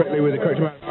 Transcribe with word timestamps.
correctly 0.00 0.20
with 0.20 0.32
the 0.32 0.38
correct 0.38 0.58
amount. 0.58 0.82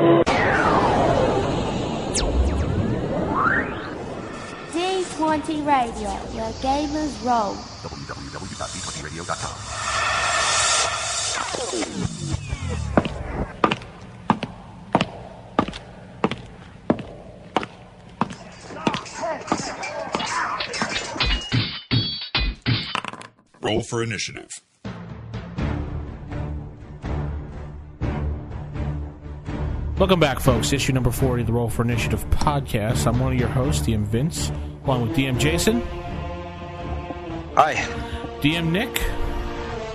D20 4.71 5.66
Radio, 5.66 6.09
where 6.35 6.51
gamers 6.62 7.25
roll. 7.25 7.56
www.d20radio.com. 7.82 9.55
Roll 23.62 23.82
for 23.82 24.02
initiative. 24.04 24.62
Welcome 29.99 30.20
back, 30.21 30.39
folks. 30.39 30.71
Issue 30.71 30.94
number 30.94 31.12
40 31.12 31.41
of 31.41 31.48
the 31.48 31.53
Roll 31.53 31.70
for 31.70 31.81
Initiative 31.84 32.23
podcast. 32.30 33.05
I'm 33.05 33.20
one 33.20 33.34
of 33.34 33.40
your 33.40 33.49
hosts, 33.49 33.85
DM 33.85 34.05
Vince, 34.05 34.49
along 34.85 35.07
with 35.07 35.17
DM 35.17 35.38
Jason, 35.38 35.81
Hi. 37.55 37.73
DM 38.41 38.71
Nick, 38.71 38.98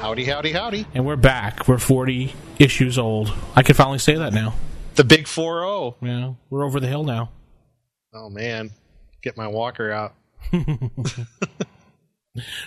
Howdy, 0.00 0.24
howdy, 0.26 0.52
howdy. 0.52 0.86
and 0.92 1.06
we're 1.06 1.16
back. 1.16 1.66
We're 1.66 1.78
40 1.78 2.34
issues 2.58 2.98
old. 2.98 3.32
I 3.56 3.62
can 3.62 3.74
finally 3.74 3.98
say 3.98 4.16
that 4.16 4.34
now. 4.34 4.54
The 4.96 5.04
big 5.04 5.26
4 5.26 5.60
0. 5.62 5.96
Yeah, 6.02 6.32
we're 6.50 6.64
over 6.64 6.78
the 6.80 6.86
hill 6.86 7.04
now. 7.04 7.30
Oh, 8.12 8.28
man. 8.28 8.70
Get 9.22 9.36
my 9.36 9.48
walker 9.48 9.90
out. 9.90 10.14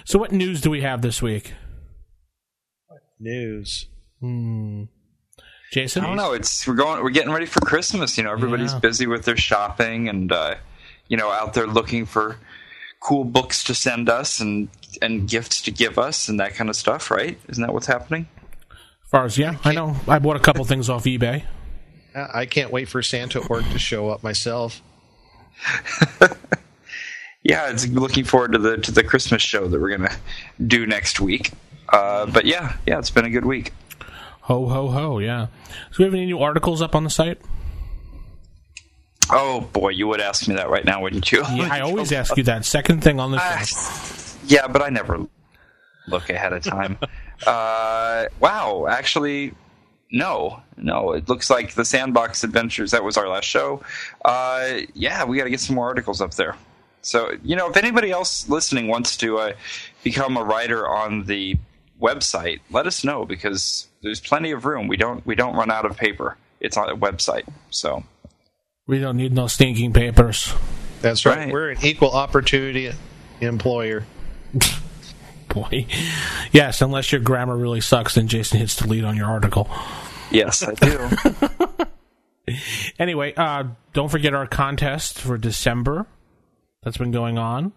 So, 0.05 0.17
what 0.17 0.31
news 0.31 0.61
do 0.61 0.69
we 0.69 0.79
have 0.79 1.01
this 1.01 1.21
week? 1.21 1.53
News. 3.19 3.87
Hmm. 4.21 4.83
Jason? 5.71 6.03
I 6.03 6.07
don't 6.07 6.17
know. 6.17 6.33
It's 6.33 6.65
we're 6.67 6.75
going. 6.75 7.03
We're 7.03 7.09
getting 7.09 7.31
ready 7.31 7.45
for 7.45 7.59
Christmas. 7.61 8.17
You 8.17 8.23
know, 8.23 8.31
everybody's 8.31 8.73
Yeah. 8.73 8.79
busy 8.79 9.07
with 9.07 9.25
their 9.25 9.37
shopping 9.37 10.07
and 10.09 10.31
uh, 10.31 10.55
you 11.07 11.17
know 11.17 11.29
out 11.29 11.53
there 11.53 11.67
looking 11.67 12.05
for 12.05 12.37
cool 12.99 13.23
books 13.23 13.63
to 13.65 13.75
send 13.75 14.09
us 14.09 14.39
and 14.39 14.69
and 15.01 15.27
gifts 15.29 15.61
to 15.63 15.71
give 15.71 15.97
us 15.99 16.29
and 16.29 16.39
that 16.39 16.55
kind 16.55 16.69
of 16.69 16.75
stuff. 16.75 17.11
Right? 17.11 17.39
Isn't 17.49 17.61
that 17.63 17.73
what's 17.73 17.87
happening? 17.87 18.27
As 18.71 19.09
far 19.11 19.25
as, 19.25 19.37
yeah, 19.37 19.55
I 19.63 19.73
know. 19.73 19.95
I 20.07 20.19
bought 20.19 20.35
a 20.35 20.39
couple 20.39 20.65
things 20.65 20.89
off 20.89 21.05
eBay. 21.05 21.43
I 22.15 22.41
I 22.41 22.45
can't 22.45 22.71
wait 22.71 22.87
for 22.89 23.01
Santa 23.01 23.41
at 23.41 23.49
work 23.49 23.63
to 23.71 23.79
show 23.79 24.09
up 24.09 24.23
myself. 24.23 24.81
Yeah, 27.43 27.69
it's 27.69 27.87
looking 27.87 28.25
forward 28.25 28.51
to 28.53 28.57
the 28.57 28.77
to 28.77 28.91
the 28.91 29.03
Christmas 29.03 29.41
show 29.41 29.67
that 29.69 29.79
we're 29.79 29.95
gonna 29.95 30.13
do 30.65 30.85
next 30.85 31.21
week. 31.21 31.51
Uh, 31.87 32.25
but 32.25 32.45
yeah, 32.45 32.75
yeah, 32.85 32.99
it's 32.99 33.11
been 33.11 33.23
a 33.23 33.29
good 33.29 33.45
week. 33.45 33.71
Ho, 34.47 34.65
ho, 34.65 34.87
ho, 34.87 35.19
yeah. 35.19 35.47
So, 35.91 35.97
we 35.99 36.05
have 36.05 36.13
any 36.13 36.25
new 36.25 36.39
articles 36.39 36.81
up 36.81 36.95
on 36.95 37.03
the 37.03 37.09
site? 37.09 37.37
Oh 39.29 39.59
boy, 39.59 39.89
you 39.89 40.07
would 40.07 40.21
ask 40.21 40.47
me 40.47 40.55
that 40.55 40.69
right 40.69 40.85
now, 40.85 41.01
wouldn't 41.01 41.29
you? 41.33 41.39
Yeah, 41.53 41.67
I 41.69 41.79
always 41.81 42.13
ask 42.13 42.37
you 42.37 42.43
that. 42.43 42.63
Second 42.63 43.03
thing 43.03 43.19
on 43.19 43.31
the 43.31 43.39
show. 43.39 44.37
yeah, 44.45 44.67
but 44.67 44.81
I 44.81 44.87
never 44.87 45.25
look 46.07 46.29
ahead 46.29 46.53
of 46.53 46.63
time. 46.63 46.97
uh, 47.45 48.27
wow, 48.39 48.87
actually, 48.89 49.53
no, 50.13 50.61
no. 50.77 51.11
It 51.11 51.27
looks 51.27 51.49
like 51.49 51.73
the 51.73 51.83
Sandbox 51.83 52.45
Adventures. 52.45 52.91
That 52.91 53.03
was 53.03 53.17
our 53.17 53.27
last 53.27 53.45
show. 53.45 53.83
Uh, 54.23 54.77
yeah, 54.93 55.25
we 55.25 55.37
got 55.37 55.43
to 55.43 55.49
get 55.49 55.59
some 55.59 55.75
more 55.75 55.87
articles 55.87 56.21
up 56.21 56.35
there. 56.35 56.55
So, 57.01 57.31
you 57.43 57.57
know, 57.57 57.69
if 57.69 57.75
anybody 57.75 58.11
else 58.11 58.47
listening 58.47 58.87
wants 58.87 59.17
to 59.17 59.39
uh, 59.39 59.53
become 60.03 60.37
a 60.37 60.43
writer 60.43 60.87
on 60.87 61.25
the 61.25 61.57
website, 62.01 62.61
let 62.69 62.87
us 62.87 63.03
know 63.03 63.25
because 63.25 63.87
there's 64.03 64.19
plenty 64.19 64.51
of 64.51 64.65
room. 64.65 64.87
We 64.87 64.97
don't 64.97 65.25
we 65.25 65.35
don't 65.35 65.55
run 65.55 65.71
out 65.71 65.85
of 65.85 65.97
paper. 65.97 66.37
It's 66.59 66.77
on 66.77 66.89
a 66.89 66.95
website. 66.95 67.43
So, 67.69 68.03
We 68.87 68.99
don't 68.99 69.17
need 69.17 69.33
no 69.33 69.47
stinking 69.47 69.93
papers. 69.93 70.53
That's 71.01 71.25
right. 71.25 71.37
Right. 71.37 71.51
We're 71.53 71.69
an 71.71 71.77
equal 71.83 72.11
opportunity 72.11 72.91
employer. 73.41 74.05
Boy. 75.49 75.85
Yes, 76.51 76.81
unless 76.81 77.11
your 77.11 77.21
grammar 77.21 77.55
really 77.55 77.81
sucks, 77.81 78.15
then 78.15 78.27
Jason 78.27 78.59
hits 78.59 78.75
delete 78.75 79.03
on 79.03 79.15
your 79.15 79.27
article. 79.27 79.69
yes, 80.31 80.63
I 80.63 80.73
do. 80.73 81.09
Anyway, 82.97 83.33
uh, 83.35 83.65
don't 83.91 84.09
forget 84.09 84.33
our 84.33 84.47
contest 84.47 85.19
for 85.19 85.37
December 85.37 86.05
that's 86.81 86.95
been 86.97 87.11
going 87.11 87.37
on. 87.37 87.73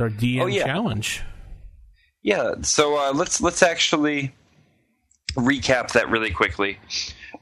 Our 0.00 0.08
DM 0.08 0.40
Oh, 0.42 0.46
yeah. 0.46 0.64
challenge. 0.64 1.22
Yeah, 2.22 2.54
so 2.62 2.96
uh, 2.96 3.12
let's 3.12 3.42
let's 3.42 3.62
actually 3.62 4.32
recap 5.34 5.92
that 5.92 6.08
really 6.10 6.30
quickly. 6.30 6.78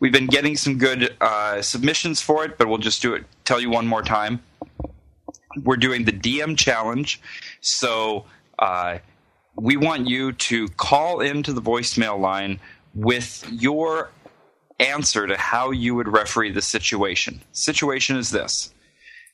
We've 0.01 0.13
been 0.13 0.27
getting 0.27 0.57
some 0.57 0.79
good 0.79 1.17
uh, 1.21 1.63
submissions 1.63 2.21
for 2.21 2.45
it, 2.45 2.59
but 2.59 2.69
we'll 2.69 2.79
just 2.79 3.01
do 3.01 3.15
it. 3.15 3.25
Tell 3.45 3.61
you 3.61 3.71
one 3.71 3.87
more 3.87 4.03
time. 4.03 4.43
We're 5.63 5.77
doing 5.77 6.05
the 6.05 6.13
DM 6.13 6.59
challenge, 6.59 7.21
so 7.61 8.27
uh, 8.59 8.99
we 9.57 9.77
want 9.77 10.07
you 10.07 10.33
to 10.33 10.69
call 10.69 11.21
into 11.21 11.53
the 11.53 11.63
voicemail 11.63 12.21
line 12.21 12.61
with 12.95 13.47
your 13.51 14.11
answer 14.79 15.27
to 15.27 15.37
how 15.37 15.71
you 15.71 15.95
would 15.95 16.09
referee 16.09 16.53
the 16.53 16.61
situation. 16.61 17.41
Situation 17.53 18.17
is 18.17 18.31
this. 18.31 18.75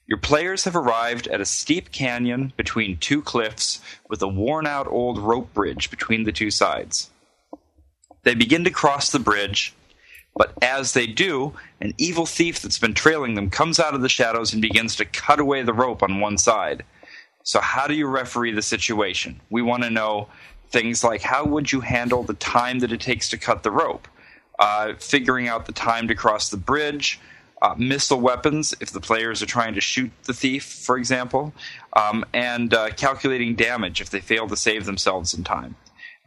Your 0.06 0.18
players 0.18 0.64
have 0.64 0.76
arrived 0.76 1.26
at 1.28 1.40
a 1.40 1.44
steep 1.44 1.90
canyon 1.90 2.52
between 2.56 2.98
two 2.98 3.22
cliffs 3.22 3.80
with 4.08 4.22
a 4.22 4.28
worn 4.28 4.66
out 4.66 4.86
old 4.88 5.18
rope 5.18 5.52
bridge 5.54 5.90
between 5.90 6.24
the 6.24 6.32
two 6.32 6.50
sides. 6.50 7.10
They 8.24 8.34
begin 8.34 8.64
to 8.64 8.70
cross 8.70 9.10
the 9.10 9.18
bridge, 9.18 9.74
but 10.36 10.52
as 10.62 10.92
they 10.92 11.06
do, 11.06 11.54
an 11.80 11.92
evil 11.98 12.24
thief 12.24 12.62
that's 12.62 12.78
been 12.78 12.94
trailing 12.94 13.34
them 13.34 13.50
comes 13.50 13.80
out 13.80 13.94
of 13.94 14.00
the 14.00 14.08
shadows 14.08 14.52
and 14.52 14.62
begins 14.62 14.96
to 14.96 15.04
cut 15.04 15.40
away 15.40 15.62
the 15.62 15.72
rope 15.72 16.02
on 16.02 16.20
one 16.20 16.38
side. 16.38 16.84
So, 17.42 17.60
how 17.60 17.88
do 17.88 17.94
you 17.94 18.06
referee 18.06 18.52
the 18.52 18.62
situation? 18.62 19.40
We 19.50 19.62
want 19.62 19.82
to 19.82 19.90
know 19.90 20.28
things 20.70 21.02
like 21.02 21.22
how 21.22 21.44
would 21.44 21.72
you 21.72 21.80
handle 21.80 22.22
the 22.22 22.34
time 22.34 22.78
that 22.78 22.92
it 22.92 23.00
takes 23.00 23.28
to 23.30 23.36
cut 23.36 23.64
the 23.64 23.70
rope, 23.72 24.06
uh, 24.58 24.94
figuring 25.00 25.48
out 25.48 25.66
the 25.66 25.72
time 25.72 26.06
to 26.08 26.14
cross 26.14 26.48
the 26.48 26.56
bridge, 26.56 27.18
uh, 27.60 27.74
missile 27.76 28.20
weapons 28.20 28.74
if 28.80 28.92
the 28.92 29.00
players 29.00 29.42
are 29.42 29.46
trying 29.46 29.74
to 29.74 29.80
shoot 29.80 30.10
the 30.24 30.32
thief, 30.32 30.64
for 30.64 30.96
example, 30.96 31.52
um, 31.94 32.24
and 32.32 32.72
uh, 32.72 32.90
calculating 32.90 33.54
damage 33.56 34.00
if 34.00 34.10
they 34.10 34.20
fail 34.20 34.48
to 34.48 34.56
save 34.56 34.84
themselves 34.84 35.34
in 35.34 35.44
time. 35.44 35.74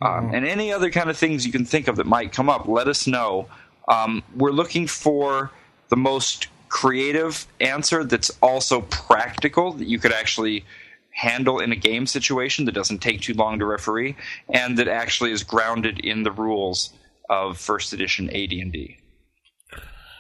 Um, 0.02 0.34
and 0.34 0.46
any 0.46 0.74
other 0.74 0.92
kind 0.92 1.10
of 1.10 1.18
things 1.18 1.46
you 1.46 1.52
can 1.52 1.66
think 1.66 1.88
of 1.88 1.96
that 1.96 2.06
might 2.06 2.34
come 2.34 2.50
up, 2.50 2.68
let 2.68 2.88
us 2.88 3.08
know. 3.08 3.48
Um, 3.88 4.24
we're 4.36 4.52
looking 4.52 4.88
for 4.88 5.52
the 5.90 5.96
most 5.96 6.48
creative 6.68 7.48
answer 7.62 8.04
that's 8.04 8.32
also 8.42 8.82
practical 8.82 9.72
that 9.74 9.88
you 9.88 10.00
could 10.00 10.12
actually 10.12 10.66
handle 11.12 11.60
in 11.60 11.72
a 11.72 11.76
game 11.76 12.06
situation 12.06 12.66
that 12.66 12.74
doesn't 12.74 13.00
take 13.00 13.22
too 13.22 13.34
long 13.34 13.60
to 13.60 13.66
referee 13.66 14.16
and 14.50 14.78
that 14.78 14.90
actually 14.90 15.32
is 15.32 15.44
grounded 15.44 16.00
in 16.00 16.24
the 16.24 16.32
rules 16.32 16.92
of 17.30 17.58
first 17.58 17.94
edition 17.94 18.30
AD&D. 18.30 18.98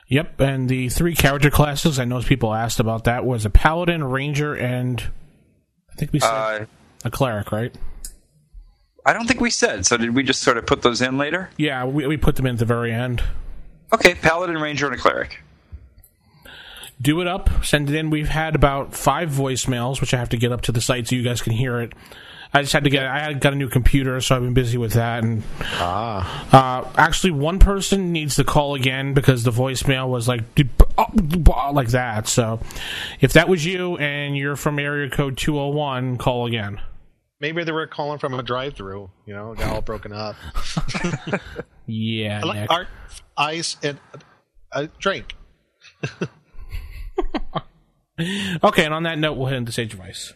Yep, 0.07 0.39
and 0.39 0.69
the 0.69 0.87
three 0.89 1.15
character 1.15 1.49
classes, 1.49 1.99
I 1.99 2.05
know 2.05 2.21
people 2.21 2.53
asked 2.53 2.79
about 2.79 3.03
that, 3.05 3.25
was 3.25 3.43
a 3.43 3.49
paladin, 3.49 4.03
ranger, 4.03 4.53
and 4.53 5.01
I 5.91 5.95
think 5.95 6.13
we 6.13 6.19
said 6.19 6.29
Uh, 6.29 6.65
a 7.03 7.11
cleric, 7.11 7.51
right? 7.51 7.75
I 9.05 9.13
don't 9.13 9.27
think 9.27 9.39
we 9.39 9.49
said. 9.51 9.85
So 9.85 9.97
did 9.97 10.15
we 10.15 10.23
just 10.23 10.41
sort 10.41 10.57
of 10.57 10.65
put 10.65 10.81
those 10.81 11.01
in 11.01 11.17
later? 11.17 11.49
Yeah, 11.57 11.85
we, 11.85 12.07
we 12.07 12.17
put 12.17 12.35
them 12.35 12.45
in 12.47 12.53
at 12.55 12.59
the 12.59 12.65
very 12.65 12.91
end. 12.91 13.23
Okay, 13.93 14.15
paladin, 14.15 14.57
ranger, 14.57 14.87
and 14.87 14.95
a 14.95 14.97
cleric. 14.97 15.41
do 17.01 17.21
it 17.21 17.27
up, 17.27 17.49
send 17.63 17.89
it 17.89 17.95
in. 17.95 18.09
We've 18.09 18.29
had 18.29 18.55
about 18.55 18.95
five 18.95 19.29
voicemails, 19.29 20.01
which 20.01 20.13
I 20.13 20.17
have 20.17 20.29
to 20.29 20.37
get 20.37 20.51
up 20.51 20.61
to 20.61 20.71
the 20.71 20.81
site 20.81 21.07
so 21.07 21.15
you 21.15 21.23
guys 21.23 21.41
can 21.41 21.53
hear 21.53 21.79
it. 21.81 21.93
I 22.53 22.61
just 22.61 22.73
had 22.73 22.85
to 22.85 22.89
get. 22.89 23.05
I 23.05 23.19
had 23.19 23.41
got 23.41 23.51
a 23.53 23.55
new 23.55 23.67
computer, 23.67 24.21
so 24.21 24.35
I've 24.35 24.41
been 24.41 24.53
busy 24.53 24.77
with 24.77 24.93
that. 24.93 25.23
And 25.23 25.43
uh, 25.73 26.89
actually, 26.95 27.31
one 27.31 27.59
person 27.59 28.13
needs 28.13 28.37
to 28.37 28.45
call 28.45 28.75
again 28.75 29.13
because 29.13 29.43
the 29.43 29.51
voicemail 29.51 30.07
was 30.07 30.27
like 30.27 30.43
like 31.73 31.89
that. 31.89 32.27
So, 32.27 32.61
if 33.19 33.33
that 33.33 33.49
was 33.49 33.65
you 33.65 33.97
and 33.97 34.37
you're 34.37 34.55
from 34.55 34.79
area 34.79 35.09
code 35.09 35.37
two 35.37 35.57
hundred 35.57 35.73
one, 35.73 36.17
call 36.17 36.45
again. 36.45 36.79
Maybe 37.39 37.63
they 37.63 37.71
were 37.71 37.87
calling 37.87 38.17
from 38.19 38.33
a 38.33 38.43
drive-through. 38.43 39.11
You 39.25 39.33
know, 39.33 39.53
got 39.55 39.73
all 39.73 39.81
broken 39.81 40.13
up. 40.13 40.35
Yeah, 41.87 42.41
I 42.43 42.47
like 42.47 42.71
art, 42.71 42.87
ice, 43.37 43.77
and 43.83 43.99
a 44.71 44.87
drink. 44.87 45.35
Okay, 48.63 48.85
and 48.85 48.93
on 48.93 49.03
that 49.03 49.19
note, 49.19 49.33
we'll 49.33 49.47
head 49.47 49.57
into 49.57 49.73
Sage 49.73 49.93
Advice. 49.93 50.33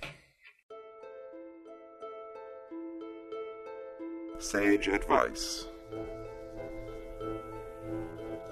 Sage 4.38 4.88
advice. 4.90 5.66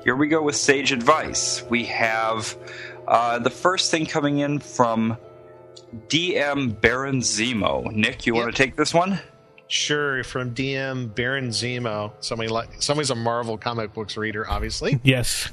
Here 0.03 0.15
we 0.15 0.27
go 0.27 0.41
with 0.41 0.55
sage 0.55 0.94
advice. 0.94 1.63
We 1.69 1.85
have 1.85 2.55
uh, 3.07 3.39
the 3.39 3.49
first 3.49 3.91
thing 3.91 4.05
coming 4.05 4.39
in 4.39 4.59
from 4.59 5.17
DM 6.07 6.79
Baron 6.79 7.21
Zemo. 7.21 7.91
Nick, 7.91 8.25
you 8.25 8.35
want 8.35 8.53
to 8.53 8.63
take 8.63 8.75
this 8.75 8.94
one? 8.94 9.19
Sure, 9.68 10.24
from 10.24 10.56
DM 10.56 11.13
Baron 11.13 11.50
Zemo. 11.50 12.13
Somebody 12.21 12.50
like 12.50 12.81
somebody's 12.81 13.09
a 13.09 13.15
Marvel 13.15 13.57
comic 13.57 13.94
books 13.94 14.18
reader, 14.18 14.50
obviously. 14.50 15.00
Yes. 15.03 15.50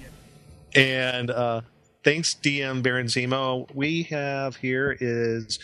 And 0.75 1.31
uh, 1.31 1.61
thanks, 2.03 2.35
DM 2.35 2.82
Baron 2.82 3.06
Zemo. 3.06 3.73
We 3.75 4.05
have 4.05 4.56
here 4.56 4.97
is 4.99 5.61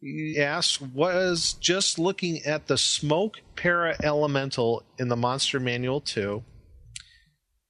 he 0.00 0.38
asks, 0.40 0.80
was 0.80 1.52
just 1.60 1.98
looking 1.98 2.42
at 2.44 2.66
the 2.66 2.78
smoke 2.78 3.40
para 3.54 3.96
elemental 4.02 4.82
in 4.98 5.08
the 5.08 5.16
Monster 5.16 5.60
Manual 5.60 6.00
2, 6.00 6.42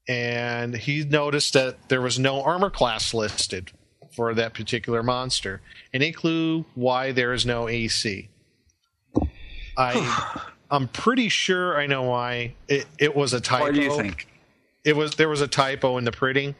and 0.09 0.77
he 0.77 1.05
noticed 1.05 1.55
that 1.55 1.89
there 1.89 2.01
was 2.01 2.19
no 2.19 2.43
armor 2.43 2.71
class 2.71 3.13
listed 3.13 3.73
for 4.13 4.35
that 4.35 4.55
particular 4.55 5.03
monster. 5.03 5.61
Any 5.93 6.13
clue 6.13 6.65
why 6.75 7.13
there 7.13 7.33
is 7.33 7.47
no 7.47 7.69
AC? 7.69 8.29
I 9.77 10.41
I'm 10.71 10.89
pretty 10.89 11.29
sure 11.29 11.79
I 11.79 11.87
know 11.87 12.03
why. 12.03 12.55
It 12.69 12.87
it 12.99 13.15
was 13.17 13.33
a 13.33 13.41
typo. 13.41 13.65
Why 13.67 13.73
do 13.73 13.83
you 13.83 13.97
think? 13.97 14.27
It 14.85 14.97
was 14.97 15.13
there 15.13 15.29
was 15.29 15.41
a 15.41 15.49
typo 15.49 15.99
in 15.99 16.05
the 16.05 16.13
printing. 16.13 16.55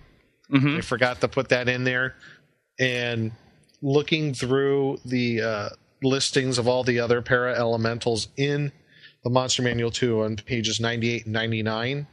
Mhm. 0.51 0.79
I 0.79 0.81
forgot 0.81 1.21
to 1.21 1.29
put 1.29 1.49
that 1.51 1.69
in 1.69 1.85
there. 1.85 2.17
And 2.79 3.33
looking 3.83 4.35
through 4.35 5.01
the 5.05 5.41
uh, 5.43 5.69
listings 6.03 6.59
of 6.59 6.67
all 6.67 6.83
the 6.83 6.99
other 6.99 7.23
para 7.23 7.55
elementals 7.55 8.29
in 8.37 8.73
the 9.23 9.31
Monster 9.31 9.63
Manual 9.63 9.91
2 9.91 10.23
on 10.23 10.37
pages 10.37 10.81
98 10.81 11.25
and 11.27 11.33
99, 11.35 12.07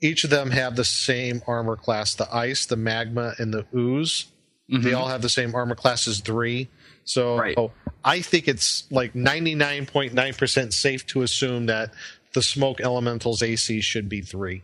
each 0.00 0.24
of 0.24 0.30
them 0.30 0.50
have 0.52 0.76
the 0.76 0.84
same 0.84 1.42
armor 1.46 1.76
class 1.76 2.14
the 2.14 2.32
ice, 2.34 2.64
the 2.64 2.76
magma, 2.76 3.34
and 3.38 3.52
the 3.52 3.66
ooze. 3.76 4.26
They 4.68 4.92
all 4.92 5.08
have 5.08 5.22
the 5.22 5.28
same 5.30 5.54
armor 5.54 5.74
class 5.74 6.06
as 6.06 6.20
three. 6.20 6.68
So 7.04 7.38
Right. 7.38 7.56
I 8.04 8.20
think 8.20 8.48
it's 8.48 8.84
like 8.90 9.14
99.9% 9.14 10.72
safe 10.74 11.06
to 11.06 11.22
assume 11.22 11.66
that 11.66 11.92
the 12.34 12.42
smoke 12.42 12.80
elementals 12.80 13.42
AC 13.42 13.80
should 13.80 14.08
be 14.10 14.20
three. 14.20 14.62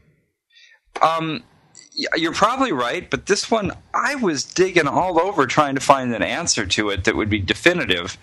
Um, 1.01 1.43
you're 2.17 2.35
probably 2.35 2.73
right, 2.73 3.09
but 3.11 3.27
this 3.27 3.51
one 3.51 3.73
I 3.95 4.17
was 4.17 4.45
digging 4.45 4.87
all 4.87 5.19
over 5.21 5.47
trying 5.47 5.75
to 5.75 5.81
find 5.81 6.15
an 6.15 6.23
answer 6.23 6.67
to 6.67 6.91
it 6.91 7.05
that 7.05 7.17
would 7.17 7.31
be 7.31 7.41
definitive. 7.41 8.19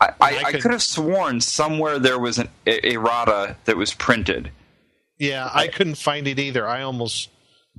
I, 0.00 0.06
I, 0.06 0.12
I 0.20 0.38
I 0.46 0.52
could- 0.52 0.62
could 0.62 0.70
have 0.70 0.82
sworn 0.82 1.40
somewhere 1.40 1.98
there 1.98 2.18
was 2.18 2.38
an 2.38 2.48
errata 2.66 3.56
that 3.64 3.76
was 3.76 3.92
printed. 3.94 4.50
Yeah, 5.18 5.50
I 5.52 5.66
couldn't 5.66 5.96
find 5.96 6.28
it 6.28 6.38
either. 6.38 6.66
I 6.68 6.82
almost 6.82 7.28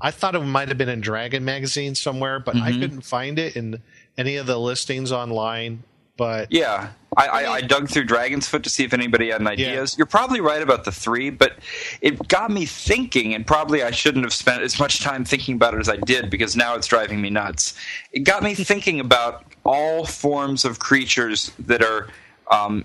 I 0.01 0.11
thought 0.11 0.35
it 0.35 0.39
might 0.39 0.69
have 0.69 0.77
been 0.77 0.89
in 0.89 1.01
Dragon 1.01 1.43
magazine 1.43 1.95
somewhere, 1.95 2.39
but 2.39 2.55
I 2.55 2.71
couldn't 2.71 3.01
find 3.01 3.37
it 3.37 3.55
in 3.55 3.81
any 4.17 4.37
of 4.37 4.45
the 4.45 4.57
listings 4.57 5.11
online. 5.11 5.83
But 6.17 6.51
Yeah, 6.51 6.89
I, 7.15 7.27
I, 7.27 7.51
I 7.53 7.61
dug 7.61 7.89
through 7.89 8.03
Dragon's 8.03 8.47
Foot 8.47 8.63
to 8.63 8.69
see 8.69 8.83
if 8.83 8.93
anybody 8.93 9.29
had 9.29 9.45
ideas. 9.47 9.97
You're 9.97 10.05
probably 10.05 10.41
right 10.41 10.61
about 10.61 10.83
the 10.83 10.91
three, 10.91 11.29
but 11.29 11.53
it 12.01 12.27
got 12.27 12.51
me 12.51 12.65
thinking, 12.65 13.33
and 13.33 13.47
probably 13.47 13.83
I 13.83 13.91
shouldn't 13.91 14.25
have 14.25 14.33
spent 14.33 14.61
as 14.61 14.79
much 14.79 15.01
time 15.01 15.23
thinking 15.23 15.55
about 15.55 15.73
it 15.75 15.79
as 15.79 15.87
I 15.87 15.95
did 15.95 16.29
because 16.29 16.57
now 16.57 16.75
it's 16.75 16.87
driving 16.87 17.21
me 17.21 17.29
nuts. 17.29 17.73
It 18.11 18.21
got 18.21 18.43
me 18.43 18.53
thinking 18.53 18.99
about 18.99 19.45
all 19.63 20.05
forms 20.05 20.65
of 20.65 20.79
creatures 20.79 21.51
that 21.59 21.81
are 21.81 22.09
um, 22.51 22.83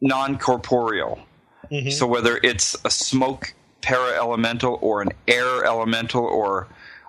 non 0.00 0.38
corporeal. 0.38 1.20
So 1.90 2.06
whether 2.06 2.38
it's 2.42 2.76
a 2.84 2.90
smoke 2.90 3.54
para 3.86 4.16
elemental 4.16 4.78
or 4.82 5.00
an 5.00 5.10
air 5.28 5.64
elemental 5.64 6.24
or 6.24 6.66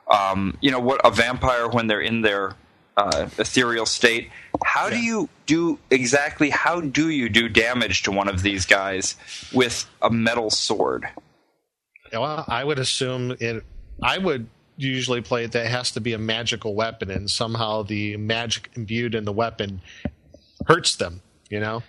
um, 0.07 0.55
you 0.61 0.69
know 0.69 0.79
what 0.79 1.01
a 1.03 1.09
vampire 1.09 1.67
when 1.67 1.87
they're 1.87 2.01
in 2.01 2.21
their 2.21 2.53
uh, 2.95 3.27
ethereal 3.39 3.85
state. 3.85 4.29
How 4.63 4.89
do 4.89 4.99
you 4.99 5.27
do 5.47 5.79
exactly? 5.89 6.51
How 6.51 6.79
do 6.79 7.09
you 7.09 7.29
do 7.29 7.49
damage 7.49 8.03
to 8.03 8.11
one 8.11 8.27
of 8.27 8.43
these 8.43 8.65
guys 8.65 9.15
with 9.53 9.89
a 10.01 10.09
metal 10.09 10.49
sword? 10.49 11.07
well, 12.13 12.45
I 12.47 12.63
would 12.63 12.79
assume 12.79 13.35
it. 13.39 13.63
I 14.01 14.19
would 14.19 14.47
usually 14.77 15.21
play 15.21 15.45
it 15.45 15.53
that 15.53 15.65
it 15.65 15.71
has 15.71 15.91
to 15.91 15.99
be 15.99 16.13
a 16.13 16.19
magical 16.19 16.75
weapon, 16.75 17.09
and 17.09 17.29
somehow 17.29 17.81
the 17.81 18.17
magic 18.17 18.69
imbued 18.75 19.15
in 19.15 19.25
the 19.25 19.33
weapon 19.33 19.81
hurts 20.67 20.95
them. 20.95 21.21
You 21.49 21.59
know, 21.59 21.83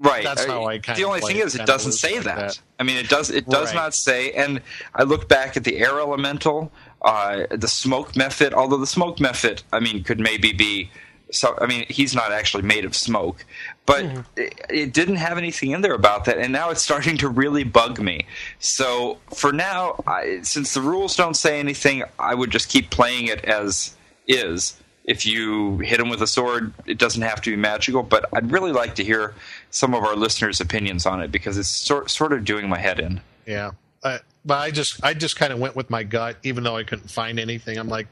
Right. 0.00 0.22
That's 0.22 0.44
how 0.44 0.62
Uh, 0.64 0.66
I 0.66 0.78
kinda 0.78 1.00
The 1.00 1.06
only 1.06 1.20
thing 1.20 1.36
is, 1.38 1.54
it 1.56 1.66
doesn't 1.66 1.92
say 1.92 2.16
like 2.16 2.24
that. 2.24 2.36
that. 2.36 2.60
I 2.78 2.84
mean, 2.84 2.96
it 2.98 3.08
does. 3.08 3.30
It 3.30 3.48
does 3.48 3.68
Right. 3.68 3.74
not 3.74 3.94
say. 3.94 4.30
And 4.32 4.60
I 4.94 5.02
look 5.02 5.28
back 5.28 5.56
at 5.56 5.64
the 5.64 5.78
air 5.78 5.98
elemental, 5.98 6.70
uh, 7.02 7.44
the 7.50 7.66
smoke 7.68 8.12
mephit. 8.12 8.52
Although 8.52 8.76
the 8.76 8.86
smoke 8.86 9.18
mephit, 9.18 9.62
I 9.72 9.80
mean, 9.80 10.04
could 10.04 10.20
maybe 10.20 10.52
be. 10.52 10.90
So 11.30 11.58
I 11.60 11.66
mean, 11.66 11.84
he's 11.90 12.14
not 12.14 12.32
actually 12.32 12.62
made 12.62 12.84
of 12.86 12.96
smoke, 12.96 13.44
but 13.84 14.02
Hmm. 14.06 14.20
it, 14.36 14.54
it 14.70 14.92
didn't 14.94 15.16
have 15.16 15.36
anything 15.36 15.72
in 15.72 15.82
there 15.82 15.92
about 15.94 16.24
that, 16.24 16.38
and 16.38 16.52
now 16.52 16.70
it's 16.70 16.80
starting 16.90 17.18
to 17.18 17.28
really 17.28 17.64
bug 17.64 18.00
me. 18.00 18.24
So 18.60 19.18
for 19.34 19.52
now, 19.52 20.02
I, 20.06 20.38
since 20.42 20.72
the 20.74 20.80
rules 20.80 21.16
don't 21.16 21.34
say 21.34 21.58
anything, 21.58 22.02
I 22.18 22.34
would 22.34 22.50
just 22.50 22.70
keep 22.70 22.88
playing 22.90 23.26
it 23.26 23.44
as 23.44 23.94
is. 24.26 24.74
If 25.08 25.26
you 25.26 25.78
hit 25.78 25.98
him 25.98 26.10
with 26.10 26.22
a 26.22 26.26
sword, 26.26 26.72
it 26.86 26.98
doesn't 26.98 27.22
have 27.22 27.40
to 27.42 27.50
be 27.50 27.56
magical. 27.56 28.02
But 28.02 28.26
I'd 28.32 28.52
really 28.52 28.72
like 28.72 28.94
to 28.96 29.04
hear 29.04 29.34
some 29.70 29.94
of 29.94 30.04
our 30.04 30.14
listeners' 30.14 30.60
opinions 30.60 31.06
on 31.06 31.20
it 31.20 31.32
because 31.32 31.58
it's 31.58 31.68
sort 31.68 32.10
sort 32.10 32.32
of 32.32 32.44
doing 32.44 32.68
my 32.68 32.78
head 32.78 33.00
in. 33.00 33.20
yeah. 33.46 33.72
Uh, 34.02 34.18
but 34.44 34.58
I 34.58 34.70
just 34.70 35.02
I 35.04 35.14
just 35.14 35.36
kind 35.36 35.52
of 35.52 35.58
went 35.58 35.74
with 35.74 35.90
my 35.90 36.04
gut, 36.04 36.36
even 36.44 36.62
though 36.62 36.76
I 36.76 36.84
couldn't 36.84 37.10
find 37.10 37.40
anything. 37.40 37.78
I'm 37.78 37.88
like, 37.88 38.06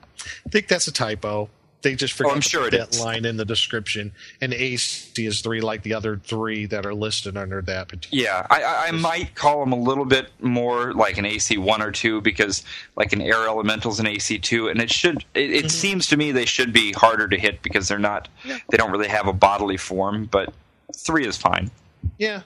I 0.45 0.49
think 0.51 0.67
that's 0.67 0.89
a 0.89 0.93
typo. 0.93 1.49
They 1.83 1.95
just 1.95 2.15
forgot 2.15 2.31
Oh, 2.31 2.35
I'm 2.35 2.41
sure 2.41 2.71
that 2.71 2.95
is. 2.95 3.01
line 3.01 3.25
in 3.25 3.37
the 3.37 3.45
description, 3.45 4.13
and 4.41 4.53
AC 4.53 5.25
is 5.25 5.41
three, 5.41 5.61
like 5.61 5.83
the 5.83 5.95
other 5.95 6.17
three 6.17 6.67
that 6.67 6.85
are 6.85 6.95
listed 6.95 7.37
under 7.37 7.63
that 7.63 7.89
particular. 7.89 8.25
Yeah, 8.25 8.47
I, 8.51 8.89
I, 8.89 8.91
might 8.91 9.35
call 9.35 9.61
them 9.61 9.73
a 9.73 9.79
little 9.79 10.05
bit 10.05 10.31
more 10.41 10.93
like 10.95 11.19
an 11.19 11.25
AC 11.27 11.59
one 11.59 11.83
or 11.83 11.93
two 11.93 12.21
because 12.23 12.65
like 12.97 13.13
an 13.13 13.21
air 13.21 13.47
elemental's 13.47 14.01
an 14.01 14.07
AC 14.07 14.39
two, 14.39 14.69
and 14.69 14.81
it 14.81 14.91
should. 14.91 15.25
It, 15.35 15.51
it 15.53 15.71
seems 15.71 16.09
to 16.09 16.17
me 16.17 16.33
they 16.33 16.47
should 16.47 16.73
be 16.73 16.93
harder 16.93 17.29
to 17.29 17.39
hit 17.39 17.63
because 17.63 17.87
they're 17.89 17.99
not. 17.99 18.29
They 18.45 18.77
don't 18.77 18.91
really 18.91 19.09
have 19.09 19.29
a 19.29 19.33
bodily 19.33 19.77
form, 19.77 20.25
but 20.25 20.53
three 20.97 21.27
is 21.27 21.37
fine. 21.37 21.71
Yeah. 22.19 22.43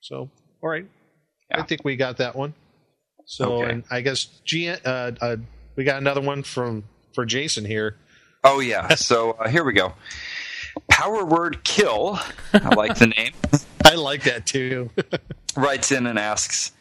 So, 0.00 0.28
all 0.62 0.68
right. 0.68 0.86
I 1.52 1.62
think 1.62 1.84
we 1.84 1.96
got 1.96 2.18
that 2.18 2.36
one. 2.36 2.54
So, 3.26 3.62
Okay. 3.62 3.72
and 3.72 3.84
I 3.90 4.00
guess 4.00 4.24
G, 4.44 4.68
uh, 4.68 4.76
uh, 4.84 5.36
we 5.76 5.84
got 5.84 5.98
another 5.98 6.20
one 6.20 6.42
from 6.42 6.84
for 7.14 7.24
Jason 7.24 7.64
here. 7.64 7.96
Oh 8.44 8.60
yeah. 8.60 8.94
So 8.96 9.32
uh, 9.32 9.48
here 9.48 9.64
we 9.64 9.72
go. 9.72 9.94
Power 10.88 11.24
word 11.24 11.62
kill. 11.64 12.18
I 12.52 12.74
like 12.74 12.96
the 12.96 13.08
name. 13.08 13.32
I 13.84 13.94
like 13.94 14.22
that 14.24 14.46
too. 14.46 14.90
writes 15.56 15.90
in 15.90 16.06
and 16.06 16.18
asks, 16.18 16.72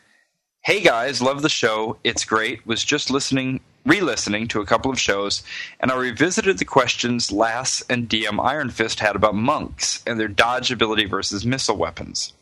"Hey 0.63 0.81
guys, 0.81 1.21
love 1.21 1.41
the 1.41 1.49
show. 1.49 1.97
It's 2.03 2.23
great. 2.25 2.65
Was 2.67 2.83
just 2.83 3.09
listening, 3.09 3.61
re-listening 3.85 4.47
to 4.49 4.61
a 4.61 4.65
couple 4.65 4.91
of 4.91 4.99
shows, 4.99 5.43
and 5.79 5.91
I 5.91 5.95
revisited 5.95 6.59
the 6.59 6.65
questions 6.65 7.31
Lass 7.31 7.81
and 7.89 8.07
DM 8.07 8.43
Iron 8.43 8.69
Fist 8.69 8.99
had 8.99 9.15
about 9.15 9.35
monks 9.35 10.03
and 10.05 10.19
their 10.19 10.27
dodge 10.27 10.71
ability 10.71 11.05
versus 11.05 11.45
missile 11.45 11.77
weapons. 11.77 12.33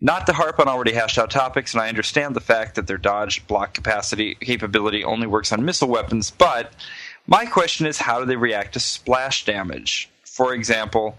Not 0.00 0.26
to 0.26 0.32
harp 0.32 0.58
on 0.58 0.68
already 0.68 0.92
hashed 0.92 1.18
out 1.18 1.30
topics, 1.30 1.72
and 1.72 1.80
I 1.80 1.88
understand 1.88 2.34
the 2.34 2.40
fact 2.40 2.74
that 2.74 2.86
their 2.86 2.98
dodge 2.98 3.46
block 3.46 3.74
capacity 3.74 4.34
capability 4.34 5.04
only 5.04 5.26
works 5.26 5.52
on 5.52 5.64
missile 5.64 5.88
weapons, 5.88 6.30
but 6.30 6.72
my 7.26 7.46
question 7.46 7.86
is, 7.86 7.98
how 7.98 8.20
do 8.20 8.26
they 8.26 8.36
react 8.36 8.74
to 8.74 8.80
splash 8.80 9.44
damage? 9.44 10.08
For 10.24 10.54
example." 10.54 11.16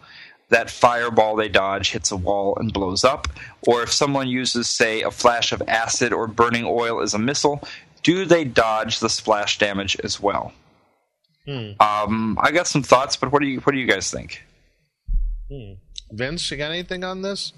that 0.50 0.70
fireball 0.70 1.36
they 1.36 1.50
dodge 1.50 1.90
hits 1.90 2.12
a 2.12 2.16
wall 2.16 2.56
and 2.60 2.72
blows 2.72 3.04
up, 3.04 3.28
or 3.68 3.82
if 3.82 3.92
someone 3.92 4.28
uses, 4.28 4.70
say, 4.70 5.02
a 5.02 5.10
flash 5.10 5.52
of 5.52 5.62
acid 5.68 6.14
or 6.14 6.28
burning 6.28 6.66
oil 6.68 7.02
as 7.02 7.16
a 7.16 7.18
missile, 7.18 7.60
do 8.04 8.26
they 8.26 8.44
dodge 8.44 9.00
the 9.00 9.10
splash 9.10 9.58
damage 9.58 9.98
as 10.04 10.22
well? 10.22 10.54
Um, 11.48 12.38
I 12.40 12.52
got 12.52 12.68
some 12.68 12.84
thoughts, 12.84 13.16
but 13.16 13.32
what 13.32 13.42
do 13.42 13.48
you 13.48 13.60
what 13.62 13.72
do 13.74 13.80
you 13.80 13.88
guys 13.88 14.12
think? 14.12 14.44
Vince, 16.12 16.50
you 16.52 16.58
got 16.58 16.70
anything 16.72 17.04
on 17.04 17.24
this? 17.24 17.52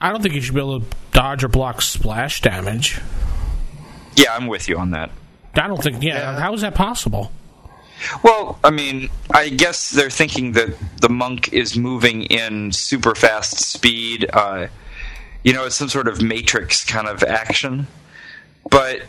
I 0.00 0.10
don't 0.10 0.22
think 0.22 0.34
you 0.34 0.40
should 0.40 0.54
be 0.54 0.60
able 0.62 0.80
to 0.80 0.86
dodge 1.12 1.44
or 1.44 1.48
block 1.48 1.82
splash 1.82 2.40
damage. 2.40 3.00
Yeah, 4.16 4.34
I'm 4.34 4.46
with 4.46 4.66
you 4.66 4.78
on 4.78 4.92
that. 4.92 5.10
I 5.54 5.66
don't 5.68 5.82
think. 5.82 6.02
Yeah, 6.02 6.32
Yeah. 6.32 6.40
how 6.40 6.54
is 6.54 6.62
that 6.62 6.74
possible? 6.74 7.32
Well, 8.22 8.58
I 8.64 8.70
mean, 8.70 9.10
I 9.30 9.48
guess 9.48 9.90
they're 9.90 10.10
thinking 10.10 10.52
that 10.52 10.70
the 11.00 11.08
monk 11.08 11.52
is 11.52 11.76
moving 11.76 12.22
in 12.22 12.72
super 12.72 13.14
fast 13.14 13.58
speed. 13.58 14.28
Uh, 14.32 14.68
you 15.44 15.52
know, 15.52 15.64
it's 15.64 15.76
some 15.76 15.88
sort 15.88 16.08
of 16.08 16.22
matrix 16.22 16.84
kind 16.84 17.08
of 17.08 17.22
action. 17.22 17.86
But 18.70 19.02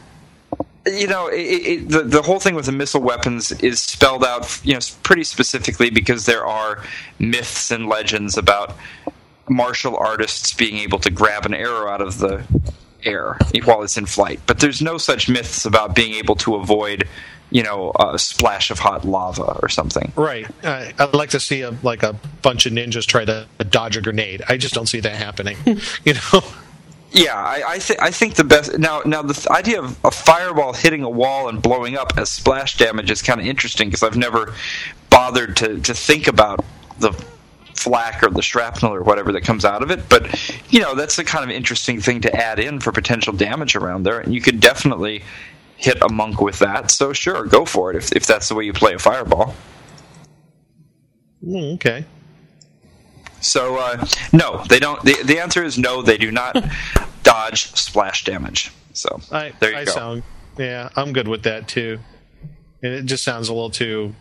you 0.86 1.08
know, 1.08 1.28
it, 1.28 1.36
it, 1.36 1.90
the 1.90 2.04
the 2.04 2.22
whole 2.22 2.40
thing 2.40 2.56
with 2.56 2.66
the 2.66 2.72
missile 2.72 3.02
weapons 3.02 3.52
is 3.64 3.82
spelled 3.82 4.24
out, 4.24 4.60
you 4.66 4.74
know, 4.74 4.80
pretty 5.04 5.24
specifically 5.24 5.90
because 5.90 6.26
there 6.26 6.46
are 6.46 6.84
myths 7.20 7.72
and 7.72 7.88
legends 7.88 8.38
about 8.38 8.76
martial 9.50 9.96
artists 9.98 10.54
being 10.54 10.78
able 10.78 10.98
to 11.00 11.12
grab 11.12 11.46
an 11.46 11.54
arrow 11.54 11.88
out 11.88 12.02
of 12.02 12.18
the 12.20 12.44
air 13.04 13.38
while 13.64 13.84
it's 13.84 13.98
in 13.98 14.06
flight. 14.06 14.40
But 14.48 14.60
there's 14.60 14.82
no 14.82 14.98
such 14.98 15.30
myths 15.30 15.66
about 15.66 15.96
being 15.96 16.14
able 16.14 16.36
to 16.38 16.56
avoid, 16.56 17.08
you 17.52 17.62
know, 17.64 17.92
a 18.00 18.18
splash 18.18 18.72
of 18.72 18.80
hot 18.80 19.06
lava 19.06 19.60
or 19.62 19.70
something. 19.70 20.12
Right. 20.16 20.48
Uh, 20.64 20.92
I'd 20.98 21.14
like 21.14 21.30
to 21.32 21.40
see 21.40 21.62
a 21.62 21.72
like 21.84 22.02
a 22.02 22.14
bunch 22.42 22.66
of 22.66 22.74
ninjas 22.74 23.06
try 23.06 23.26
to 23.26 23.46
dodge 23.70 23.98
a 23.98 24.02
grenade. 24.02 24.42
I 24.48 24.58
just 24.58 24.74
don't 24.74 24.88
see 24.88 25.02
that 25.02 25.16
happening. 25.16 25.58
you 26.06 26.14
know. 26.14 26.42
Yeah, 27.14 27.36
I, 27.36 27.64
I, 27.68 27.78
th- 27.80 28.00
I 28.02 28.10
think 28.10 28.36
the 28.36 28.46
best 28.46 28.80
now. 28.80 29.02
Now 29.06 29.22
the 29.22 29.34
th- 29.34 29.48
idea 29.48 29.82
of 29.82 30.00
a 30.06 30.12
fireball 30.12 30.72
hitting 30.72 31.04
a 31.04 31.10
wall 31.10 31.50
and 31.50 31.62
blowing 31.62 31.98
up 31.98 32.18
as 32.18 32.32
splash 32.32 32.78
damage 32.78 33.12
is 33.12 33.22
kind 33.22 33.42
of 33.42 33.46
interesting 33.46 33.90
because 33.90 34.02
I've 34.02 34.16
never 34.16 34.54
bothered 35.10 35.58
to 35.58 35.78
to 35.82 35.94
think 35.94 36.28
about 36.28 36.64
the 37.00 37.12
flak 37.76 38.24
or 38.24 38.30
the 38.30 38.42
shrapnel 38.42 38.94
or 38.94 39.02
whatever 39.02 39.34
that 39.34 39.42
comes 39.42 39.66
out 39.66 39.84
of 39.84 39.92
it. 39.92 40.08
But 40.08 40.54
you 40.70 40.80
know, 40.80 40.96
that's 40.96 41.20
a 41.20 41.26
kind 41.26 41.44
of 41.44 41.50
interesting 41.50 42.00
thing 42.00 42.22
to 42.22 42.34
add 42.34 42.60
in 42.60 42.80
for 42.80 42.94
potential 42.94 43.34
damage 43.34 43.76
around 43.76 44.04
there, 44.04 44.22
and 44.22 44.34
you 44.34 44.40
could 44.40 44.62
definitely 44.62 45.24
hit 45.82 46.02
a 46.02 46.10
monk 46.10 46.42
with 46.42 46.60
that. 46.60 46.92
So 46.92 47.14
sure, 47.14 47.46
go 47.46 47.66
for 47.66 47.92
it 47.92 47.98
if 47.98 48.12
if 48.14 48.26
that's 48.26 48.48
the 48.50 48.56
way 48.56 48.66
you 48.66 48.74
play 48.74 48.94
a 48.94 49.00
fireball. 49.00 49.56
Mm, 51.44 51.76
okay. 51.76 52.06
So 53.42 53.78
uh, 53.78 54.06
no, 54.32 54.64
they 54.70 54.80
don't. 54.80 55.02
The, 55.04 55.18
the 55.24 55.40
answer 55.40 55.64
is 55.64 55.78
no. 55.78 56.02
They 56.02 56.18
do 56.18 56.32
not 56.32 56.64
dodge 57.24 57.72
splash 57.76 58.24
damage. 58.24 58.72
So 58.94 59.20
I, 59.32 59.54
there 59.60 59.72
you 59.72 59.78
I 59.78 59.86
go. 59.86 59.92
sound 59.92 60.24
yeah, 60.58 60.90
I'm 60.96 61.14
good 61.14 61.28
with 61.28 61.44
that 61.44 61.68
too. 61.68 62.00
And 62.84 62.94
it 62.94 63.06
just 63.06 63.24
sounds 63.24 63.50
a 63.50 63.54
little 63.54 63.70
too. 63.70 64.14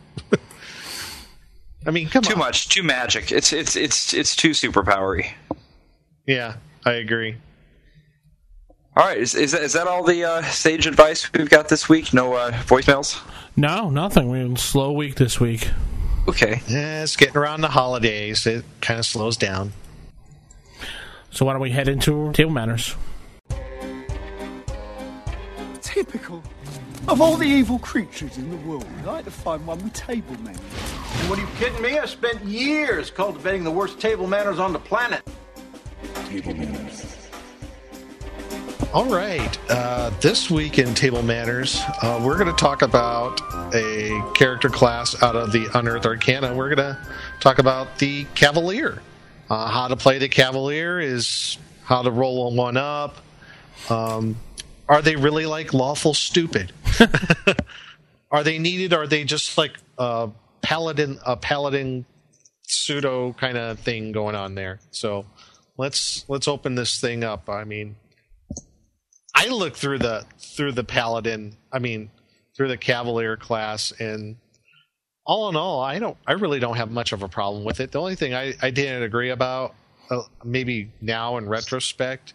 I 1.86 1.90
mean, 1.90 2.08
come 2.08 2.22
too 2.22 2.34
on. 2.34 2.38
much, 2.38 2.68
too 2.68 2.82
magic. 2.82 3.32
It's 3.32 3.52
it's 3.52 3.76
it's 3.76 4.12
it's 4.14 4.36
too 4.36 4.50
superpowery. 4.50 5.30
Yeah, 6.26 6.56
I 6.84 6.92
agree. 6.92 7.36
All 8.96 9.04
right, 9.06 9.18
is 9.18 9.36
is 9.36 9.52
that, 9.52 9.62
is 9.62 9.72
that 9.74 9.86
all 9.86 10.02
the 10.04 10.24
uh, 10.24 10.42
sage 10.42 10.86
advice 10.86 11.32
we've 11.32 11.48
got 11.48 11.68
this 11.68 11.88
week? 11.88 12.12
No 12.12 12.34
uh, 12.34 12.50
voicemails. 12.50 13.20
No, 13.56 13.88
nothing. 13.88 14.28
We're 14.28 14.44
in 14.44 14.54
a 14.54 14.58
slow 14.58 14.90
week 14.92 15.14
this 15.14 15.38
week. 15.38 15.70
Okay. 16.26 16.60
Yeah, 16.68 17.02
it's 17.04 17.16
getting 17.16 17.36
around 17.36 17.60
the 17.60 17.68
holidays. 17.68 18.46
It 18.46 18.64
kind 18.80 18.98
of 18.98 19.06
slows 19.06 19.36
down. 19.36 19.72
So 21.30 21.44
why 21.44 21.52
don't 21.52 21.62
we 21.62 21.70
head 21.70 21.88
into 21.88 22.32
table 22.32 22.50
manners? 22.50 22.96
Typical. 25.80 26.42
Of 27.08 27.20
all 27.20 27.36
the 27.36 27.46
evil 27.46 27.78
creatures 27.78 28.38
in 28.38 28.50
the 28.50 28.56
world, 28.68 28.86
I'd 28.98 29.06
like 29.06 29.24
to 29.24 29.30
find 29.30 29.64
one 29.66 29.82
with 29.82 29.92
table 29.92 30.36
manners. 30.42 30.60
What 31.28 31.38
are 31.38 31.42
you 31.42 31.48
kidding 31.58 31.80
me? 31.80 31.98
I 31.98 32.06
spent 32.06 32.44
years 32.44 33.10
cultivating 33.10 33.62
the 33.64 33.70
worst 33.70 34.00
table 34.00 34.26
manners 34.26 34.58
on 34.58 34.72
the 34.72 34.78
planet. 34.80 35.22
Table 36.26 36.54
manners. 36.54 37.29
All 38.92 39.04
right. 39.04 39.56
Uh, 39.70 40.10
this 40.20 40.50
week 40.50 40.80
in 40.80 40.94
Table 40.94 41.22
Manners, 41.22 41.80
uh, 42.02 42.20
we're 42.20 42.36
going 42.36 42.50
to 42.50 42.60
talk 42.60 42.82
about 42.82 43.40
a 43.72 44.20
character 44.34 44.68
class 44.68 45.22
out 45.22 45.36
of 45.36 45.52
the 45.52 45.68
Unearthed 45.74 46.06
Arcana. 46.06 46.52
We're 46.52 46.74
going 46.74 46.94
to 46.94 46.98
talk 47.38 47.60
about 47.60 48.00
the 48.00 48.24
Cavalier. 48.34 49.00
Uh, 49.48 49.68
how 49.68 49.86
to 49.86 49.94
play 49.94 50.18
the 50.18 50.28
Cavalier 50.28 50.98
is 50.98 51.56
how 51.84 52.02
to 52.02 52.10
roll 52.10 52.48
a 52.48 52.54
one 52.56 52.76
up. 52.76 53.18
Um, 53.90 54.34
are 54.88 55.02
they 55.02 55.14
really 55.14 55.46
like 55.46 55.72
lawful 55.72 56.12
stupid? 56.12 56.72
are 58.32 58.42
they 58.42 58.58
needed? 58.58 58.92
Are 58.92 59.06
they 59.06 59.22
just 59.22 59.56
like 59.56 59.76
a 59.98 60.30
paladin, 60.62 61.20
a 61.24 61.36
paladin 61.36 62.06
pseudo 62.62 63.34
kind 63.34 63.56
of 63.56 63.78
thing 63.78 64.10
going 64.10 64.34
on 64.34 64.56
there? 64.56 64.80
So 64.90 65.26
let's 65.76 66.24
let's 66.26 66.48
open 66.48 66.74
this 66.74 67.00
thing 67.00 67.22
up. 67.22 67.48
I 67.48 67.62
mean. 67.62 67.94
I 69.34 69.48
look 69.48 69.76
through 69.76 69.98
the 69.98 70.24
through 70.38 70.72
the 70.72 70.84
paladin. 70.84 71.56
I 71.72 71.78
mean, 71.78 72.10
through 72.56 72.68
the 72.68 72.76
cavalier 72.76 73.36
class, 73.36 73.92
and 73.98 74.36
all 75.26 75.48
in 75.48 75.56
all, 75.56 75.80
I 75.80 75.98
don't. 75.98 76.16
I 76.26 76.32
really 76.32 76.60
don't 76.60 76.76
have 76.76 76.90
much 76.90 77.12
of 77.12 77.22
a 77.22 77.28
problem 77.28 77.64
with 77.64 77.80
it. 77.80 77.92
The 77.92 78.00
only 78.00 78.16
thing 78.16 78.34
I, 78.34 78.54
I 78.60 78.70
didn't 78.70 79.02
agree 79.02 79.30
about, 79.30 79.74
uh, 80.10 80.22
maybe 80.44 80.90
now 81.00 81.36
in 81.36 81.48
retrospect, 81.48 82.34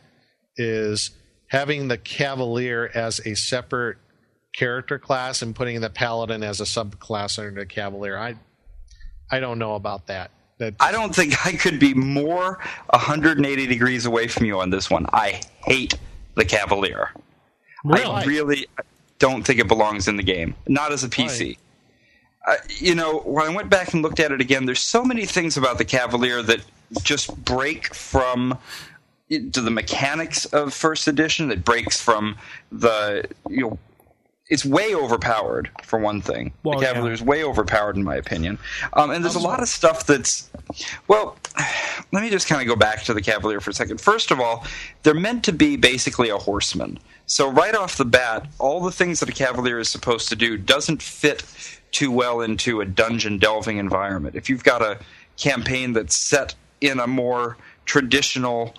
is 0.58 1.12
having 1.50 1.88
the 1.88 1.98
cavalier 1.98 2.90
as 2.94 3.20
a 3.26 3.36
separate 3.36 3.98
character 4.56 4.98
class 4.98 5.42
and 5.42 5.56
putting 5.56 5.82
the 5.82 5.90
paladin 5.90 6.44
as 6.44 6.62
a 6.62 6.64
subclass 6.64 7.38
under 7.38 7.62
the 7.62 7.66
cavalier. 7.66 8.18
I 8.18 8.36
I 9.32 9.40
don't 9.40 9.60
know 9.60 9.76
about 9.76 10.08
that. 10.08 10.32
That 10.60 10.76
I 10.80 10.92
don't 10.92 11.14
think 11.14 11.46
I 11.46 11.52
could 11.52 11.80
be 11.80 11.94
more 11.94 12.60
180 12.92 13.68
degrees 13.68 14.06
away 14.06 14.28
from 14.28 14.46
you 14.46 14.60
on 14.60 14.70
this 14.70 14.90
one. 14.90 15.06
I 15.12 15.42
hate 15.66 15.96
the 16.36 16.46
Cavalier. 16.46 17.12
I 17.14 17.20
Really? 17.84 18.26
really 18.26 18.68
don't 19.20 19.44
think 19.44 19.60
it 19.60 19.68
belongs 19.68 20.08
in 20.08 20.18
the 20.18 20.24
game. 20.24 20.56
Not 20.68 20.92
as 20.92 21.04
a 21.04 21.10
PC. 21.10 21.58
Uh, 22.48 22.56
you 22.68 22.94
know, 22.94 23.20
when 23.20 23.46
I 23.46 23.56
went 23.56 23.70
back 23.70 23.94
and 23.94 24.04
looked 24.04 24.20
at 24.20 24.32
it 24.32 24.40
again, 24.42 24.66
there's 24.66 24.82
so 24.82 25.04
many 25.04 25.26
things 25.26 25.58
about 25.58 25.78
the 25.78 25.86
Cavalier 25.86 26.42
that 26.44 26.62
just 27.02 27.36
break 27.44 27.94
from 27.94 28.58
to 29.30 29.62
the 29.62 29.72
mechanics 29.72 30.46
of 30.46 30.74
first 30.74 31.08
edition. 31.08 31.48
That 31.48 31.64
breaks 31.66 32.00
from 32.00 32.38
the 32.72 33.26
you 33.50 33.62
know. 33.62 33.80
It's 34.48 34.64
way 34.64 34.94
overpowered 34.94 35.72
for 35.84 35.98
one 35.98 36.22
thing. 36.22 36.54
Well, 36.64 36.78
the 36.78 36.86
yeah. 36.86 36.94
Cavalier's 36.94 37.22
way 37.22 37.44
overpowered 37.44 37.96
in 37.96 38.04
my 38.04 38.16
opinion. 38.16 38.60
Um, 38.94 39.10
and 39.10 39.24
there's 39.24 39.36
a 39.36 39.40
lot 39.40 39.62
of 39.62 39.68
stuff 39.68 40.06
that's 40.06 40.50
well, 41.08 41.38
let 42.12 42.22
me 42.22 42.30
just 42.30 42.48
kind 42.48 42.62
of 42.62 42.68
go 42.68 42.76
back 42.76 43.04
to 43.04 43.14
the 43.14 43.22
Cavalier 43.22 43.60
for 43.60 43.72
a 43.72 43.74
second. 43.74 44.00
First 44.00 44.30
of 44.30 44.40
all, 44.40 44.64
they're 45.04 45.16
meant 45.16 45.44
to 45.46 45.52
be 45.52 45.78
basically 45.78 46.30
a 46.30 46.38
horseman. 46.38 47.00
So 47.26 47.50
right 47.50 47.74
off 47.74 47.98
the 47.98 48.06
bat, 48.06 48.48
all 48.60 48.82
the 48.82 48.92
things 48.92 49.20
that 49.20 49.30
a 49.30 49.34
Cavalier 49.34 49.80
is 49.80 49.90
supposed 49.90 50.30
to 50.30 50.36
do 50.36 50.58
doesn't 50.58 51.02
fit 51.02 51.44
too 51.92 52.12
well 52.12 52.42
into 52.42 52.82
a 52.82 52.86
dungeon 52.86 53.40
delving 53.40 53.78
environment. 53.78 54.36
If 54.36 54.50
you've 54.50 54.64
got 54.64 54.84
a 54.84 55.00
campaign 55.38 55.94
that's 55.94 56.16
set 56.16 56.54
in 56.82 57.00
a 57.00 57.08
more 57.08 57.58
traditional 57.86 58.76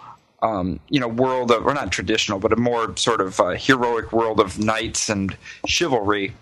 um, 0.47 0.79
you 0.89 1.01
know, 1.01 1.09
world 1.09 1.51
of, 1.51 1.67
or 1.67 1.75
not 1.75 1.91
traditional, 1.91 2.39
but 2.39 2.53
a 2.53 2.57
more 2.57 2.97
sort 2.97 3.21
of 3.21 3.41
uh, 3.41 3.51
heroic 3.51 4.13
world 4.13 4.39
of 4.39 4.59
knights 4.59 5.09
and 5.09 5.37
chivalry, 5.67 6.33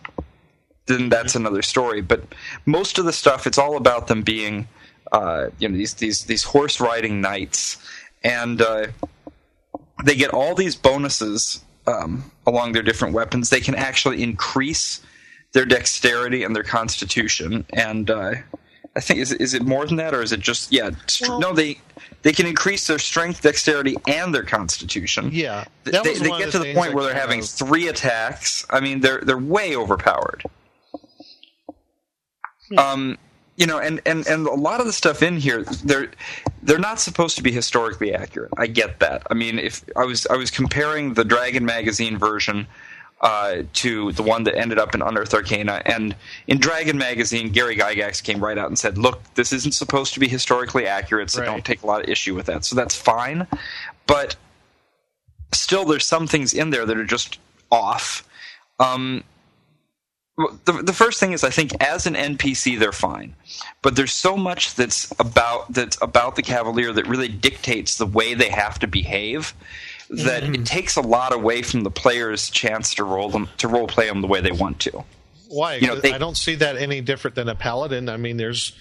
then 0.86 1.08
that's 1.08 1.34
another 1.34 1.62
story. 1.62 2.02
But 2.02 2.22
most 2.66 2.98
of 2.98 3.06
the 3.06 3.12
stuff, 3.12 3.46
it's 3.46 3.56
all 3.56 3.76
about 3.76 4.08
them 4.08 4.22
being, 4.22 4.68
uh, 5.12 5.48
you 5.58 5.68
know, 5.68 5.76
these 5.76 5.94
these 5.94 6.24
these 6.24 6.42
horse 6.42 6.80
riding 6.80 7.22
knights, 7.22 7.78
and 8.22 8.60
uh, 8.60 8.88
they 10.04 10.16
get 10.16 10.30
all 10.34 10.54
these 10.54 10.76
bonuses 10.76 11.64
um, 11.86 12.30
along 12.46 12.72
their 12.72 12.82
different 12.82 13.14
weapons. 13.14 13.48
They 13.48 13.60
can 13.60 13.74
actually 13.74 14.22
increase 14.22 15.00
their 15.52 15.64
dexterity 15.64 16.42
and 16.42 16.54
their 16.54 16.64
constitution, 16.64 17.64
and 17.72 18.10
uh, 18.10 18.34
I 18.94 19.00
think 19.00 19.20
is 19.20 19.32
is 19.32 19.54
it 19.54 19.62
more 19.62 19.86
than 19.86 19.96
that, 19.96 20.12
or 20.12 20.20
is 20.20 20.32
it 20.32 20.40
just 20.40 20.72
yeah? 20.72 20.90
str- 21.06 21.38
no, 21.38 21.54
they 21.54 21.78
they 22.24 22.32
can 22.32 22.46
increase 22.46 22.86
their 22.86 22.98
strength, 22.98 23.42
dexterity, 23.42 23.96
and 24.08 24.34
their 24.34 24.42
constitution. 24.42 25.28
Yeah, 25.30 25.66
they, 25.84 25.92
they 25.92 26.30
get 26.30 26.46
of 26.46 26.52
to 26.52 26.58
the 26.58 26.64
the 26.64 26.74
point 26.74 26.94
where 26.94 27.04
they're 27.04 27.14
having 27.14 27.40
of- 27.40 27.48
three 27.48 27.86
attacks. 27.86 28.66
I 28.70 28.80
mean, 28.80 29.00
they're 29.00 29.20
they're 29.20 29.38
way 29.38 29.76
overpowered. 29.76 30.42
Um, 32.78 33.18
you 33.56 33.66
know, 33.66 33.78
and, 33.78 34.00
and, 34.04 34.26
and 34.26 34.46
a 34.46 34.54
lot 34.54 34.80
of 34.80 34.86
the 34.86 34.92
stuff 34.92 35.22
in 35.22 35.36
here, 35.36 35.62
they're 35.62 36.10
they're 36.62 36.78
not 36.78 36.98
supposed 36.98 37.36
to 37.36 37.42
be 37.42 37.52
historically 37.52 38.14
accurate. 38.14 38.50
I 38.56 38.66
get 38.68 39.00
that. 39.00 39.26
I 39.30 39.34
mean, 39.34 39.58
if 39.58 39.84
I 39.94 40.04
was 40.04 40.26
I 40.26 40.36
was 40.36 40.50
comparing 40.50 41.14
the 41.14 41.24
Dragon 41.24 41.64
magazine 41.64 42.18
version 42.18 42.66
uh, 43.24 43.62
to 43.72 44.12
the 44.12 44.22
one 44.22 44.44
that 44.44 44.54
ended 44.54 44.78
up 44.78 44.94
in 44.94 45.00
Unearthed 45.00 45.32
Arcana, 45.32 45.80
and 45.86 46.14
in 46.46 46.58
Dragon 46.58 46.98
magazine, 46.98 47.48
Gary 47.48 47.74
Gygax 47.74 48.22
came 48.22 48.38
right 48.44 48.58
out 48.58 48.68
and 48.68 48.78
said, 48.78 48.98
"Look, 48.98 49.22
this 49.34 49.50
isn't 49.52 49.72
supposed 49.72 50.12
to 50.14 50.20
be 50.20 50.28
historically 50.28 50.86
accurate, 50.86 51.30
so 51.30 51.40
Right. 51.40 51.46
don't 51.46 51.64
take 51.64 51.82
a 51.82 51.86
lot 51.86 52.02
of 52.02 52.08
issue 52.10 52.34
with 52.34 52.46
that." 52.46 52.66
So 52.66 52.76
that's 52.76 52.94
fine, 52.94 53.46
but 54.06 54.36
still, 55.52 55.86
there's 55.86 56.06
some 56.06 56.26
things 56.26 56.52
in 56.52 56.68
there 56.68 56.84
that 56.84 56.96
are 56.98 57.04
just 57.04 57.38
off. 57.72 58.28
Um, 58.78 59.24
the, 60.36 60.82
the 60.82 60.92
first 60.92 61.18
thing 61.18 61.32
is 61.32 61.44
I 61.44 61.50
think 61.50 61.82
as 61.82 62.06
an 62.06 62.14
NPC 62.14 62.78
they're 62.78 62.92
fine, 62.92 63.34
but 63.80 63.96
there's 63.96 64.12
so 64.12 64.36
much 64.36 64.74
that's 64.74 65.10
about 65.18 65.72
that's 65.72 65.96
about 66.02 66.36
the 66.36 66.42
Cavalier 66.42 66.92
that 66.92 67.06
really 67.06 67.28
dictates 67.28 67.96
the 67.96 68.06
way 68.06 68.34
they 68.34 68.50
have 68.50 68.78
to 68.80 68.86
behave 68.86 69.54
that 70.10 70.42
it 70.42 70.66
takes 70.66 70.96
a 70.96 71.00
lot 71.00 71.32
away 71.32 71.62
from 71.62 71.82
the 71.82 71.90
player's 71.90 72.50
chance 72.50 72.94
to 72.94 73.04
roll 73.04 73.28
them 73.30 73.48
to 73.58 73.68
role 73.68 73.86
play 73.86 74.06
them 74.08 74.20
the 74.20 74.26
way 74.28 74.40
they 74.40 74.52
want 74.52 74.80
to. 74.80 75.04
Why? 75.48 75.76
You 75.76 75.86
know, 75.88 75.96
they- 75.96 76.12
I 76.12 76.18
don't 76.18 76.36
see 76.36 76.54
that 76.56 76.76
any 76.76 77.00
different 77.00 77.34
than 77.34 77.48
a 77.48 77.54
paladin. 77.54 78.08
I 78.08 78.16
mean, 78.16 78.36
there's 78.36 78.72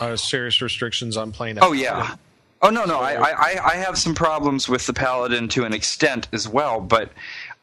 uh, 0.00 0.16
serious 0.16 0.62
restrictions 0.62 1.16
on 1.16 1.32
playing. 1.32 1.58
A 1.58 1.64
Oh 1.64 1.72
yeah. 1.72 2.16
Oh 2.64 2.70
no 2.70 2.84
no 2.84 3.00
I, 3.00 3.14
I 3.32 3.72
I 3.72 3.74
have 3.74 3.98
some 3.98 4.14
problems 4.14 4.68
with 4.68 4.86
the 4.86 4.92
paladin 4.92 5.48
to 5.48 5.64
an 5.64 5.72
extent 5.72 6.28
as 6.32 6.46
well, 6.48 6.80
but 6.80 7.10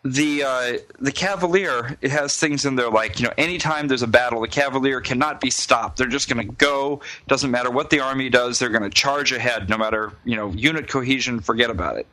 the 0.04 0.44
uh, 0.44 0.78
the 1.00 1.12
cavalier 1.12 1.98
it 2.02 2.12
has 2.12 2.38
things 2.38 2.66
in 2.66 2.76
there 2.76 2.90
like 2.90 3.20
you 3.20 3.26
know 3.26 3.34
anytime 3.38 3.88
there's 3.88 4.02
a 4.02 4.08
battle 4.08 4.40
the 4.40 4.48
cavalier 4.48 5.02
cannot 5.02 5.42
be 5.42 5.50
stopped. 5.50 5.98
They're 5.98 6.08
just 6.08 6.30
going 6.30 6.46
to 6.46 6.54
go. 6.56 7.02
Doesn't 7.28 7.52
matter 7.52 7.70
what 7.70 7.90
the 7.90 8.00
army 8.00 8.30
does 8.30 8.60
they're 8.60 8.70
going 8.70 8.84
to 8.84 8.90
charge 8.90 9.34
ahead 9.34 9.70
no 9.70 9.78
matter 9.78 10.14
you 10.24 10.36
know 10.36 10.52
unit 10.52 10.88
cohesion 10.88 11.42
forget 11.42 11.70
about 11.70 11.98
it. 11.98 12.08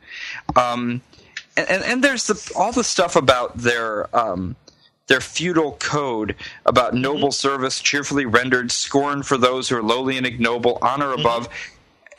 Um, 0.55 1.01
and, 1.55 1.69
and 1.69 1.83
and 1.83 2.03
there's 2.03 2.27
the, 2.27 2.51
all 2.57 2.73
the 2.73 2.83
stuff 2.83 3.15
about 3.15 3.57
their 3.57 4.13
um, 4.15 4.57
their 5.07 5.21
feudal 5.21 5.73
code 5.79 6.35
about 6.65 6.93
noble 6.93 7.31
service 7.31 7.79
cheerfully 7.79 8.25
rendered 8.25 8.69
scorn 8.69 9.23
for 9.23 9.37
those 9.37 9.69
who 9.69 9.77
are 9.77 9.83
lowly 9.83 10.17
and 10.17 10.25
ignoble 10.25 10.77
honor 10.81 11.13
above 11.13 11.47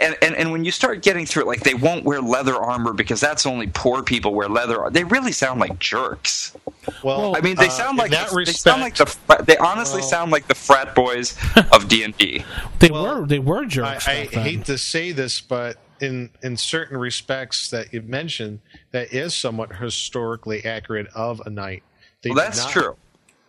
and, 0.01 0.17
and 0.23 0.35
and 0.37 0.53
when 0.53 0.65
you 0.65 0.71
start 0.71 1.03
getting 1.03 1.27
through 1.27 1.43
it, 1.43 1.47
like 1.47 1.61
they 1.61 1.75
won't 1.75 2.05
wear 2.05 2.21
leather 2.21 2.55
armor 2.55 2.93
because 2.93 3.21
that's 3.21 3.47
only 3.47 3.67
poor 3.69 4.03
people 4.03 4.35
wear 4.35 4.49
leather. 4.49 4.89
They 4.91 5.05
really 5.05 5.33
sound 5.33 5.61
like 5.61 5.79
jerks. 5.79 6.57
Well, 7.03 7.37
I 7.37 7.41
mean, 7.41 7.57
they 7.57 7.67
uh, 7.67 7.71
sound 7.71 7.91
in 7.93 7.97
like 7.97 8.11
that 8.13 8.31
the, 8.31 8.45
they 8.45 8.53
sound 8.53 8.81
like 8.81 8.95
the 8.97 9.07
frat- 9.07 9.47
they 9.47 9.57
honestly 9.59 10.01
Well- 10.01 10.09
sound 10.09 10.31
like 10.31 10.47
the 10.47 10.55
frat 10.55 10.95
boys 10.95 11.37
of 11.73 11.89
D 11.89 12.03
and 12.05 12.17
D. 12.17 12.45
They 12.79 12.91
Well, 12.91 13.21
were 13.23 13.27
they 13.27 13.39
were 13.39 13.65
jerks. 13.67 14.07
I 14.09 14.25
back 14.25 14.31
then. 14.33 14.43
hate 14.45 14.65
to 14.67 14.79
say 14.79 15.13
this, 15.13 15.41
but 15.41 15.77
in 16.01 16.31
in 16.43 16.57
certain 16.57 16.97
respects 16.97 17.71
that 17.71 17.93
you've 17.93 18.09
mentioned, 18.09 18.61
that 18.93 19.13
is 19.13 19.35
somewhat 19.35 19.77
historically 19.77 20.65
accurate 20.65 21.09
of 21.15 21.43
a 21.45 21.51
knight. 21.51 21.83
They 22.23 22.31
Well, 22.31 22.37
that's 22.39 22.63
not- 22.65 22.71
true. 22.71 22.97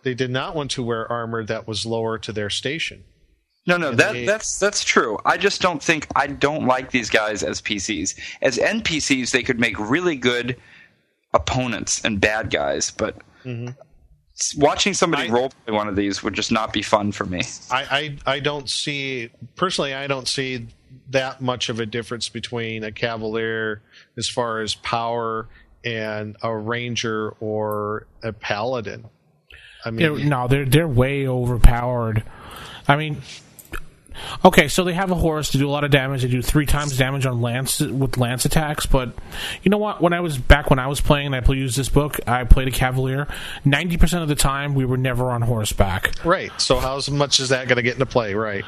They 0.02 0.14
did 0.14 0.30
not 0.30 0.56
want 0.56 0.70
to 0.72 0.82
wear 0.82 1.10
armor 1.12 1.44
that 1.44 1.68
was 1.68 1.84
lower 1.84 2.16
to 2.18 2.32
their 2.32 2.48
station. 2.50 3.04
No, 3.70 3.76
no, 3.90 3.94
that 3.94 4.12
they- 4.12 4.26
that's 4.26 4.58
that's 4.58 4.84
true. 4.84 5.18
I 5.24 5.36
just 5.36 5.62
don't 5.62 5.82
think 5.82 6.06
I 6.16 6.26
don't 6.26 6.66
like 6.66 6.90
these 6.90 7.08
guys 7.10 7.42
as 7.42 7.60
PCs. 7.62 8.14
As 8.42 8.58
NPCs, 8.58 9.30
they 9.30 9.42
could 9.42 9.58
make 9.60 9.78
really 9.78 10.16
good 10.16 10.56
opponents 11.32 12.04
and 12.04 12.20
bad 12.20 12.50
guys, 12.50 12.90
but 12.90 13.16
s- 13.46 14.54
watching 14.56 14.94
somebody 14.94 15.28
Mm-hmm. 15.28 15.36
I- 15.36 15.38
roleplay 15.70 15.74
one 15.74 15.88
of 15.88 15.96
these 15.96 16.22
would 16.22 16.34
just 16.34 16.50
not 16.52 16.72
be 16.72 16.82
fun 16.82 17.12
for 17.12 17.24
me. 17.24 17.42
I, 17.70 18.16
I 18.26 18.34
I 18.34 18.40
don't 18.40 18.68
see 18.68 19.30
personally. 19.56 19.94
I 19.94 20.06
don't 20.06 20.26
see 20.28 20.66
that 21.10 21.40
much 21.40 21.68
of 21.68 21.80
a 21.80 21.86
difference 21.86 22.28
between 22.28 22.84
a 22.84 22.92
cavalier 22.92 23.82
as 24.16 24.28
far 24.28 24.60
as 24.60 24.74
power 24.76 25.48
and 25.84 26.36
a 26.42 26.54
ranger 26.54 27.30
or 27.40 28.06
a 28.22 28.32
paladin. 28.32 29.08
I 29.84 29.90
They're, 29.90 30.12
mean, 30.14 30.28
no, 30.28 30.46
they're 30.48 30.64
they're 30.66 30.88
way 30.88 31.26
overpowered. 31.26 32.22
I 32.88 32.96
mean, 32.96 33.22
okay, 34.44 34.68
so 34.68 34.84
they 34.84 34.92
have 34.92 35.10
a 35.10 35.14
horse 35.14 35.50
to 35.50 35.58
do 35.58 35.68
a 35.68 35.72
lot 35.72 35.84
of 35.84 35.90
damage. 35.90 36.22
They 36.22 36.28
do 36.28 36.42
three 36.42 36.66
times 36.66 36.96
damage 36.96 37.26
on 37.26 37.40
lance 37.40 37.80
with 37.80 38.16
lance 38.18 38.44
attacks. 38.44 38.86
But 38.86 39.14
you 39.62 39.70
know 39.70 39.78
what? 39.78 40.00
When 40.00 40.12
I 40.12 40.20
was 40.20 40.38
back 40.38 40.70
when 40.70 40.78
I 40.78 40.86
was 40.86 41.00
playing, 41.00 41.34
and 41.34 41.36
I 41.36 41.52
used 41.52 41.76
this 41.76 41.88
book. 41.88 42.20
I 42.26 42.44
played 42.44 42.68
a 42.68 42.70
cavalier. 42.70 43.26
Ninety 43.64 43.96
percent 43.96 44.22
of 44.22 44.28
the 44.28 44.34
time, 44.34 44.74
we 44.74 44.84
were 44.84 44.96
never 44.96 45.30
on 45.30 45.42
horseback. 45.42 46.12
right. 46.24 46.50
So 46.60 46.78
how 46.78 47.00
much 47.10 47.40
is 47.40 47.50
that 47.50 47.68
going 47.68 47.76
to 47.76 47.82
get 47.82 47.94
into 47.94 48.06
play? 48.06 48.34
Right. 48.34 48.64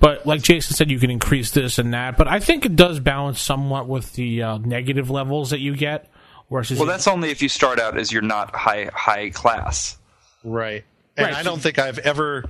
But 0.00 0.26
like 0.26 0.42
Jason 0.42 0.74
said, 0.74 0.90
you 0.90 0.98
can 0.98 1.10
increase 1.10 1.50
this 1.50 1.78
and 1.78 1.92
that. 1.92 2.16
But 2.16 2.26
I 2.26 2.40
think 2.40 2.64
it 2.64 2.74
does 2.74 2.98
balance 3.00 3.40
somewhat 3.40 3.86
with 3.86 4.14
the 4.14 4.42
uh, 4.42 4.58
negative 4.58 5.10
levels 5.10 5.50
that 5.50 5.60
you 5.60 5.76
get. 5.76 6.10
Versus 6.50 6.78
Well, 6.78 6.88
that's 6.88 7.06
only 7.06 7.30
if 7.30 7.42
you 7.42 7.48
start 7.48 7.78
out 7.78 7.96
as 7.96 8.10
you're 8.10 8.22
not 8.22 8.56
high 8.56 8.90
high 8.92 9.30
class. 9.30 9.96
Right. 10.42 10.84
And 11.16 11.26
Right, 11.26 11.36
I 11.36 11.42
don't 11.44 11.60
think 11.60 11.78
I've 11.78 11.98
ever 11.98 12.44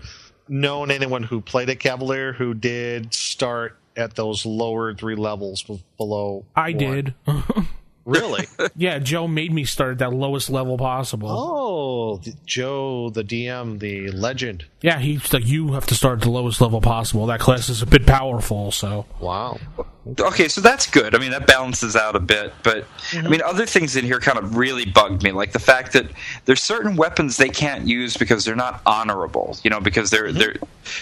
known 0.51 0.91
anyone 0.91 1.23
who 1.23 1.41
played 1.41 1.71
a 1.71 1.77
Cavalier 1.77 2.33
who 2.33 2.53
did 2.55 3.15
start 3.15 3.77
at 3.97 4.17
those 4.17 4.45
lower 4.45 4.95
three 4.95 5.15
levels 5.15 5.65
below. 5.97 6.45
I 6.55 6.71
one. 6.71 6.79
did. 6.79 7.15
Really? 8.11 8.47
yeah, 8.77 8.99
Joe 8.99 9.29
made 9.29 9.53
me 9.53 9.65
start 9.65 9.93
at 9.93 9.99
that 9.99 10.13
lowest 10.13 10.51
level 10.51 10.77
possible. 10.77 11.29
oh, 11.31 12.21
Joe, 12.47 13.11
the 13.11 13.23
DM, 13.25 13.79
the 13.79 14.11
legend. 14.11 14.65
Yeah, 14.83 14.99
he's 14.99 15.33
like, 15.33 15.47
you 15.47 15.73
have 15.73 15.87
to 15.87 15.95
start 15.95 16.19
at 16.19 16.23
the 16.25 16.31
lowest 16.31 16.61
level 16.61 16.81
possible. 16.81 17.27
That 17.27 17.41
class 17.41 17.69
is 17.69 17.83
a 17.83 17.87
bit 17.87 18.07
powerful, 18.07 18.73
so. 18.73 19.07
Wow. 19.21 19.59
Okay, 20.19 20.49
so 20.49 20.63
that's 20.63 20.91
good. 20.91 21.15
I 21.15 21.19
mean, 21.19 21.31
that 21.33 21.47
balances 21.47 21.95
out 21.95 22.17
a 22.17 22.21
bit. 22.21 22.53
But 22.63 22.87
Mm-hmm. 23.11 23.27
I 23.27 23.31
mean, 23.31 23.43
other 23.43 23.67
things 23.67 23.97
in 23.97 24.05
here 24.05 24.21
kind 24.21 24.39
of 24.39 24.57
really 24.57 24.85
bugged 24.87 25.23
me, 25.25 25.33
like 25.33 25.51
the 25.53 25.59
fact 25.59 25.93
that 25.95 26.07
there's 26.45 26.63
certain 26.63 26.95
weapons 26.97 27.37
they 27.37 27.49
can't 27.49 27.87
use 27.89 28.17
because 28.17 28.45
they're 28.45 28.55
not 28.57 28.81
honorable. 28.87 29.57
You 29.65 29.71
know, 29.71 29.81
because 29.81 30.11
they're 30.11 30.29
Mm-hmm. 30.29 30.39
they're. 30.39 30.55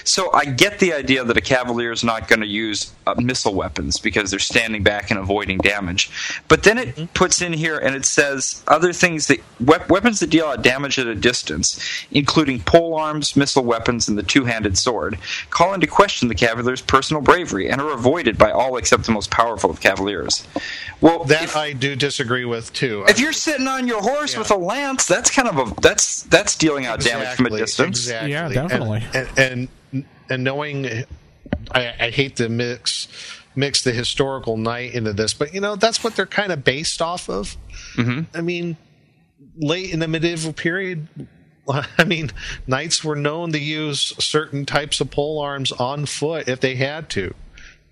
So 0.05 0.33
I 0.33 0.45
get 0.47 0.79
the 0.81 0.93
idea 0.93 1.23
that 1.25 1.37
a 1.37 1.41
cavalier 1.41 1.93
is 1.93 2.03
not 2.03 2.29
going 2.29 2.41
to 2.41 2.47
use 2.47 2.93
uh, 3.07 3.15
missile 3.19 3.55
weapons 3.55 3.99
because 4.01 4.31
they're 4.31 4.39
standing 4.41 4.83
back 4.83 5.11
and 5.11 5.21
avoiding 5.21 5.59
damage. 5.59 6.11
But 6.49 6.63
then 6.65 6.79
it. 6.79 6.98
Puts 7.15 7.41
in 7.43 7.53
here 7.53 7.79
and 7.79 7.95
it 7.95 8.05
says 8.05 8.63
other 8.69 8.93
things 8.93 9.27
that 9.29 9.39
wep- 9.61 9.89
weapons 9.91 10.21
that 10.21 10.31
deal 10.31 10.47
out 10.47 10.63
damage 10.63 10.99
at 10.99 11.07
a 11.07 11.15
distance, 11.15 11.79
including 12.11 12.61
pole 12.61 12.95
arms, 12.95 13.37
missile 13.37 13.65
weapons, 13.65 14.09
and 14.09 14.17
the 14.19 14.23
two-handed 14.23 14.77
sword, 14.79 15.19
call 15.51 15.75
into 15.75 15.87
question 15.87 16.29
the 16.29 16.35
cavalier's 16.35 16.81
personal 16.83 17.23
bravery 17.23 17.69
and 17.71 17.81
are 17.81 17.93
avoided 17.93 18.37
by 18.39 18.51
all 18.51 18.77
except 18.77 19.05
the 19.05 19.13
most 19.13 19.31
powerful 19.31 19.71
of 19.71 19.81
cavaliers. 19.81 20.47
Well, 21.01 21.25
That 21.25 21.45
if, 21.45 21.57
I 21.57 21.73
do 21.73 21.95
disagree 21.97 22.45
with 22.45 22.73
too. 22.73 23.05
if 23.09 23.21
you're 23.21 23.33
sitting 23.33 23.69
on 23.69 23.87
your 23.87 24.03
horse 24.03 24.37
with 24.37 24.51
a 24.51 24.57
lance, 24.57 25.07
that's 25.07 25.31
kind 25.31 25.49
of 25.49 25.59
a 25.59 25.81
that's 25.81 26.23
that's 26.25 26.57
dealing 26.57 26.87
out 26.87 27.01
damage 27.01 27.37
from 27.37 27.47
a 27.47 27.51
distance. 27.51 27.99
Exactly. 28.07 28.33
Yeah, 28.33 28.47
And- 28.47 28.55
definitely. 28.55 29.05
And 29.15 29.69
and, 29.93 30.05
and 30.31 30.45
knowing, 30.45 30.87
I, 31.71 31.95
I 32.01 32.11
hate 32.11 32.37
to 32.37 32.49
mix 32.49 33.09
mix 33.59 33.83
the 33.83 33.93
historical 33.93 34.57
knight 34.57 34.95
into 34.95 35.13
this, 35.13 35.35
but 35.35 35.53
you 35.53 35.61
know 35.61 35.77
that's 35.77 36.05
what 36.05 36.15
they're 36.15 36.27
kind 36.27 36.53
of 36.53 36.65
based 36.65 37.03
off 37.03 37.29
of. 37.29 37.57
Mm-hmm. 37.97 38.37
I 38.37 38.41
mean, 38.41 38.77
late 39.57 39.93
in 39.93 39.99
the 39.99 40.09
medieval 40.09 40.53
period. 40.53 41.09
I 41.99 42.05
mean, 42.05 42.31
knights 42.67 43.05
were 43.05 43.17
known 43.17 43.53
to 43.53 43.59
use 43.59 44.15
certain 44.25 44.65
types 44.65 45.01
of 45.01 45.11
pole 45.11 45.41
arms 45.41 45.73
on 45.73 46.07
foot 46.07 46.49
if 46.49 46.61
they 46.61 46.77
had 46.77 47.11
to, 47.11 47.35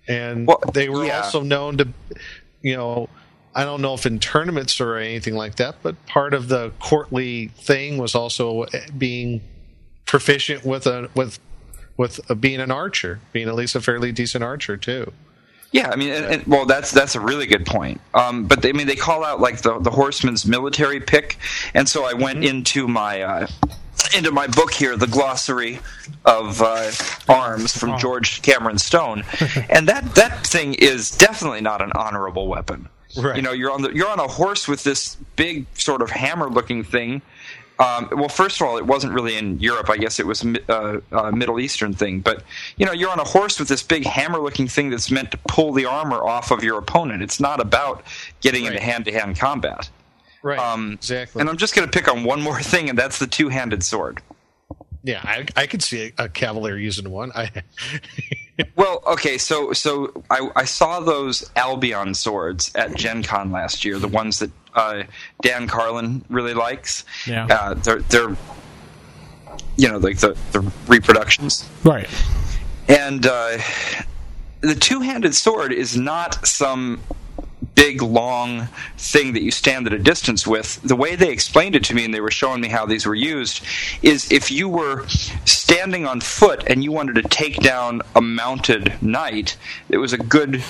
and 0.07 0.47
Well, 0.47 0.63
they 0.73 0.89
were 0.89 1.05
yeah. 1.05 1.21
also 1.21 1.41
known 1.41 1.77
to, 1.77 1.87
you 2.61 2.75
know, 2.75 3.09
I 3.53 3.65
don't 3.65 3.81
know 3.81 3.93
if 3.93 4.05
in 4.05 4.19
tournaments 4.19 4.79
or 4.79 4.97
anything 4.97 5.35
like 5.35 5.55
that, 5.55 5.75
but 5.83 6.03
part 6.05 6.33
of 6.33 6.47
the 6.47 6.71
courtly 6.79 7.49
thing 7.49 7.97
was 7.97 8.15
also 8.15 8.65
being 8.97 9.41
proficient 10.05 10.63
with 10.65 10.87
a 10.87 11.09
with 11.13 11.39
with 11.97 12.19
a, 12.29 12.35
being 12.35 12.61
an 12.61 12.71
archer, 12.71 13.19
being 13.33 13.47
at 13.47 13.55
least 13.55 13.75
a 13.75 13.81
fairly 13.81 14.11
decent 14.11 14.43
archer 14.43 14.77
too. 14.77 15.11
Yeah, 15.71 15.89
I 15.89 15.95
mean, 15.95 16.11
and, 16.11 16.25
and, 16.25 16.47
well, 16.47 16.65
that's 16.65 16.91
that's 16.91 17.15
a 17.15 17.19
really 17.19 17.45
good 17.45 17.65
point. 17.65 17.99
Um, 18.13 18.45
but 18.45 18.61
they, 18.61 18.69
I 18.69 18.71
mean, 18.71 18.87
they 18.87 18.95
call 18.95 19.23
out 19.23 19.41
like 19.41 19.61
the 19.61 19.79
the 19.79 19.91
horseman's 19.91 20.45
military 20.45 20.99
pick, 20.99 21.37
and 21.73 21.89
so 21.89 22.05
I 22.05 22.13
went 22.13 22.45
into 22.45 22.87
my 22.87 23.21
uh, 23.21 23.47
into 24.15 24.31
my 24.31 24.47
book 24.47 24.73
here, 24.73 24.95
the 24.95 25.07
glossary 25.07 25.79
of 26.25 26.61
uh, 26.61 26.91
arms 27.27 27.77
from 27.77 27.97
George 27.99 28.41
Cameron 28.41 28.77
Stone, 28.77 29.23
and 29.69 29.87
that 29.89 30.15
that 30.15 30.47
thing 30.47 30.73
is 30.75 31.11
definitely 31.11 31.61
not 31.61 31.81
an 31.81 31.91
honorable 31.93 32.47
weapon. 32.47 32.87
Right. 33.17 33.35
You 33.35 33.41
know, 33.41 33.51
you're 33.51 33.71
on 33.71 33.81
the 33.81 33.93
you're 33.93 34.09
on 34.09 34.19
a 34.19 34.27
horse 34.27 34.67
with 34.67 34.83
this 34.83 35.15
big 35.35 35.65
sort 35.73 36.01
of 36.01 36.09
hammer-looking 36.09 36.83
thing. 36.83 37.21
Um, 37.79 38.09
well, 38.11 38.29
first 38.29 38.59
of 38.59 38.67
all, 38.67 38.77
it 38.77 38.85
wasn't 38.85 39.13
really 39.13 39.37
in 39.37 39.59
Europe. 39.59 39.89
I 39.89 39.97
guess 39.97 40.19
it 40.19 40.25
was 40.25 40.43
a 40.43 40.71
uh, 40.71 40.99
a 41.11 41.31
Middle 41.31 41.59
Eastern 41.59 41.93
thing. 41.93 42.21
But 42.21 42.43
you 42.77 42.85
know, 42.85 42.91
you're 42.91 43.11
on 43.11 43.19
a 43.19 43.23
horse 43.23 43.59
with 43.59 43.67
this 43.67 43.83
big 43.83 44.05
hammer-looking 44.05 44.67
thing 44.67 44.89
that's 44.89 45.11
meant 45.11 45.31
to 45.31 45.37
pull 45.47 45.73
the 45.73 45.85
armor 45.85 46.23
off 46.23 46.51
of 46.51 46.63
your 46.63 46.77
opponent. 46.79 47.21
It's 47.21 47.39
not 47.39 47.59
about 47.59 48.03
getting 48.41 48.65
into 48.65 48.79
hand-to-hand 48.79 49.37
combat. 49.37 49.89
Right. 50.43 50.59
Um, 50.59 50.93
exactly. 50.93 51.39
And 51.39 51.49
I'm 51.49 51.57
just 51.57 51.75
going 51.75 51.87
to 51.87 51.91
pick 51.91 52.07
on 52.07 52.23
one 52.23 52.41
more 52.41 52.61
thing, 52.61 52.89
and 52.89 52.97
that's 52.97 53.19
the 53.19 53.27
two-handed 53.27 53.83
sword. 53.83 54.21
yeah, 55.03 55.21
I, 55.23 55.45
I 55.55 55.67
could 55.67 55.83
see 55.83 56.13
a, 56.17 56.25
a 56.25 56.29
cavalier 56.29 56.77
using 56.77 57.09
one. 57.09 57.31
I 57.35 57.51
Well, 58.75 59.03
okay, 59.05 59.37
so 59.37 59.71
so 59.73 60.23
I, 60.31 60.49
I 60.55 60.65
saw 60.65 60.99
those 60.99 61.49
Albion 61.55 62.13
swords 62.15 62.73
at 62.75 62.95
Gen 62.95 63.21
Con 63.23 63.51
last 63.51 63.85
year, 63.85 63.99
the 63.99 64.07
ones 64.07 64.39
that 64.39 64.49
uh, 64.73 65.03
Dan 65.41 65.67
Carlin 65.67 66.23
really 66.29 66.53
likes. 66.55 67.05
Yeah. 67.27 67.45
Uh, 67.49 67.73
they're 67.75 67.99
they're 68.01 68.35
you 69.77 69.87
know 69.89 69.97
like 69.97 70.17
the 70.17 70.35
the 70.53 70.61
reproductions, 70.87 71.69
Right. 71.83 72.09
and 72.87 73.25
uh, 73.27 73.57
the 74.61 74.75
two 74.75 75.01
handed 75.01 75.35
sword 75.35 75.71
is 75.71 75.95
not 75.95 76.47
some 76.47 76.99
big 77.77 78.01
long 78.01 78.67
thing 78.97 79.33
that 79.33 79.43
you 79.43 79.51
stand 79.51 79.85
at 79.85 79.93
a 79.93 79.99
distance 79.99 80.47
with 80.47 80.81
the 80.81 80.95
way 80.95 81.15
they 81.15 81.29
explained 81.29 81.75
it 81.75 81.83
to 81.83 81.93
me 81.93 82.03
and 82.03 82.11
they 82.11 82.19
were 82.19 82.31
showing 82.31 82.59
me 82.59 82.67
how 82.67 82.87
these 82.87 83.05
were 83.05 83.13
used 83.13 83.63
is 84.01 84.31
if 84.31 84.49
you 84.49 84.67
were 84.67 85.07
standing 85.45 86.03
on 86.07 86.19
foot 86.19 86.63
and 86.65 86.83
you 86.83 86.91
wanted 86.91 87.13
to 87.13 87.21
take 87.21 87.57
down 87.57 88.01
a 88.15 88.21
mounted 88.21 88.99
knight 88.99 89.55
it 89.89 89.97
was 89.97 90.11
a 90.11 90.17
good 90.17 90.63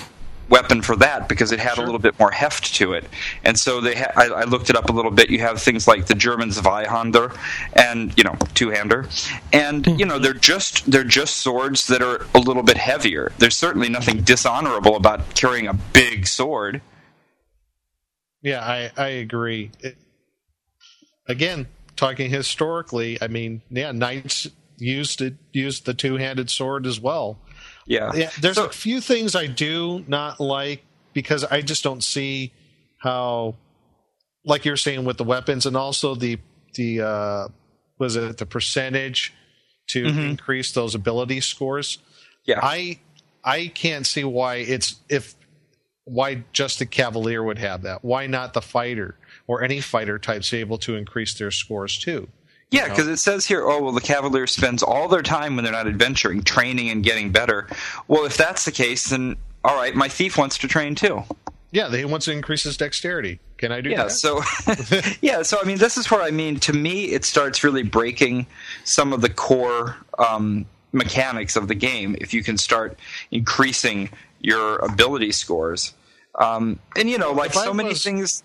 weapon 0.50 0.82
for 0.82 0.96
that 0.96 1.28
because 1.30 1.50
it 1.50 1.58
had 1.58 1.78
a 1.78 1.82
little 1.82 1.98
bit 1.98 2.18
more 2.18 2.30
heft 2.30 2.74
to 2.74 2.92
it. 2.92 3.04
And 3.44 3.58
so 3.58 3.80
they 3.80 3.94
ha- 3.94 4.12
I, 4.16 4.26
I 4.28 4.44
looked 4.44 4.70
it 4.70 4.76
up 4.76 4.88
a 4.88 4.92
little 4.92 5.10
bit. 5.10 5.30
You 5.30 5.40
have 5.40 5.60
things 5.60 5.86
like 5.86 6.06
the 6.06 6.14
german 6.14 6.50
zweihander 6.50 7.36
and 7.74 8.16
you 8.16 8.24
know 8.24 8.36
two-hander. 8.54 9.08
And 9.52 9.86
you 9.86 10.06
know 10.06 10.14
mm-hmm. 10.14 10.22
they're 10.22 10.32
just 10.34 10.90
they're 10.90 11.04
just 11.04 11.38
swords 11.38 11.86
that 11.88 12.02
are 12.02 12.26
a 12.34 12.38
little 12.38 12.62
bit 12.62 12.76
heavier. 12.76 13.32
There's 13.38 13.56
certainly 13.56 13.88
nothing 13.88 14.22
dishonorable 14.22 14.96
about 14.96 15.34
carrying 15.34 15.66
a 15.66 15.74
big 15.74 16.26
sword 16.26 16.80
Yeah, 18.42 18.60
I, 18.64 18.90
I 18.96 19.08
agree. 19.08 19.70
It, 19.80 19.96
again, 21.28 21.66
talking 21.96 22.30
historically, 22.30 23.18
I 23.20 23.28
mean, 23.28 23.62
yeah, 23.70 23.92
knights 23.92 24.46
used 24.78 25.20
it 25.20 25.34
used 25.52 25.86
the 25.86 25.94
two 25.94 26.16
handed 26.16 26.48
sword 26.50 26.86
as 26.86 27.00
well. 27.00 27.38
yeah 27.86 28.12
Yeah, 28.14 28.30
there's 28.40 28.56
So- 28.56 28.66
a 28.66 28.70
few 28.70 29.00
things 29.00 29.34
I 29.34 29.46
do 29.46 30.04
not 30.06 30.38
like 30.40 30.84
because 31.14 31.42
I 31.44 31.62
just 31.62 31.82
don't 31.82 32.02
see 32.04 32.52
how, 32.98 33.56
like 34.44 34.64
you're 34.64 34.76
saying 34.76 35.04
with 35.04 35.16
the 35.16 35.24
weapons 35.24 35.66
and 35.66 35.76
also 35.76 36.14
the 36.14 36.38
the 36.74 37.00
uh, 37.00 37.48
was 37.98 38.14
it 38.14 38.36
the 38.38 38.46
percentage 38.46 39.32
to 39.88 40.06
increase 40.06 40.70
those 40.72 40.94
ability 40.94 41.40
scores. 41.40 41.98
yeah 42.46 42.60
I 42.62 43.00
I 43.42 43.66
can't 43.68 44.06
see 44.06 44.22
why 44.22 44.56
it's 44.56 44.96
if 45.08 45.34
why 46.08 46.44
just 46.52 46.78
the 46.78 46.86
Cavalier 46.86 47.42
would 47.42 47.58
have 47.58 47.82
that. 47.82 48.04
Why 48.04 48.26
not 48.26 48.54
the 48.54 48.62
fighter 48.62 49.16
or 49.46 49.62
any 49.62 49.80
fighter 49.80 50.18
types 50.18 50.52
able 50.52 50.78
to 50.78 50.96
increase 50.96 51.34
their 51.34 51.50
scores 51.50 51.98
too? 51.98 52.28
Yeah, 52.70 52.88
because 52.88 53.08
it 53.08 53.16
says 53.16 53.46
here, 53.46 53.66
oh, 53.66 53.82
well, 53.82 53.92
the 53.92 54.00
Cavalier 54.02 54.46
spends 54.46 54.82
all 54.82 55.08
their 55.08 55.22
time 55.22 55.56
when 55.56 55.64
they're 55.64 55.72
not 55.72 55.86
adventuring, 55.86 56.42
training 56.42 56.90
and 56.90 57.02
getting 57.02 57.32
better. 57.32 57.66
Well, 58.08 58.26
if 58.26 58.36
that's 58.36 58.66
the 58.66 58.72
case, 58.72 59.08
then 59.08 59.36
all 59.64 59.74
right, 59.74 59.94
my 59.94 60.08
thief 60.08 60.36
wants 60.36 60.58
to 60.58 60.68
train 60.68 60.94
too. 60.94 61.22
Yeah, 61.70 61.90
he 61.94 62.04
wants 62.04 62.24
to 62.26 62.32
increase 62.32 62.62
his 62.62 62.76
dexterity. 62.76 63.40
Can 63.58 63.72
I 63.72 63.80
do 63.80 63.90
Yeah, 63.90 64.04
that? 64.04 64.12
so 64.12 64.42
yeah, 65.20 65.42
so 65.42 65.58
I 65.60 65.64
mean, 65.64 65.78
this 65.78 65.96
is 65.96 66.10
where 66.10 66.22
I 66.22 66.30
mean, 66.30 66.60
to 66.60 66.72
me, 66.72 67.06
it 67.06 67.24
starts 67.24 67.64
really 67.64 67.82
breaking 67.82 68.46
some 68.84 69.12
of 69.12 69.20
the 69.22 69.28
core 69.30 69.96
um, 70.18 70.66
mechanics 70.92 71.56
of 71.56 71.68
the 71.68 71.74
game 71.74 72.16
if 72.20 72.32
you 72.32 72.42
can 72.42 72.56
start 72.56 72.98
increasing 73.30 74.08
your 74.40 74.76
ability 74.78 75.32
scores. 75.32 75.94
Um, 76.34 76.78
and 76.96 77.10
you 77.10 77.18
know, 77.18 77.32
like 77.32 77.52
so 77.52 77.74
many 77.74 77.90
was- 77.90 78.02
things. 78.02 78.42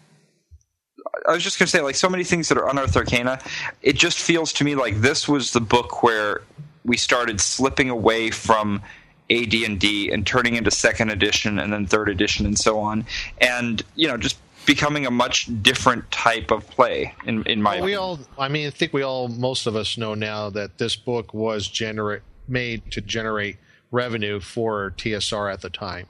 I 1.27 1.33
was 1.33 1.43
just 1.43 1.59
going 1.59 1.67
to 1.67 1.71
say, 1.71 1.81
like 1.81 1.95
so 1.95 2.09
many 2.09 2.23
things 2.23 2.49
that 2.49 2.57
are 2.57 2.67
Unearthed 2.67 2.95
Arcana, 2.95 3.39
it 3.81 3.93
just 3.93 4.19
feels 4.19 4.51
to 4.53 4.63
me 4.63 4.75
like 4.75 5.01
this 5.01 5.27
was 5.27 5.51
the 5.51 5.61
book 5.61 6.01
where 6.01 6.41
we 6.85 6.97
started 6.97 7.39
slipping 7.39 7.89
away 7.89 8.31
from 8.31 8.81
AD&D 9.29 10.11
and 10.11 10.25
turning 10.25 10.55
into 10.55 10.71
second 10.71 11.09
edition 11.09 11.59
and 11.59 11.71
then 11.71 11.85
third 11.85 12.09
edition 12.09 12.45
and 12.45 12.57
so 12.57 12.79
on, 12.79 13.05
and 13.39 13.83
you 13.95 14.07
know, 14.07 14.17
just 14.17 14.37
becoming 14.65 15.05
a 15.05 15.11
much 15.11 15.49
different 15.61 16.09
type 16.09 16.51
of 16.51 16.67
play. 16.69 17.13
In 17.25 17.43
in 17.43 17.61
my 17.61 17.75
Well, 17.75 17.85
we 17.85 17.95
all, 17.95 18.19
I 18.37 18.47
mean, 18.47 18.67
I 18.67 18.69
think 18.69 18.93
we 18.93 19.03
all, 19.03 19.27
most 19.27 19.67
of 19.67 19.75
us 19.75 19.97
know 19.97 20.13
now 20.13 20.49
that 20.51 20.77
this 20.77 20.95
book 20.95 21.33
was 21.33 21.67
generate 21.67 22.21
made 22.47 22.91
to 22.91 23.01
generate 23.01 23.57
revenue 23.93 24.41
for 24.41 24.91
TSR 24.97 25.53
at 25.53 25.61
the 25.61 25.69
time. 25.69 26.07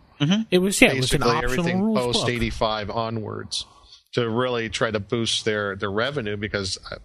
It 0.50 0.60
was 0.60 0.82
yeah, 0.82 0.94
it 0.94 1.02
was 1.02 1.12
an 1.14 1.20
Basically, 1.20 1.44
everything 1.44 1.94
post 1.96 2.30
eighty 2.30 2.50
five 2.50 2.90
onwards 2.90 3.66
to 4.14 4.30
really 4.30 4.70
try 4.70 4.90
to 4.90 5.00
boost 5.02 5.44
their 5.44 5.76
their 5.76 5.92
revenue 5.92 6.38
because 6.38 6.78
uh, 6.90 6.96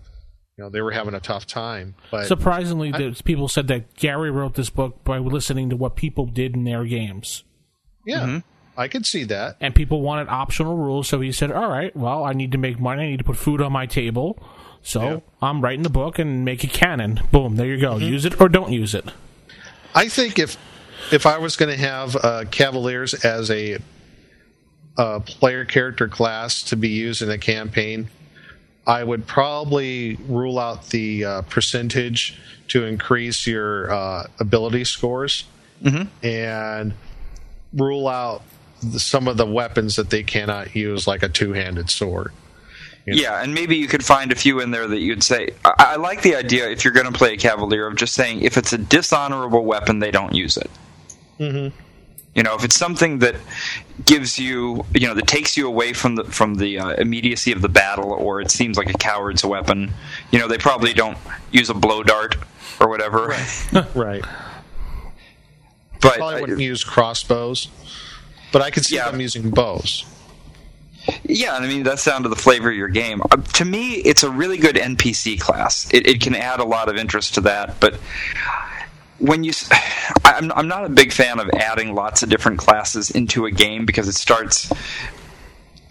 you 0.56 0.62
know 0.62 0.70
they 0.70 0.80
were 0.80 0.92
having 0.92 1.14
a 1.14 1.20
tough 1.20 1.44
time. 1.44 1.96
But 2.12 2.26
Surprisingly, 2.26 2.92
there's 2.92 3.20
people 3.20 3.48
said 3.48 3.66
that 3.68 3.96
Gary 3.96 4.30
wrote 4.30 4.54
this 4.54 4.70
book 4.70 5.02
by 5.02 5.18
listening 5.18 5.68
to 5.70 5.76
what 5.76 5.96
people 5.96 6.26
did 6.26 6.54
in 6.54 6.62
their 6.62 6.84
games. 6.84 7.42
yeah, 8.06 8.40
I 8.76 8.86
could 8.86 9.04
see 9.04 9.24
that. 9.24 9.56
and 9.60 9.74
people 9.74 10.00
wanted 10.00 10.28
optional 10.28 10.76
rules. 10.76 11.08
So 11.08 11.20
he 11.20 11.32
said, 11.32 11.50
"All 11.50 11.68
right, 11.68 11.94
well, 11.96 12.22
I 12.24 12.32
need 12.34 12.52
to 12.52 12.58
make 12.58 12.78
money. 12.78 13.02
I 13.02 13.06
need 13.10 13.18
to 13.18 13.24
put 13.24 13.36
food 13.36 13.60
on 13.60 13.72
my 13.72 13.86
table. 13.86 14.40
So 14.82 15.02
Yeah. 15.02 15.20
I'm 15.42 15.60
writing 15.60 15.82
the 15.82 15.90
book 15.90 16.20
and 16.20 16.44
make 16.44 16.62
it 16.62 16.72
canon. 16.72 17.18
Boom, 17.32 17.56
there 17.56 17.66
you 17.66 17.80
go. 17.80 17.94
Mm-hmm. 17.94 18.04
Use 18.12 18.24
it 18.24 18.40
or 18.40 18.48
don't 18.48 18.70
use 18.70 18.94
it. 18.94 19.06
I 19.92 20.08
think 20.08 20.38
if 20.38 20.56
if 21.12 21.26
I 21.26 21.38
was 21.38 21.56
going 21.56 21.70
to 21.70 21.78
have 21.78 22.16
uh, 22.16 22.44
Cavaliers 22.50 23.14
as 23.14 23.50
a 23.50 23.78
uh, 24.96 25.20
player 25.20 25.64
character 25.64 26.08
class 26.08 26.62
to 26.64 26.76
be 26.76 26.88
used 26.88 27.22
in 27.22 27.30
a 27.30 27.38
campaign, 27.38 28.08
I 28.86 29.04
would 29.04 29.26
probably 29.26 30.16
rule 30.28 30.58
out 30.58 30.88
the 30.88 31.24
uh, 31.24 31.42
percentage 31.42 32.38
to 32.68 32.84
increase 32.84 33.46
your 33.46 33.90
uh, 33.92 34.26
ability 34.40 34.84
scores, 34.84 35.44
and 36.22 36.94
rule 37.72 38.08
out 38.08 38.42
the, 38.82 38.98
some 38.98 39.28
of 39.28 39.36
the 39.36 39.46
weapons 39.46 39.96
that 39.96 40.10
they 40.10 40.22
cannot 40.22 40.74
use, 40.74 41.06
like 41.06 41.22
a 41.22 41.28
two-handed 41.28 41.90
sword. 41.90 42.32
Yeah, 43.06 43.42
and 43.42 43.54
maybe 43.54 43.76
you 43.76 43.86
could 43.86 44.04
find 44.04 44.32
a 44.32 44.34
few 44.34 44.60
in 44.60 44.70
there 44.70 44.86
that 44.86 44.98
you'd 44.98 45.22
say. 45.22 45.50
I, 45.64 45.72
I 45.78 45.96
like 45.96 46.20
the 46.22 46.34
idea 46.34 46.68
if 46.70 46.84
you're 46.84 46.92
going 46.92 47.10
to 47.10 47.12
play 47.12 47.32
a 47.32 47.36
Cavalier 47.38 47.86
of 47.86 47.96
just 47.96 48.12
saying 48.12 48.42
if 48.42 48.58
it's 48.58 48.72
a 48.74 48.78
dishonorable 48.78 49.64
weapon, 49.64 49.98
they 50.00 50.10
don't 50.10 50.34
use 50.34 50.58
it. 50.58 50.70
Mm-hmm. 51.38 51.76
You 52.34 52.42
know, 52.44 52.54
if 52.54 52.64
it's 52.64 52.76
something 52.76 53.18
that 53.20 53.34
gives 54.04 54.38
you, 54.38 54.84
you 54.94 55.08
know, 55.08 55.14
that 55.14 55.26
takes 55.26 55.56
you 55.56 55.66
away 55.66 55.92
from 55.92 56.14
the 56.16 56.24
from 56.24 56.54
the 56.54 56.78
uh, 56.78 56.90
immediacy 56.94 57.50
of 57.52 57.62
the 57.62 57.68
battle, 57.68 58.12
or 58.12 58.40
it 58.40 58.50
seems 58.50 58.76
like 58.76 58.88
a 58.90 58.96
coward's 58.98 59.44
weapon, 59.44 59.92
you 60.30 60.38
know, 60.38 60.46
they 60.46 60.58
probably 60.58 60.92
don't 60.92 61.18
use 61.50 61.68
a 61.70 61.74
blow 61.74 62.02
dart 62.02 62.36
or 62.80 62.88
whatever. 62.88 63.34
Right. 63.94 64.24
But 66.00 66.18
Probably 66.18 66.40
wouldn't 66.42 66.60
use 66.60 66.84
crossbows, 66.84 67.66
but 68.52 68.62
I 68.62 68.70
could 68.70 68.84
see 68.84 68.94
Yeah. 68.94 69.10
them 69.10 69.20
using 69.20 69.50
bows. 69.50 70.04
Yeah, 71.24 71.54
I 71.56 71.66
mean 71.66 71.82
that's 71.82 72.04
down 72.04 72.22
to 72.22 72.28
the 72.28 72.36
flavor 72.36 72.70
of 72.70 72.76
your 72.76 72.86
game. 72.88 73.20
Uh, 73.30 73.38
to 73.54 73.64
me, 73.64 73.94
it's 73.94 74.22
a 74.22 74.30
really 74.30 74.58
good 74.58 74.76
NPC 74.76 75.40
class. 75.40 75.92
It, 75.92 76.06
it 76.06 76.20
can 76.20 76.36
add 76.36 76.60
a 76.60 76.64
lot 76.64 76.88
of 76.88 76.96
interest 76.96 77.34
to 77.34 77.40
that, 77.42 77.80
but 77.80 77.98
when 79.18 79.44
you, 79.44 79.52
I'm 80.24 80.52
I'm 80.52 80.68
not 80.68 80.84
a 80.84 80.88
big 80.88 81.12
fan 81.12 81.38
of 81.38 81.48
adding 81.50 81.94
lots 81.94 82.22
of 82.22 82.28
different 82.28 82.58
classes 82.58 83.10
into 83.10 83.46
a 83.46 83.50
game 83.50 83.86
because 83.86 84.08
it 84.08 84.14
starts 84.14 84.70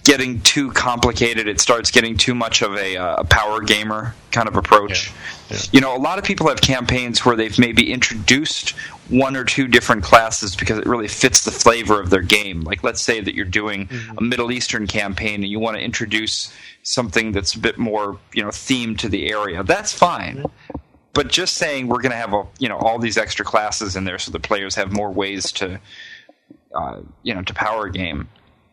getting 0.08 0.40
too 0.40 0.72
complicated. 0.72 1.50
It 1.50 1.60
starts 1.60 1.92
getting 1.92 2.16
too 2.16 2.34
much 2.34 2.62
of 2.62 2.78
a, 2.78 2.96
uh, 2.96 3.16
a 3.18 3.24
power 3.26 3.60
gamer 3.60 4.16
kind 4.32 4.48
of 4.48 4.56
approach. 4.56 5.12
You 5.74 5.82
know, 5.82 5.96
a 5.96 6.00
lot 6.00 6.18
of 6.18 6.24
people 6.24 6.48
have 6.48 6.62
campaigns 6.62 7.26
where 7.26 7.36
they've 7.36 7.60
maybe 7.60 7.92
introduced 7.92 8.70
one 9.10 9.36
or 9.36 9.44
two 9.44 9.68
different 9.68 10.04
classes 10.04 10.56
because 10.56 10.78
it 10.78 10.86
really 10.86 11.10
fits 11.10 11.44
the 11.44 11.52
flavor 11.52 12.00
of 12.00 12.10
their 12.10 12.22
game. 12.22 12.62
Like, 12.62 12.84
let's 12.86 13.02
say 13.02 13.20
that 13.20 13.36
you're 13.36 13.46
doing 13.46 13.90
a 14.18 14.22
Middle 14.22 14.50
Eastern 14.50 14.88
campaign 14.88 15.36
and 15.44 15.48
you 15.48 15.60
want 15.60 15.76
to 15.76 15.84
introduce 15.84 16.54
something 16.84 17.34
that's 17.34 17.54
a 17.54 17.60
bit 17.60 17.78
more, 17.78 18.18
you 18.34 18.42
know, 18.42 18.50
themed 18.50 19.00
to 19.00 19.10
the 19.10 19.30
area. 19.30 19.62
That's 19.62 19.92
fine. 19.92 20.46
But 21.18 21.30
just 21.30 21.56
saying 21.56 21.88
we're 21.88 22.02
going 22.02 22.12
to 22.12 22.18
have 22.18 22.34
a, 22.34 22.44
you 22.60 22.70
know, 22.70 22.78
all 22.78 23.00
these 23.00 23.18
extra 23.18 23.44
classes 23.44 23.96
in 23.96 24.04
there 24.06 24.20
so 24.20 24.32
the 24.32 24.40
players 24.40 24.76
have 24.76 24.92
more 24.94 25.12
ways 25.12 25.52
to, 25.54 25.80
uh, 26.76 27.02
you 27.24 27.34
know, 27.34 27.42
to 27.42 27.54
power 27.54 27.90
game. 27.90 28.30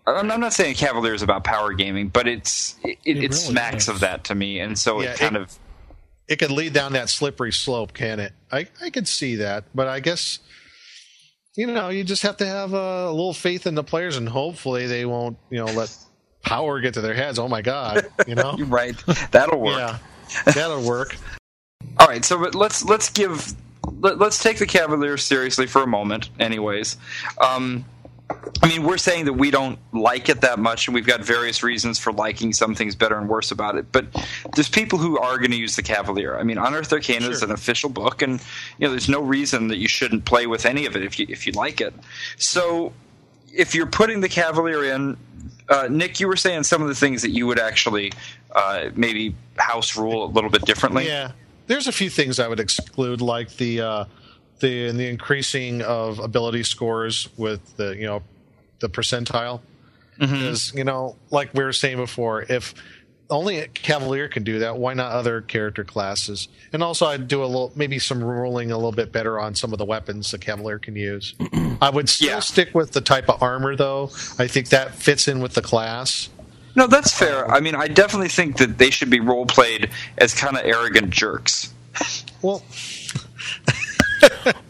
I'm 0.06 0.30
I'm 0.30 0.40
not 0.40 0.52
saying 0.52 0.74
Cavalier 0.74 1.14
is 1.14 1.22
about 1.22 1.44
power 1.44 1.72
gaming, 1.72 2.08
but 2.08 2.28
it's 2.28 2.76
it, 2.84 2.98
it, 3.06 3.14
really 3.16 3.28
smacks 3.30 3.84
is. 3.84 3.88
of 3.88 4.00
that 4.00 4.24
to 4.24 4.34
me, 4.34 4.60
and 4.60 4.78
so 4.78 5.00
Yeah, 5.00 5.12
it 5.12 5.18
kind 5.18 5.36
it- 5.36 5.42
of 5.42 5.58
it 6.28 6.36
could 6.38 6.50
lead 6.50 6.72
down 6.74 6.92
that 6.92 7.08
slippery 7.10 7.52
slope, 7.52 7.92
can 7.94 8.20
it? 8.20 8.32
I, 8.52 8.66
I 8.82 8.88
could 8.90 9.08
see 9.08 9.36
that, 9.36 9.64
but 9.74 9.88
I 9.88 10.00
guess 10.00 10.38
you 11.56 11.66
know 11.66 11.88
you 11.88 12.04
just 12.04 12.22
have 12.22 12.36
to 12.38 12.46
have 12.46 12.72
a 12.74 13.10
little 13.10 13.32
faith 13.32 13.66
in 13.66 13.74
the 13.74 13.84
players, 13.84 14.16
and 14.18 14.28
hopefully 14.28 14.86
they 14.86 15.06
won't 15.06 15.38
you 15.50 15.58
know 15.58 15.72
let 15.72 15.96
power 16.42 16.80
get 16.80 16.92
to 16.94 17.00
their 17.00 17.14
heads. 17.14 17.38
Oh 17.38 17.48
my 17.48 17.62
god, 17.62 18.06
you 18.26 18.34
know? 18.34 18.56
Right. 18.66 18.94
That'll 19.30 19.58
work. 19.60 19.78
yeah, 19.78 19.98
that'll 20.52 20.82
work. 20.86 21.16
All 21.98 22.06
right, 22.06 22.24
so 22.24 22.36
let's 22.36 22.84
let's 22.84 23.08
give 23.10 23.54
let, 24.00 24.18
let's 24.18 24.42
take 24.42 24.58
the 24.58 24.66
Cavaliers 24.66 25.24
seriously 25.24 25.66
for 25.66 25.82
a 25.82 25.86
moment. 25.86 26.30
Anyways, 26.40 26.96
um, 27.40 27.84
I 28.62 28.68
mean 28.68 28.82
we're 28.82 28.98
saying 28.98 29.26
that 29.26 29.34
we 29.34 29.50
don't 29.50 29.78
like 29.92 30.28
it 30.28 30.40
that 30.40 30.58
much, 30.58 30.88
and 30.88 30.94
we've 30.94 31.06
got 31.06 31.20
various 31.20 31.62
reasons 31.62 31.98
for 31.98 32.12
liking 32.12 32.52
some 32.52 32.74
things 32.74 32.94
better 32.96 33.16
and 33.16 33.28
worse 33.28 33.50
about 33.50 33.76
it. 33.76 33.92
But 33.92 34.06
there's 34.54 34.68
people 34.68 34.98
who 34.98 35.18
are 35.18 35.38
going 35.38 35.52
to 35.52 35.56
use 35.56 35.76
the 35.76 35.82
Cavalier. 35.82 36.36
I 36.36 36.42
mean, 36.42 36.58
Unearthed 36.58 36.92
Arcana 36.92 37.28
is 37.28 37.38
Sure. 37.40 37.48
an 37.48 37.54
official 37.54 37.90
book, 37.90 38.22
and 38.22 38.40
you 38.78 38.86
know 38.86 38.90
there's 38.90 39.08
no 39.08 39.20
reason 39.20 39.68
that 39.68 39.78
you 39.78 39.88
shouldn't 39.88 40.24
play 40.24 40.46
with 40.46 40.66
any 40.66 40.86
of 40.86 40.96
it 40.96 41.02
if 41.04 41.18
you 41.18 41.26
if 41.28 41.46
you 41.46 41.52
like 41.52 41.80
it. 41.80 41.94
So 42.36 42.92
if 43.52 43.74
you're 43.74 43.86
putting 43.86 44.20
the 44.20 44.28
Cavalier 44.28 44.84
in, 44.84 45.16
uh, 45.68 45.86
Nick, 45.88 46.18
you 46.18 46.26
were 46.26 46.36
saying 46.36 46.64
some 46.64 46.82
of 46.82 46.88
the 46.88 46.94
things 46.94 47.22
that 47.22 47.30
you 47.30 47.46
would 47.46 47.60
actually 47.60 48.12
uh, 48.52 48.90
maybe 48.96 49.34
house 49.56 49.96
rule 49.96 50.24
a 50.24 50.30
little 50.30 50.50
bit 50.50 50.62
differently. 50.64 51.06
Yeah, 51.06 51.30
there's 51.66 51.86
a 51.86 51.92
few 51.92 52.10
things 52.10 52.38
I 52.40 52.48
would 52.48 52.60
exclude, 52.60 53.20
like 53.20 53.50
the 53.56 53.80
uh, 53.80 54.04
the 54.60 54.90
the 54.92 55.08
increasing 55.08 55.82
of 55.82 56.18
ability 56.18 56.62
scores 56.64 57.28
with 57.36 57.76
the 57.76 57.96
you 57.96 58.06
know 58.06 58.22
the 58.80 58.88
percentile. 58.88 59.60
Because 60.18 60.72
you 60.74 60.84
know, 60.84 61.16
like 61.30 61.52
we 61.54 61.64
were 61.64 61.72
saying 61.72 61.96
before, 61.96 62.42
if 62.42 62.72
only 63.30 63.58
a 63.58 63.66
Cavalier 63.66 64.28
can 64.28 64.44
do 64.44 64.60
that, 64.60 64.76
why 64.76 64.94
not 64.94 65.10
other 65.10 65.40
character 65.40 65.82
classes? 65.82 66.46
And 66.72 66.84
also, 66.84 67.06
I'd 67.06 67.26
do 67.26 67.42
a 67.42 67.46
little, 67.46 67.72
maybe 67.74 67.98
some 67.98 68.22
ruling 68.22 68.70
a 68.70 68.76
little 68.76 68.92
bit 68.92 69.10
better 69.10 69.40
on 69.40 69.54
some 69.56 69.72
of 69.72 69.78
the 69.78 69.84
weapons 69.84 70.30
the 70.30 70.38
Cavalier 70.38 70.78
can 70.78 70.94
use. 70.94 71.34
I 71.82 71.90
would 71.90 72.08
still 72.08 72.28
Yeah. 72.28 72.40
stick 72.40 72.74
with 72.74 72.92
the 72.92 73.00
type 73.00 73.28
of 73.28 73.42
armor, 73.42 73.74
though. 73.74 74.04
I 74.38 74.46
think 74.46 74.68
that 74.68 74.94
fits 74.94 75.26
in 75.26 75.40
with 75.40 75.54
the 75.54 75.62
class. 75.62 76.28
No, 76.76 76.86
that's 76.86 77.12
fair. 77.16 77.48
I 77.50 77.60
mean, 77.60 77.74
I 77.74 77.86
definitely 77.88 78.28
think 78.28 78.56
that 78.58 78.78
they 78.78 78.90
should 78.90 79.10
be 79.10 79.20
role 79.20 79.46
played 79.46 79.90
as 80.18 80.34
kind 80.34 80.56
of 80.56 80.64
arrogant 80.64 81.10
jerks. 81.10 81.72
Well, 82.42 82.62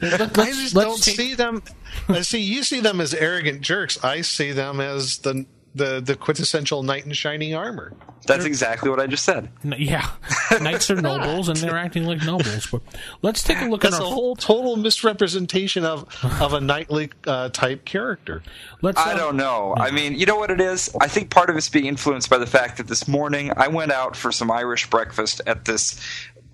Let, 0.02 0.38
I 0.38 0.50
just 0.50 0.74
don't 0.74 1.02
take- 1.02 1.16
see 1.16 1.34
them. 1.34 1.62
I 2.08 2.20
see 2.20 2.40
you 2.40 2.62
see 2.64 2.80
them 2.80 3.00
as 3.00 3.14
arrogant 3.14 3.62
jerks. 3.62 4.02
I 4.04 4.20
see 4.20 4.52
them 4.52 4.80
as 4.80 5.18
the 5.18 5.46
the 5.74 6.00
the 6.00 6.14
quintessential 6.16 6.82
knight 6.82 7.04
in 7.06 7.12
shining 7.12 7.54
armor. 7.54 7.92
That's 8.26 8.46
exactly 8.46 8.88
what 8.88 9.00
I 9.00 9.06
just 9.06 9.22
said. 9.24 9.50
N- 9.62 9.74
Yeah, 9.78 10.08
knights 10.62 10.90
are 10.90 10.94
nobles 11.00 11.48
and 11.50 11.58
they're 11.58 11.76
acting 11.76 12.04
like 12.04 12.22
nobles. 12.24 12.66
But 12.68 12.80
let's 13.20 13.42
take 13.42 13.60
a 13.60 13.66
look 13.66 13.82
That's 13.82 13.96
at 13.96 14.00
a 14.00 14.04
our. 14.06 14.10
whole 14.10 14.34
total 14.34 14.76
misrepresentation 14.76 15.84
of 15.84 16.06
of 16.40 16.54
a 16.54 16.60
knightly 16.60 17.10
uh, 17.26 17.50
type 17.50 17.84
character. 17.84 18.42
let's, 18.80 18.98
I 18.98 19.12
uh, 19.12 19.16
don't 19.18 19.36
know. 19.36 19.74
I 19.76 19.90
mean, 19.90 20.14
you 20.14 20.24
know 20.24 20.36
what 20.36 20.50
it 20.50 20.60
is? 20.60 20.88
I 21.02 21.06
think 21.06 21.28
part 21.28 21.50
of 21.50 21.56
it's 21.56 21.68
being 21.68 21.84
influenced 21.84 22.30
by 22.30 22.38
the 22.38 22.46
fact 22.46 22.78
that 22.78 22.86
this 22.86 23.06
morning 23.06 23.52
I 23.56 23.68
went 23.68 23.92
out 23.92 24.16
for 24.16 24.32
some 24.32 24.50
Irish 24.50 24.88
breakfast 24.88 25.42
at 25.46 25.66
this 25.66 26.00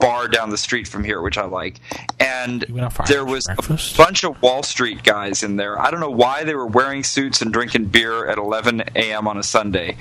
bar 0.00 0.26
down 0.28 0.50
the 0.50 0.56
street 0.58 0.88
from 0.88 1.04
here, 1.04 1.20
which 1.22 1.38
I 1.38 1.44
like. 1.44 1.78
And 2.18 2.64
You 2.68 2.74
went 2.74 2.86
out 2.86 2.92
for 2.94 3.02
there 3.06 3.24
was 3.24 3.44
breakfast? 3.46 3.94
a 3.94 3.98
bunch 3.98 4.24
of 4.24 4.40
Wall 4.42 4.62
Street 4.62 5.02
guys 5.04 5.42
in 5.42 5.56
there. 5.56 5.80
I 5.80 5.90
don't 5.90 6.00
know 6.00 6.10
why 6.10 6.42
they 6.44 6.54
were 6.54 6.66
wearing 6.66 7.04
suits 7.04 7.42
and 7.42 7.52
drinking 7.52 7.86
beer 7.86 8.26
at 8.28 8.38
11 8.38 8.80
a.m. 8.96 9.28
on 9.28 9.38
a 9.38 9.42
Sunday, 9.42 9.96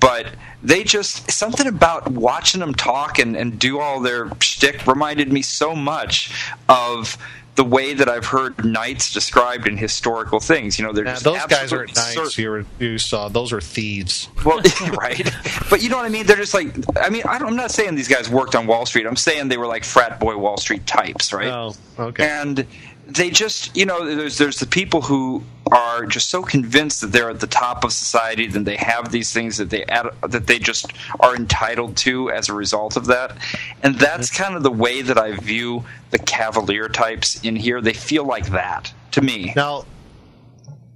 but 0.00 0.26
they 0.62 0.84
just 0.84 1.30
something 1.30 1.66
about 1.66 2.08
watching 2.10 2.60
them 2.60 2.74
talk 2.74 3.18
and, 3.18 3.36
and 3.36 3.58
do 3.58 3.78
all 3.80 4.00
their 4.00 4.30
shtick 4.40 4.86
reminded 4.86 5.32
me 5.32 5.42
so 5.42 5.74
much 5.74 6.30
of 6.68 7.16
the 7.54 7.64
way 7.64 7.94
that 7.94 8.08
I've 8.08 8.26
heard 8.26 8.64
knights 8.64 9.12
described 9.12 9.68
in 9.68 9.76
historical 9.76 10.40
things. 10.40 10.78
You 10.78 10.84
know, 10.84 10.92
they're 10.92 11.04
just 11.04 11.24
those 11.24 11.44
guys 11.46 11.72
are 11.72 11.86
knights. 11.86 12.36
You, 12.36 12.50
were, 12.50 12.66
you 12.78 12.98
saw 12.98 13.28
those 13.28 13.52
are 13.52 13.60
thieves. 13.60 14.28
well, 14.44 14.60
right. 14.98 15.30
But 15.70 15.82
you 15.82 15.88
know 15.88 15.96
what 15.96 16.06
I 16.06 16.08
mean? 16.08 16.26
They're 16.26 16.36
just 16.36 16.54
like, 16.54 16.74
I 16.98 17.10
mean, 17.10 17.22
I 17.24 17.38
I'm 17.38 17.56
not 17.56 17.70
saying 17.70 17.94
these 17.94 18.08
guys 18.08 18.28
worked 18.28 18.54
on 18.54 18.66
Wall 18.66 18.86
Street. 18.86 19.06
I'm 19.06 19.16
saying 19.16 19.48
they 19.48 19.56
were 19.56 19.66
like 19.66 19.84
frat 19.84 20.18
boy 20.18 20.36
Wall 20.36 20.56
Street 20.56 20.86
types, 20.86 21.32
right? 21.32 21.48
Oh, 21.48 21.74
okay. 21.98 22.26
And 22.26 22.66
they 23.06 23.30
just, 23.30 23.76
you 23.76 23.86
know, 23.86 24.04
there's 24.04 24.38
there's 24.38 24.58
the 24.60 24.66
people 24.66 25.02
who 25.02 25.42
are 25.72 26.06
just 26.06 26.28
so 26.30 26.42
convinced 26.42 27.00
that 27.00 27.08
they're 27.08 27.30
at 27.30 27.40
the 27.40 27.46
top 27.46 27.84
of 27.84 27.92
society, 27.92 28.46
that 28.46 28.64
they 28.64 28.76
have 28.76 29.10
these 29.12 29.32
things 29.32 29.56
that 29.56 29.70
they 29.70 29.84
add, 29.86 30.06
that 30.28 30.46
they 30.46 30.58
just 30.58 30.92
are 31.20 31.34
entitled 31.34 31.96
to 31.96 32.30
as 32.30 32.48
a 32.48 32.54
result 32.54 32.96
of 32.96 33.06
that. 33.06 33.36
And 33.82 33.96
that's 33.96 34.30
Mm-hmm. 34.30 34.42
kind 34.42 34.56
of 34.56 34.62
the 34.62 34.70
way 34.70 35.02
that 35.02 35.18
I 35.18 35.32
view 35.36 35.84
the 36.10 36.18
cavalier 36.18 36.88
types 36.88 37.40
in 37.42 37.56
here. 37.56 37.80
They 37.80 37.92
feel 37.94 38.24
like 38.24 38.46
that 38.50 38.92
to 39.12 39.20
me. 39.22 39.52
Now, 39.56 39.84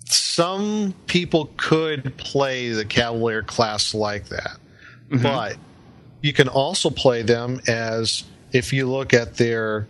some 0.06 0.94
people 1.06 1.50
could 1.56 2.16
play 2.16 2.70
the 2.70 2.84
Cavalier 2.84 3.42
class 3.42 3.92
like 3.94 4.28
that, 4.28 4.56
but 5.10 5.56
you 6.22 6.32
can 6.32 6.48
also 6.48 6.90
play 6.90 7.22
them 7.22 7.60
as 7.68 8.24
if 8.52 8.72
you 8.72 8.88
look 8.88 9.12
at 9.12 9.36
their 9.36 9.86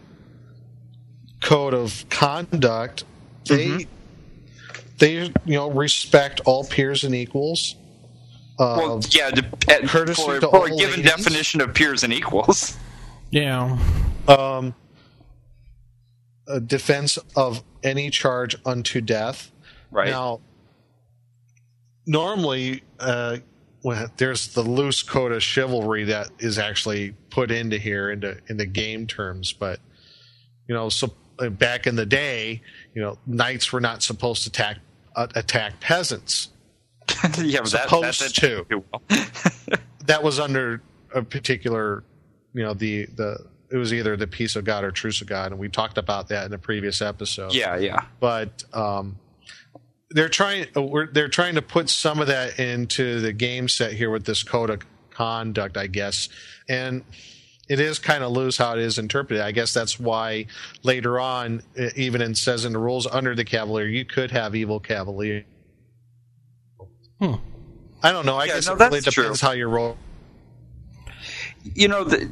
code 1.42 1.74
of 1.74 2.05
conduct, 2.11 3.05
they 3.46 3.87
they 4.98 5.24
you 5.24 5.33
know 5.46 5.70
respect 5.70 6.40
all 6.44 6.64
peers 6.64 7.05
and 7.05 7.14
equals. 7.14 7.77
Uh, 8.59 8.74
Well, 8.77 9.01
yeah, 9.11 9.31
de- 9.31 9.44
at, 9.72 9.85
courtesy 9.88 10.20
for, 10.22 10.40
to 10.40 10.48
for 10.48 10.66
a 10.66 10.70
given 10.70 11.03
ladies. 11.03 11.05
definition 11.05 11.61
of 11.61 11.74
peers 11.74 12.03
and 12.05 12.12
equals. 12.12 12.77
Yeah. 13.31 13.79
um, 14.27 14.74
a 16.46 16.59
defense 16.61 17.18
of 17.37 17.62
any 17.83 18.09
charge 18.09 18.57
unto 18.64 19.03
death. 19.03 19.53
Right. 19.90 20.09
Now, 20.09 20.40
normally, 22.07 22.83
uh, 22.98 23.38
when 23.83 24.07
there's 24.16 24.48
the 24.55 24.62
loose 24.62 25.03
code 25.03 25.33
of 25.33 25.42
chivalry 25.42 26.05
that 26.05 26.31
is 26.38 26.59
actually 26.59 27.12
put 27.31 27.51
into 27.51 27.77
here 27.79 28.11
into 28.11 28.38
into 28.48 28.64
game 28.66 29.07
terms, 29.07 29.53
but 29.53 29.79
you 30.66 30.74
know, 30.74 30.88
so 30.88 31.12
back 31.51 31.87
in 31.87 31.96
the 31.96 32.07
day, 32.07 32.62
you 32.94 33.03
know, 33.03 33.18
knights 33.27 33.72
were 33.72 33.81
not 33.81 34.03
supposed 34.03 34.42
to 34.44 34.48
attack 34.51 34.79
uh, 35.16 35.27
attack 35.35 35.81
peasants. 35.81 36.48
yeah, 37.38 37.64
Supposed 37.64 38.20
that, 38.20 38.35
to. 38.35 38.85
well. 38.90 39.03
That 40.07 40.22
was 40.22 40.40
under 40.40 40.81
a 41.14 41.22
particular, 41.22 42.03
you 42.55 42.62
know, 42.62 42.72
the 42.72 43.07
the 43.07 43.44
it 43.70 43.77
was 43.77 43.92
either 43.92 44.16
the 44.16 44.27
peace 44.27 44.57
of 44.57 44.64
God 44.64 44.83
or 44.83 44.90
truce 44.90 45.20
of 45.20 45.27
God, 45.27 45.53
and 45.53 45.61
we 45.61 45.68
talked 45.68 45.98
about 45.98 46.29
that 46.29 46.46
in 46.46 46.53
a 46.55 46.59
previous 46.59 47.03
episode. 47.03 47.53
yeah, 47.53 47.77
yeah. 47.77 48.05
but 48.18 48.64
um, 48.72 49.18
they're 50.11 50.31
trying 50.31 50.66
uh, 50.74 50.83
we're, 50.83 51.12
they're 51.12 51.29
trying 51.29 51.57
to 51.57 51.62
put 51.62 51.90
some 51.90 52.20
of 52.20 52.29
that 52.29 52.59
into 52.59 53.20
the 53.20 53.33
game 53.33 53.68
set 53.68 53.92
here 53.92 54.11
with 54.11 54.24
this 54.24 54.42
code 54.42 54.70
of 54.70 54.81
conduct, 55.11 55.77
I 55.77 55.87
guess, 55.88 56.31
and 56.68 57.05
it 57.68 57.81
is 57.81 57.98
kind 57.98 58.24
of 58.24 58.33
loose 58.33 58.57
how 58.57 58.72
it 58.74 58.81
is 58.81 58.98
interpreted. 58.98 59.42
I 59.42 59.52
guess 59.52 59.74
that's 59.74 59.98
why 60.00 60.46
later 60.83 61.20
on, 61.20 61.62
even 61.96 62.22
it 62.22 62.37
says 62.37 62.64
in 62.64 62.72
the 62.72 62.78
rules 62.78 63.07
under 63.07 63.35
the 63.35 63.44
Cavalier, 63.44 63.87
you 63.87 64.04
could 64.04 64.31
have 64.31 64.54
evil 64.54 64.81
Cavalier. 64.81 65.44
Hmm. 67.20 67.35
I 68.02 68.12
don't 68.12 68.26
know. 68.26 68.37
I 68.37 68.46
Yeah, 68.46 68.54
guess 68.54 68.66
no, 68.68 68.74
it 68.74 68.78
really 68.81 69.00
depends 69.00 69.40
true. 69.40 69.48
how 69.48 69.52
you 69.52 69.66
roll. 69.68 69.96
You 71.74 71.88
know, 71.88 72.04
the, 72.04 72.28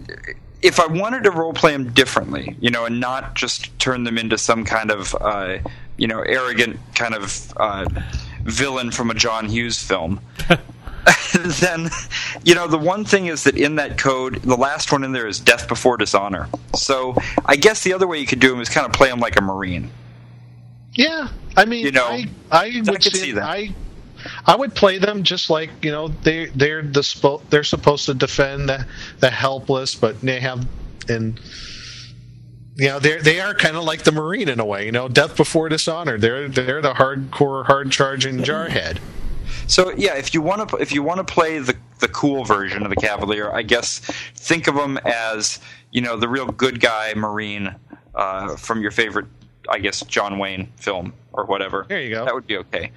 if 0.62 0.80
I 0.80 0.86
wanted 0.86 1.24
to 1.24 1.30
role 1.30 1.52
play 1.52 1.72
them 1.72 1.92
differently, 1.92 2.56
you 2.60 2.70
know, 2.70 2.86
and 2.86 3.00
not 3.00 3.34
just 3.34 3.76
turn 3.78 4.04
them 4.04 4.18
into 4.18 4.38
some 4.38 4.64
kind 4.64 4.90
of, 4.90 5.14
uh, 5.20 5.58
you 5.96 6.06
know, 6.06 6.20
arrogant 6.20 6.78
kind 6.94 7.14
of 7.14 7.52
uh, 7.56 7.86
villain 8.44 8.90
from 8.90 9.10
a 9.10 9.14
John 9.14 9.48
Hughes 9.48 9.82
film. 9.82 10.20
then, 11.60 11.88
you 12.44 12.54
know, 12.54 12.66
the 12.66 12.78
one 12.78 13.04
thing 13.04 13.26
is 13.26 13.44
that 13.44 13.56
in 13.56 13.76
that 13.76 13.98
code, 13.98 14.42
the 14.42 14.56
last 14.56 14.90
one 14.92 15.04
in 15.04 15.12
there 15.12 15.26
is 15.26 15.38
death 15.40 15.68
before 15.68 15.96
dishonor. 15.96 16.48
So 16.74 17.14
I 17.44 17.56
guess 17.56 17.82
the 17.84 17.92
other 17.92 18.06
way 18.06 18.18
you 18.18 18.26
could 18.26 18.40
do 18.40 18.50
them 18.50 18.60
is 18.60 18.68
kind 18.68 18.86
of 18.86 18.92
play 18.92 19.08
them 19.08 19.20
like 19.20 19.36
a 19.38 19.42
marine. 19.42 19.90
Yeah, 20.94 21.28
I 21.56 21.64
mean, 21.66 21.84
You 21.84 21.92
know, 21.92 22.06
I, 22.06 22.26
I 22.50 22.82
would 22.86 23.02
could 23.02 23.14
say- 23.14 23.18
see 23.18 23.32
that. 23.32 23.44
I, 23.44 23.74
I 24.46 24.56
would 24.56 24.74
play 24.74 24.98
them 24.98 25.22
just 25.22 25.50
like 25.50 25.70
you 25.82 25.92
know 25.92 26.08
they 26.08 26.46
they're 26.46 26.82
the 26.82 27.02
spo- 27.02 27.42
they're 27.50 27.62
supposed 27.62 28.06
to 28.06 28.14
defend 28.14 28.68
the 28.68 28.84
the 29.20 29.30
helpless, 29.30 29.94
but 29.94 30.20
they 30.22 30.40
have 30.40 30.66
and 31.08 31.38
you 32.76 32.88
know 32.88 32.98
they 32.98 33.18
they 33.18 33.40
are 33.40 33.54
kind 33.54 33.76
of 33.76 33.84
like 33.84 34.02
the 34.02 34.10
marine 34.12 34.48
in 34.48 34.58
a 34.58 34.64
way. 34.64 34.86
You 34.86 34.90
know, 34.92 35.06
death 35.08 35.36
before 35.36 35.68
dishonor. 35.68 36.18
They're 36.18 36.48
they're 36.48 36.80
the 36.82 36.94
hardcore, 36.94 37.66
hard 37.66 37.92
charging 37.92 38.38
jarhead. 38.38 38.98
So 39.66 39.92
yeah, 39.96 40.16
if 40.16 40.34
you 40.34 40.42
want 40.42 40.68
to 40.68 40.76
if 40.76 40.92
you 40.92 41.02
want 41.02 41.26
to 41.26 41.32
play 41.32 41.58
the 41.58 41.76
the 42.00 42.08
cool 42.08 42.44
version 42.44 42.82
of 42.84 42.90
the 42.90 42.96
Cavalier, 42.96 43.50
I 43.52 43.62
guess 43.62 44.00
think 44.34 44.66
of 44.68 44.74
them 44.74 44.98
as 45.04 45.58
you 45.90 46.00
know 46.00 46.16
the 46.16 46.28
real 46.28 46.46
good 46.46 46.80
guy 46.80 47.14
Marine 47.14 47.74
uh, 48.14 48.56
from 48.56 48.82
your 48.82 48.90
favorite, 48.90 49.26
I 49.68 49.78
guess 49.78 50.00
John 50.02 50.38
Wayne 50.38 50.72
film 50.76 51.12
or 51.32 51.44
whatever. 51.44 51.84
There 51.88 52.00
you 52.00 52.10
go. 52.14 52.24
That 52.24 52.34
would 52.34 52.46
be 52.46 52.56
okay. 52.58 52.90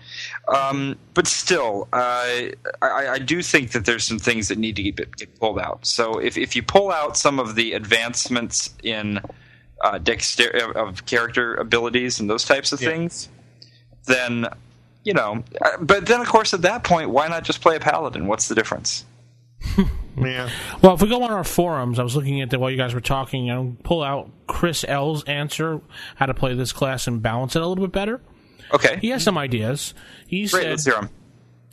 Um, 0.48 0.98
but 1.14 1.28
still, 1.28 1.90
uh, 1.92 2.48
I, 2.82 3.08
I 3.10 3.20
do 3.20 3.42
think 3.42 3.72
that 3.74 3.86
there's 3.86 4.06
some 4.06 4.20
things 4.20 4.48
that 4.48 4.58
need 4.58 4.78
to 4.78 4.84
get, 4.84 5.18
get 5.18 5.40
pulled 5.40 5.60
out. 5.60 5.86
So 5.86 6.20
if 6.20 6.38
if 6.38 6.56
you 6.56 6.64
pull 6.64 6.92
out 6.92 7.18
some 7.18 7.40
of 7.40 7.56
the 7.56 7.74
advancements 7.74 8.74
in 8.84 9.20
uh, 9.82 9.98
dexter 9.98 10.50
of 10.76 11.06
character 11.06 11.56
abilities 11.56 12.20
and 12.20 12.30
those 12.30 12.44
types 12.46 12.72
of 12.72 12.82
Yeah. 12.82 12.90
things, 12.90 13.30
then 14.06 14.48
you 15.04 15.14
know. 15.14 15.44
uh, 15.62 15.78
But 15.82 16.06
then, 16.06 16.22
of 16.22 16.28
course, 16.28 16.54
at 16.54 16.62
that 16.64 16.84
point, 16.84 17.10
why 17.10 17.28
not 17.28 17.44
just 17.44 17.62
play 17.62 17.76
a 17.76 17.80
paladin? 17.80 18.28
What's 18.28 18.48
the 18.48 18.56
difference? 18.56 19.06
Yeah, 20.22 20.50
Well, 20.82 20.96
if 20.96 21.02
we 21.02 21.08
go 21.08 21.24
on 21.24 21.32
our 21.32 21.46
forums, 21.46 21.98
I 21.98 22.04
was 22.04 22.14
looking 22.14 22.42
at 22.42 22.50
the 22.50 22.60
while 22.60 22.70
you 22.70 22.76
guys 22.76 22.94
were 22.94 23.00
talking, 23.00 23.50
and 23.50 23.82
pull 23.84 24.04
out 24.04 24.30
Chris 24.48 24.84
L's 24.86 25.24
answer 25.26 25.80
how 26.16 26.26
to 26.26 26.34
play 26.34 26.54
this 26.56 26.74
class 26.74 27.08
and 27.08 27.22
balance 27.22 27.56
it 27.56 27.62
a 27.62 27.66
little 27.66 27.86
bit 27.86 27.94
better. 27.94 28.20
Okay, 28.74 28.98
He 29.00 29.10
has 29.10 29.24
some 29.24 29.38
ideas. 29.38 29.94
He 30.28 30.42
great. 30.48 30.50
said 30.64 30.70
Let's 30.72 30.86
hear 30.86 30.96
'em. 30.96 31.10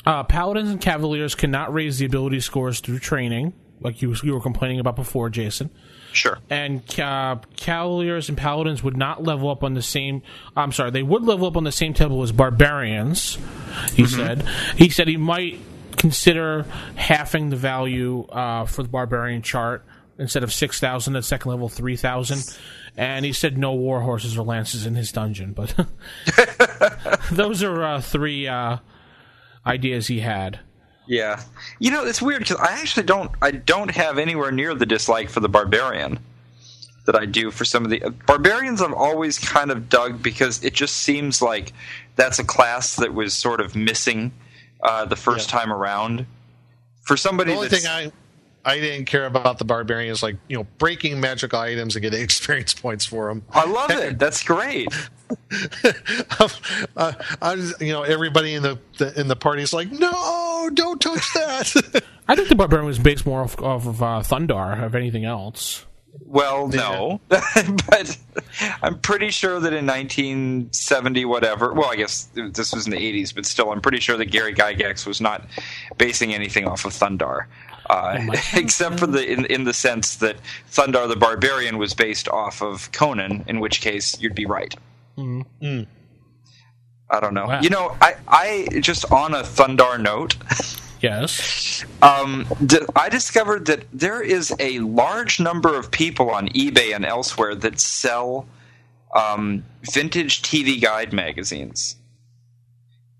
uh, 0.06 0.22
paladins 0.24 0.70
and 0.70 0.80
cavaliers 0.80 1.34
cannot 1.34 1.74
raise 1.74 1.98
the 1.98 2.06
ability 2.06 2.38
scores 2.38 2.78
through 2.78 3.00
training, 3.00 3.52
like 3.80 4.00
you, 4.00 4.14
you 4.22 4.32
were 4.34 4.40
complaining 4.40 4.78
about 4.78 4.94
before, 4.94 5.28
Jason. 5.28 5.70
Sure. 6.16 6.38
And 6.48 6.82
uh, 6.98 7.36
cavaliers 7.56 8.30
and 8.30 8.38
paladins 8.38 8.82
would 8.82 8.96
not 8.96 9.22
level 9.22 9.50
up 9.50 9.62
on 9.62 9.74
the 9.74 9.82
same. 9.82 10.22
I'm 10.56 10.72
sorry, 10.72 10.90
they 10.90 11.02
would 11.02 11.22
level 11.22 11.46
up 11.46 11.58
on 11.58 11.64
the 11.64 11.72
same 11.72 11.92
table 11.92 12.22
as 12.22 12.32
barbarians. 12.32 13.36
He 13.92 14.06
said. 14.06 14.42
He 14.76 14.88
said 14.88 15.08
he 15.08 15.18
might 15.18 15.60
consider 15.98 16.64
halving 16.94 17.50
the 17.50 17.56
value 17.56 18.22
uh, 18.28 18.64
for 18.64 18.82
the 18.82 18.88
barbarian 18.88 19.42
chart 19.42 19.84
instead 20.18 20.42
of 20.42 20.54
six 20.54 20.80
thousand 20.80 21.16
at 21.16 21.24
second 21.24 21.50
level, 21.50 21.68
three 21.68 21.96
thousand. 21.96 22.58
And 22.96 23.26
he 23.26 23.34
said 23.34 23.58
no 23.58 23.74
war 23.74 24.00
horses 24.00 24.38
or 24.38 24.42
lances 24.42 24.86
in 24.86 24.94
his 24.94 25.12
dungeon, 25.12 25.52
but 25.52 25.74
those 27.30 27.62
are 27.62 27.84
uh, 27.84 28.00
three 28.00 28.48
uh, 28.48 28.78
ideas 29.66 30.06
he 30.06 30.20
had. 30.20 30.60
Yeah, 31.06 31.42
you 31.78 31.90
know 31.90 32.04
it's 32.04 32.20
weird 32.20 32.40
because 32.40 32.56
I 32.56 32.80
actually 32.80 33.04
don't. 33.04 33.30
I 33.40 33.50
don't 33.52 33.90
have 33.90 34.18
anywhere 34.18 34.50
near 34.50 34.74
the 34.74 34.86
dislike 34.86 35.28
for 35.30 35.40
the 35.40 35.48
barbarian 35.48 36.18
that 37.04 37.14
I 37.14 37.24
do 37.26 37.52
for 37.52 37.64
some 37.64 37.84
of 37.84 37.90
the 37.90 38.02
uh, 38.02 38.10
barbarians. 38.26 38.82
I've 38.82 38.92
always 38.92 39.38
kind 39.38 39.70
of 39.70 39.88
dug 39.88 40.22
because 40.22 40.62
it 40.64 40.74
just 40.74 40.96
seems 40.98 41.40
like 41.40 41.72
that's 42.16 42.38
a 42.40 42.44
class 42.44 42.96
that 42.96 43.14
was 43.14 43.34
sort 43.34 43.60
of 43.60 43.76
missing 43.76 44.32
uh, 44.82 45.04
the 45.04 45.14
first 45.16 45.50
Yeah. 45.52 45.58
time 45.60 45.72
around. 45.72 46.26
For 47.02 47.16
somebody 47.16 47.52
the 47.52 47.56
only 47.56 47.68
thing 47.68 47.86
I 47.86 48.10
I 48.64 48.80
didn't 48.80 49.04
care 49.06 49.26
about 49.26 49.58
the 49.58 49.64
barbarian 49.64 50.10
is 50.10 50.24
like 50.24 50.36
you 50.48 50.56
know 50.56 50.66
breaking 50.78 51.20
magical 51.20 51.60
items 51.60 51.94
and 51.94 52.02
getting 52.02 52.20
experience 52.24 52.74
points 52.74 53.04
for 53.06 53.28
them. 53.28 53.44
I 53.52 53.64
love 53.64 53.90
it. 53.92 54.18
That's 54.18 54.42
great. 54.42 54.88
uh, 56.96 57.12
I 57.42 57.54
you 57.80 57.92
know, 57.92 58.02
everybody 58.02 58.54
in 58.54 58.62
the, 58.62 58.78
the 58.98 59.18
in 59.20 59.28
the 59.28 59.36
party 59.36 59.62
is 59.62 59.72
like, 59.72 59.90
no, 59.90 60.10
no, 60.56 60.70
don't 60.70 61.00
touch 61.00 61.32
that. 61.34 62.02
I 62.28 62.34
think 62.34 62.48
the 62.48 62.54
Barbarian 62.54 62.86
was 62.86 62.98
based 62.98 63.26
more 63.26 63.42
off, 63.42 63.60
off 63.60 63.86
of 63.86 64.02
uh, 64.02 64.22
Thundarr, 64.22 64.82
of 64.82 64.94
anything 64.94 65.24
else. 65.24 65.84
Well, 66.24 66.68
no, 66.68 67.20
but 67.28 68.16
I'm 68.82 68.98
pretty 69.00 69.30
sure 69.30 69.60
that 69.60 69.72
in 69.72 69.86
1970, 69.86 71.24
whatever. 71.26 71.74
Well, 71.74 71.90
I 71.90 71.96
guess 71.96 72.28
this 72.34 72.72
was 72.74 72.86
in 72.86 72.92
the 72.92 72.96
80s, 72.96 73.34
but 73.34 73.44
still, 73.44 73.70
I'm 73.70 73.82
pretty 73.82 74.00
sure 74.00 74.16
that 74.16 74.26
Gary 74.26 74.54
Gygax 74.54 75.06
was 75.06 75.20
not 75.20 75.46
basing 75.98 76.34
anything 76.34 76.66
off 76.66 76.86
of 76.86 76.92
Thundarr, 76.92 77.46
uh, 77.90 78.18
except 78.54 78.98
for 78.98 79.06
the 79.06 79.30
in, 79.30 79.44
in 79.46 79.64
the 79.64 79.74
sense 79.74 80.16
that 80.16 80.36
Thundarr 80.70 81.06
the 81.06 81.16
Barbarian 81.16 81.76
was 81.76 81.92
based 81.92 82.28
off 82.28 82.62
of 82.62 82.90
Conan, 82.92 83.44
in 83.46 83.60
which 83.60 83.82
case 83.82 84.18
you'd 84.20 84.34
be 84.34 84.46
right. 84.46 84.74
I 87.08 87.20
don't 87.20 87.34
know. 87.34 87.46
Wow. 87.46 87.60
You 87.60 87.70
know, 87.70 87.96
I, 88.00 88.14
I 88.26 88.68
just 88.80 89.10
on 89.12 89.34
a 89.34 89.42
Thundarr 89.42 90.00
note. 90.00 90.36
Yes. 91.02 91.84
um, 92.02 92.46
I 92.96 93.10
discovered 93.10 93.66
that 93.66 93.84
there 93.92 94.22
is 94.22 94.52
a 94.58 94.78
large 94.80 95.38
number 95.38 95.76
of 95.76 95.90
people 95.90 96.30
on 96.30 96.48
eBay 96.48 96.96
and 96.96 97.04
elsewhere 97.04 97.54
that 97.54 97.78
sell 97.78 98.48
um, 99.14 99.62
vintage 99.92 100.42
TV 100.42 100.80
guide 100.80 101.12
magazines 101.12 101.96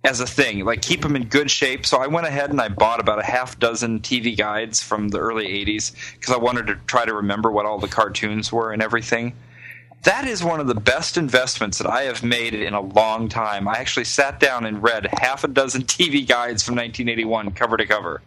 as 0.05 0.21
a 0.21 0.27
thing. 0.27 0.65
Like 0.65 0.83
keep 0.83 1.03
them 1.03 1.17
in 1.17 1.25
good 1.25 1.51
shape. 1.51 1.85
So 1.85 1.99
I 1.99 2.07
went 2.07 2.27
ahead 2.27 2.51
and 2.51 2.61
I 2.61 2.69
bought 2.69 3.01
about 3.01 3.19
a 3.19 3.25
half 3.25 3.59
dozen 3.59 4.01
TV 4.01 4.37
guides 4.37 4.83
from 4.83 5.09
the 5.09 5.19
early 5.19 5.47
'80s 5.47 5.93
because 6.15 6.35
I 6.35 6.39
wanted 6.39 6.67
to 6.69 6.77
try 6.87 7.05
to 7.05 7.15
remember 7.15 7.51
what 7.51 7.67
all 7.67 7.79
the 7.79 7.89
cartoons 7.89 8.53
were 8.53 8.73
and 8.73 8.83
everything. 8.83 9.35
That 10.07 10.29
is 10.29 10.45
one 10.45 10.61
of 10.61 10.69
the 10.69 10.75
best 10.77 11.17
investments 11.17 11.79
that 11.79 11.91
I 11.91 12.03
have 12.03 12.23
made 12.23 12.55
in 12.55 12.75
a 12.75 12.81
long 12.81 13.29
time. 13.29 13.67
I 13.67 13.79
actually 13.79 14.05
sat 14.05 14.39
down 14.39 14.65
and 14.65 14.81
read 14.81 15.09
half 15.13 15.43
a 15.43 15.49
dozen 15.49 15.83
TV 15.83 16.25
guides 16.27 16.63
from 16.63 16.77
1981 16.77 17.51
cover 17.51 17.77
to 17.77 17.85
cover. 17.87 18.23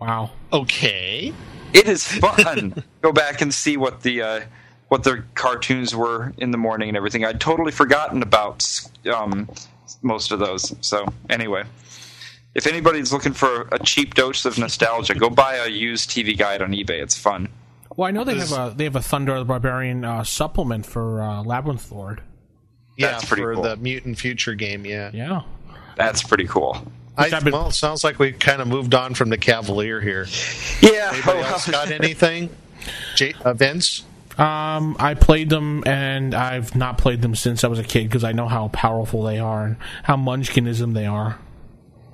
Wow. 0.00 0.30
okay. 0.52 1.34
It 1.74 1.88
is 1.88 2.06
fun. 2.06 2.84
Go 3.02 3.10
back 3.10 3.40
and 3.40 3.52
see 3.52 3.76
what 3.76 4.02
the 4.02 4.22
uh, 4.22 4.40
what 4.88 5.02
the 5.02 5.24
cartoons 5.34 5.92
were 5.94 6.32
in 6.38 6.52
the 6.52 6.56
morning 6.56 6.88
and 6.88 6.96
everything. 6.96 7.24
I'd 7.24 7.40
totally 7.40 7.72
forgotten 7.72 8.22
about 8.22 8.64
um, 9.12 9.50
most 10.02 10.30
of 10.30 10.38
those. 10.38 10.72
So 10.82 11.04
anyway, 11.28 11.64
if 12.54 12.68
anybody's 12.68 13.12
looking 13.12 13.32
for 13.32 13.68
a 13.72 13.80
cheap 13.80 14.14
dose 14.14 14.44
of 14.44 14.56
nostalgia, 14.56 15.16
go 15.16 15.30
buy 15.30 15.56
a 15.56 15.66
used 15.66 16.10
TV 16.10 16.38
guide 16.38 16.62
on 16.62 16.70
eBay. 16.70 17.02
It's 17.02 17.18
fun. 17.18 17.48
Well, 17.98 18.06
I 18.06 18.12
know 18.12 18.22
they 18.22 18.38
have 18.38 18.52
a 18.52 18.72
they 18.76 18.84
have 18.84 18.94
a 18.94 19.00
Thundarr 19.00 19.40
the 19.40 19.44
Barbarian 19.44 20.04
uh, 20.04 20.22
supplement 20.22 20.86
for 20.86 21.20
uh, 21.20 21.42
Labyrinth 21.42 21.90
Lord. 21.90 22.22
Yeah, 22.96 23.10
That's 23.10 23.24
pretty 23.24 23.42
for 23.42 23.54
cool. 23.54 23.64
the 23.64 23.76
Mutant 23.76 24.20
Future 24.20 24.54
game. 24.54 24.86
Yeah. 24.86 25.10
Yeah. 25.12 25.42
That's 25.96 26.22
pretty 26.22 26.46
cool. 26.46 26.80
I, 27.16 27.28
been- 27.40 27.52
well, 27.52 27.70
it 27.70 27.72
sounds 27.72 28.04
like 28.04 28.20
we 28.20 28.30
kind 28.30 28.62
of 28.62 28.68
moved 28.68 28.94
on 28.94 29.14
from 29.14 29.30
the 29.30 29.36
Cavalier 29.36 30.00
here. 30.00 30.28
Yeah. 30.80 31.10
Anybody 31.12 31.40
else 31.40 31.68
got 31.70 31.90
anything? 31.90 32.50
J- 33.16 33.34
uh, 33.44 33.52
Vince? 33.54 34.04
Um, 34.38 34.94
I 35.00 35.14
played 35.14 35.50
them, 35.50 35.82
and 35.84 36.36
I've 36.36 36.76
not 36.76 36.98
played 36.98 37.20
them 37.20 37.34
since 37.34 37.64
I 37.64 37.66
was 37.66 37.80
a 37.80 37.84
kid 37.84 38.04
because 38.04 38.22
I 38.22 38.30
know 38.30 38.46
how 38.46 38.68
powerful 38.68 39.24
they 39.24 39.40
are 39.40 39.64
and 39.64 39.76
how 40.04 40.16
munchkinism 40.16 40.92
they 40.94 41.06
are. 41.06 41.36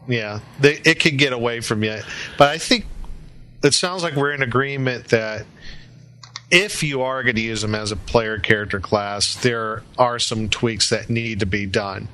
Yeah, 0.08 0.40
they, 0.60 0.80
it 0.86 0.98
could 1.00 1.18
get 1.18 1.34
away 1.34 1.60
from 1.60 1.84
you. 1.84 1.98
But 2.38 2.48
I 2.48 2.56
think 2.56 2.86
it 3.62 3.74
sounds 3.74 4.02
like 4.02 4.14
we're 4.16 4.32
in 4.32 4.42
agreement 4.42 5.08
that 5.08 5.44
if 6.54 6.82
you 6.82 7.02
are 7.02 7.22
going 7.22 7.36
to 7.36 7.42
use 7.42 7.62
them 7.62 7.74
as 7.74 7.92
a 7.92 7.96
player 7.96 8.38
character 8.38 8.80
class, 8.80 9.34
there 9.36 9.82
are 9.98 10.18
some 10.18 10.48
tweaks 10.48 10.90
that 10.90 11.10
need 11.10 11.40
to 11.40 11.46
be 11.46 11.66
done. 11.66 12.08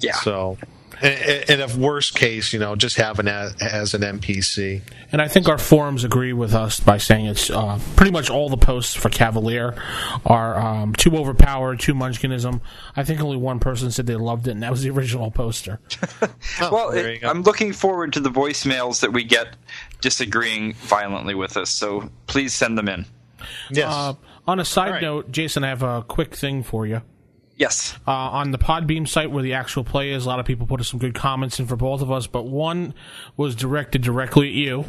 yeah. 0.00 0.12
So, 0.12 0.58
and, 1.02 1.50
and 1.50 1.60
if 1.62 1.76
worst 1.76 2.14
case, 2.14 2.52
you 2.52 2.58
know, 2.58 2.76
just 2.76 2.96
have 2.96 3.18
it 3.20 3.26
as, 3.26 3.54
as 3.62 3.94
an 3.94 4.02
NPC. 4.02 4.82
And 5.12 5.22
I 5.22 5.28
think 5.28 5.48
our 5.48 5.56
forums 5.56 6.04
agree 6.04 6.34
with 6.34 6.54
us 6.54 6.78
by 6.78 6.98
saying 6.98 7.24
it's 7.24 7.48
uh, 7.48 7.80
pretty 7.96 8.12
much 8.12 8.28
all 8.28 8.50
the 8.50 8.58
posts 8.58 8.94
for 8.94 9.08
Cavalier 9.08 9.74
are 10.26 10.58
um, 10.60 10.92
too 10.94 11.16
overpowered, 11.16 11.80
too 11.80 11.94
munchkinism. 11.94 12.60
I 12.96 13.04
think 13.04 13.20
only 13.22 13.38
one 13.38 13.60
person 13.60 13.90
said 13.90 14.06
they 14.06 14.14
loved 14.16 14.46
it, 14.46 14.50
and 14.52 14.62
that 14.62 14.70
was 14.70 14.82
the 14.82 14.90
original 14.90 15.30
poster. 15.30 15.80
well, 16.60 16.90
it- 16.90 17.24
I'm 17.24 17.42
looking 17.42 17.72
forward 17.72 18.12
to 18.12 18.20
the 18.20 18.30
voicemails 18.30 19.00
that 19.00 19.12
we 19.12 19.24
get 19.24 19.56
disagreeing 20.02 20.74
violently 20.74 21.34
with 21.34 21.56
us. 21.56 21.70
So 21.70 22.10
please 22.26 22.52
send 22.52 22.76
them 22.76 22.88
in. 22.88 23.06
Yes. 23.70 23.92
Uh, 23.92 24.14
on 24.46 24.60
a 24.60 24.64
side 24.64 24.86
All 24.88 24.92
right. 24.94 25.02
note, 25.02 25.30
Jason, 25.30 25.64
I 25.64 25.68
have 25.68 25.82
a 25.82 26.02
quick 26.02 26.34
thing 26.34 26.62
for 26.62 26.86
you. 26.86 27.02
Yes. 27.56 27.94
uh, 28.08 28.10
on 28.10 28.52
the 28.52 28.58
Podbean 28.58 29.06
site 29.06 29.30
where 29.30 29.42
the 29.42 29.52
actual 29.52 29.84
play 29.84 30.12
is. 30.12 30.24
A 30.24 30.28
lot 30.28 30.40
of 30.40 30.46
people 30.46 30.66
put 30.66 30.82
some 30.86 30.98
good 30.98 31.14
comments 31.14 31.60
in 31.60 31.66
for 31.66 31.76
both 31.76 32.00
of 32.00 32.10
us, 32.10 32.26
but 32.26 32.46
one 32.46 32.94
was 33.36 33.54
directed 33.54 34.00
directly 34.00 34.48
at 34.48 34.54
you 34.54 34.86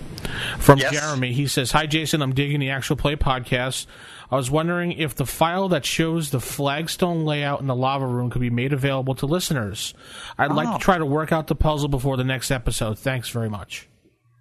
from 0.57 0.79
Yes. 0.79 0.93
Jeremy. 0.93 1.33
He 1.33 1.47
says, 1.47 1.73
"Hi 1.73 1.85
Jason, 1.85 2.21
I'm 2.21 2.33
digging 2.33 2.61
the 2.61 2.69
actual 2.69 2.95
play 2.95 3.17
podcast. 3.17 3.87
I 4.31 4.37
was 4.37 4.49
wondering 4.49 4.93
if 4.93 5.13
the 5.15 5.25
file 5.25 5.67
that 5.67 5.83
shows 5.85 6.29
the 6.31 6.39
flagstone 6.39 7.25
layout 7.25 7.59
in 7.59 7.67
the 7.67 7.75
lava 7.75 8.07
room 8.07 8.29
could 8.29 8.39
be 8.41 8.49
made 8.49 8.71
available 8.71 9.15
to 9.15 9.25
listeners. 9.25 9.93
I'd 10.37 10.53
like 10.53 10.69
Oh. 10.69 10.77
to 10.77 10.79
try 10.79 10.97
to 10.97 11.05
work 11.05 11.33
out 11.33 11.47
the 11.47 11.55
puzzle 11.55 11.89
before 11.89 12.15
the 12.15 12.23
next 12.23 12.51
episode. 12.51 12.97
Thanks 12.97 13.27
very 13.27 13.49
much." 13.49 13.89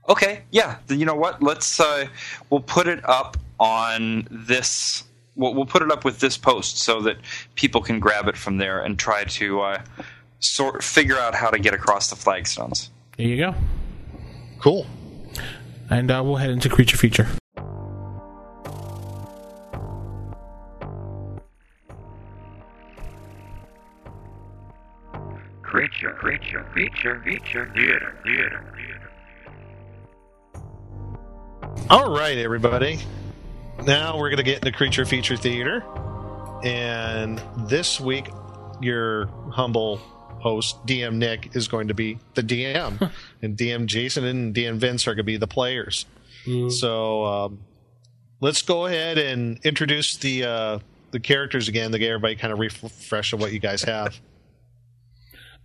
Okay, 0.09 0.43
yeah. 0.51 0.79
Then 0.87 0.99
You 0.99 1.07
know 1.07 1.15
what? 1.15 1.43
Let's 1.43 1.79
uh, 1.81 2.07
we'll 2.51 2.61
put 2.61 2.87
it 2.89 3.07
up 3.09 3.37
on 3.59 4.27
this. 4.31 5.05
We'll, 5.37 5.55
we'll 5.55 5.67
put 5.67 5.83
it 5.83 5.91
up 5.93 6.05
with 6.05 6.21
this 6.21 6.37
post 6.37 6.79
so 6.79 7.01
that 7.03 7.17
people 7.55 7.81
can 7.81 8.01
grab 8.01 8.27
it 8.29 8.37
from 8.37 8.57
there 8.59 8.81
and 8.83 8.99
try 8.99 9.25
to 9.25 9.61
uh, 9.61 9.83
sort 10.41 10.83
figure 10.83 11.19
out 11.19 11.35
how 11.35 11.51
to 11.51 11.59
get 11.59 11.75
across 11.75 12.11
the 12.11 12.17
flagstones. 12.17 12.91
There 13.17 13.27
you 13.27 13.37
go. 13.37 13.55
cool. 14.59 14.87
And 15.91 16.11
uh, 16.11 16.23
we'll 16.25 16.37
head 16.37 16.51
into 16.51 16.69
creature 16.69 16.97
feature. 16.97 17.27
Creature, 25.63 26.15
creature, 26.15 26.67
creature, 26.73 27.21
creature, 27.21 27.71
theater, 27.75 28.19
theater, 28.25 28.65
All 31.89 32.15
right, 32.15 32.39
everybody. 32.39 33.01
Now 33.85 34.19
we're 34.19 34.29
going 34.29 34.39
to 34.39 34.43
get 34.43 34.59
into 34.59 34.71
Creature 34.73 35.07
Feature 35.07 35.37
Theater. 35.37 35.85
And 36.63 37.41
this 37.69 37.99
week, 38.01 38.29
your 38.81 39.27
humble 39.51 39.97
host, 39.97 40.85
DM 40.87 41.17
Nick, 41.17 41.57
is 41.57 41.69
going 41.69 41.89
to 41.89 41.95
be 41.95 42.19
the 42.35 42.43
DM. 42.43 43.11
and 43.43 43.57
DM 43.57 43.87
Jason 43.87 44.25
and 44.25 44.55
DM 44.55 44.77
Vince 44.77 45.07
are 45.09 45.13
going 45.13 45.19
to 45.19 45.25
be 45.25 45.37
the 45.37 45.47
players. 45.49 46.07
So 46.71 47.25
um, 47.25 47.59
let's 48.41 48.63
go 48.63 48.87
ahead 48.87 49.19
and 49.19 49.59
introduce 49.65 50.17
the 50.17 50.45
uh, 50.45 50.79
the 51.11 51.21
characters 51.21 51.69
again 51.69 51.93
to 51.93 51.99
get 51.99 52.09
everybody 52.09 52.37
kind 52.37 52.53
of 52.53 52.59
refresh 52.59 53.33
of 53.33 53.41
what 53.41 53.53
you 53.53 53.59
guys 53.59 53.83
have. 53.83 54.19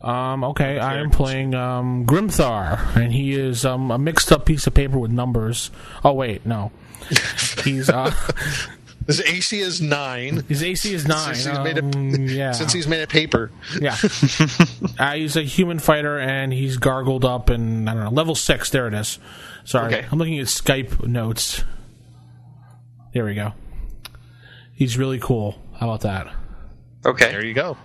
Um, 0.05 0.43
okay, 0.43 0.77
I 0.77 0.97
am 0.99 1.09
playing 1.09 1.55
um, 1.55 2.05
Grimthar, 2.05 2.95
and 2.95 3.11
he 3.11 3.33
is 3.33 3.65
um, 3.65 3.89
a 3.89 3.97
mixed 3.97 4.31
up 4.31 4.45
piece 4.45 4.67
of 4.67 4.73
paper 4.75 4.99
with 4.99 5.09
numbers. 5.11 5.71
Oh 6.03 6.13
wait, 6.13 6.45
no, 6.45 6.71
he's 7.63 7.89
uh, 7.89 8.11
His 9.07 9.19
AC 9.21 9.59
is 9.61 9.81
nine. 9.81 10.43
his 10.47 10.61
AC 10.63 10.93
is 10.93 11.07
nine. 11.07 11.33
Since 11.35 11.45
he's 11.47 11.59
made 11.59 11.77
of- 11.79 11.95
Um, 11.95 12.09
yeah, 12.27 12.51
Since 12.51 12.71
he's 12.73 12.87
made 12.87 13.01
of 13.01 13.09
paper. 13.09 13.49
yeah. 13.81 13.97
uh, 14.99 15.13
he's 15.15 15.35
a 15.37 15.41
human 15.41 15.79
fighter, 15.79 16.19
and 16.19 16.53
he's 16.53 16.77
gargled 16.77 17.25
up, 17.25 17.49
and 17.49 17.89
I 17.89 17.95
don't 17.95 18.03
know, 18.03 18.09
level 18.11 18.35
six. 18.35 18.69
There 18.69 18.87
it 18.87 18.93
is. 18.93 19.17
Sorry, 19.63 19.93
Okay. 19.95 20.07
I'm 20.11 20.19
looking 20.19 20.37
at 20.39 20.45
Skype 20.45 21.05
notes. 21.07 21.63
There 23.13 23.25
we 23.25 23.33
go. 23.33 23.53
He's 24.73 24.97
really 24.99 25.17
cool. 25.19 25.57
How 25.79 25.89
about 25.89 26.01
that? 26.01 26.31
Okay. 27.05 27.31
There 27.31 27.43
you 27.45 27.53
go. 27.55 27.77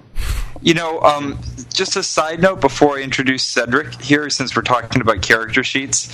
You 0.63 0.75
know, 0.75 1.01
um, 1.01 1.39
just 1.73 1.97
a 1.97 2.03
side 2.03 2.41
note 2.43 2.61
before 2.61 2.99
I 2.99 3.03
introduce 3.03 3.43
Cedric 3.43 3.95
here, 4.01 4.29
since 4.29 4.55
we're 4.55 4.63
talking 4.63 5.01
about 5.01 5.23
character 5.23 5.65
sheets, 5.65 6.13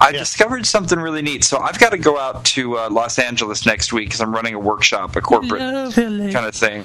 I 0.00 0.10
Yeah. 0.10 0.18
discovered 0.20 0.66
something 0.66 0.98
really 0.98 1.22
neat. 1.22 1.42
So 1.44 1.58
I've 1.58 1.78
got 1.78 1.90
to 1.90 1.98
go 1.98 2.18
out 2.18 2.44
to 2.46 2.78
uh, 2.78 2.90
Los 2.90 3.18
Angeles 3.18 3.66
next 3.66 3.92
week 3.92 4.08
because 4.08 4.20
I'm 4.20 4.32
running 4.32 4.54
a 4.54 4.58
workshop, 4.58 5.16
a 5.16 5.20
corporate 5.20 5.60
kind 6.32 6.46
of 6.46 6.54
thing, 6.54 6.84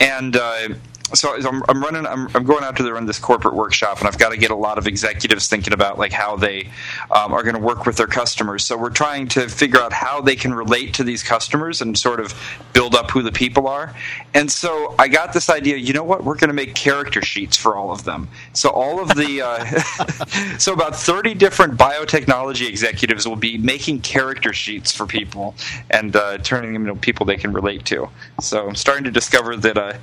and. 0.00 0.36
Uh, 0.36 0.68
so 1.14 1.34
I'm, 1.34 1.62
I'm 1.68 1.82
running. 1.82 2.06
I'm, 2.06 2.28
I'm 2.34 2.44
going 2.44 2.64
out 2.64 2.76
to 2.76 2.92
run 2.92 3.06
this 3.06 3.18
corporate 3.18 3.54
workshop, 3.54 3.98
and 3.98 4.08
I've 4.08 4.18
got 4.18 4.30
to 4.30 4.36
get 4.36 4.50
a 4.50 4.56
lot 4.56 4.78
of 4.78 4.86
executives 4.86 5.48
thinking 5.48 5.72
about 5.72 5.98
like 5.98 6.12
how 6.12 6.36
they 6.36 6.70
um, 7.10 7.32
are 7.32 7.42
going 7.42 7.54
to 7.54 7.60
work 7.60 7.86
with 7.86 7.96
their 7.96 8.06
customers. 8.06 8.64
So 8.64 8.76
we're 8.76 8.90
trying 8.90 9.28
to 9.28 9.48
figure 9.48 9.80
out 9.80 9.92
how 9.92 10.20
they 10.20 10.36
can 10.36 10.54
relate 10.54 10.94
to 10.94 11.04
these 11.04 11.22
customers 11.22 11.80
and 11.80 11.98
sort 11.98 12.20
of 12.20 12.34
build 12.72 12.94
up 12.94 13.10
who 13.10 13.22
the 13.22 13.32
people 13.32 13.66
are. 13.66 13.94
And 14.34 14.50
so 14.50 14.94
I 14.98 15.08
got 15.08 15.32
this 15.32 15.50
idea. 15.50 15.76
You 15.76 15.92
know 15.92 16.04
what? 16.04 16.24
We're 16.24 16.36
going 16.36 16.48
to 16.48 16.54
make 16.54 16.74
character 16.74 17.22
sheets 17.22 17.56
for 17.56 17.76
all 17.76 17.90
of 17.90 18.04
them. 18.04 18.28
So 18.52 18.70
all 18.70 19.00
of 19.00 19.08
the 19.08 19.42
uh, 19.42 19.64
so 20.58 20.72
about 20.72 20.94
30 20.94 21.34
different 21.34 21.76
biotechnology 21.76 22.68
executives 22.68 23.26
will 23.26 23.36
be 23.36 23.58
making 23.58 24.00
character 24.02 24.52
sheets 24.52 24.92
for 24.92 25.06
people 25.06 25.54
and 25.90 26.14
uh, 26.14 26.38
turning 26.38 26.72
them 26.72 26.86
into 26.86 26.98
people 27.00 27.26
they 27.26 27.36
can 27.36 27.52
relate 27.52 27.84
to. 27.86 28.08
So 28.40 28.68
I'm 28.68 28.76
starting 28.76 29.04
to 29.04 29.10
discover 29.10 29.56
that. 29.56 29.76
Uh, 29.76 29.94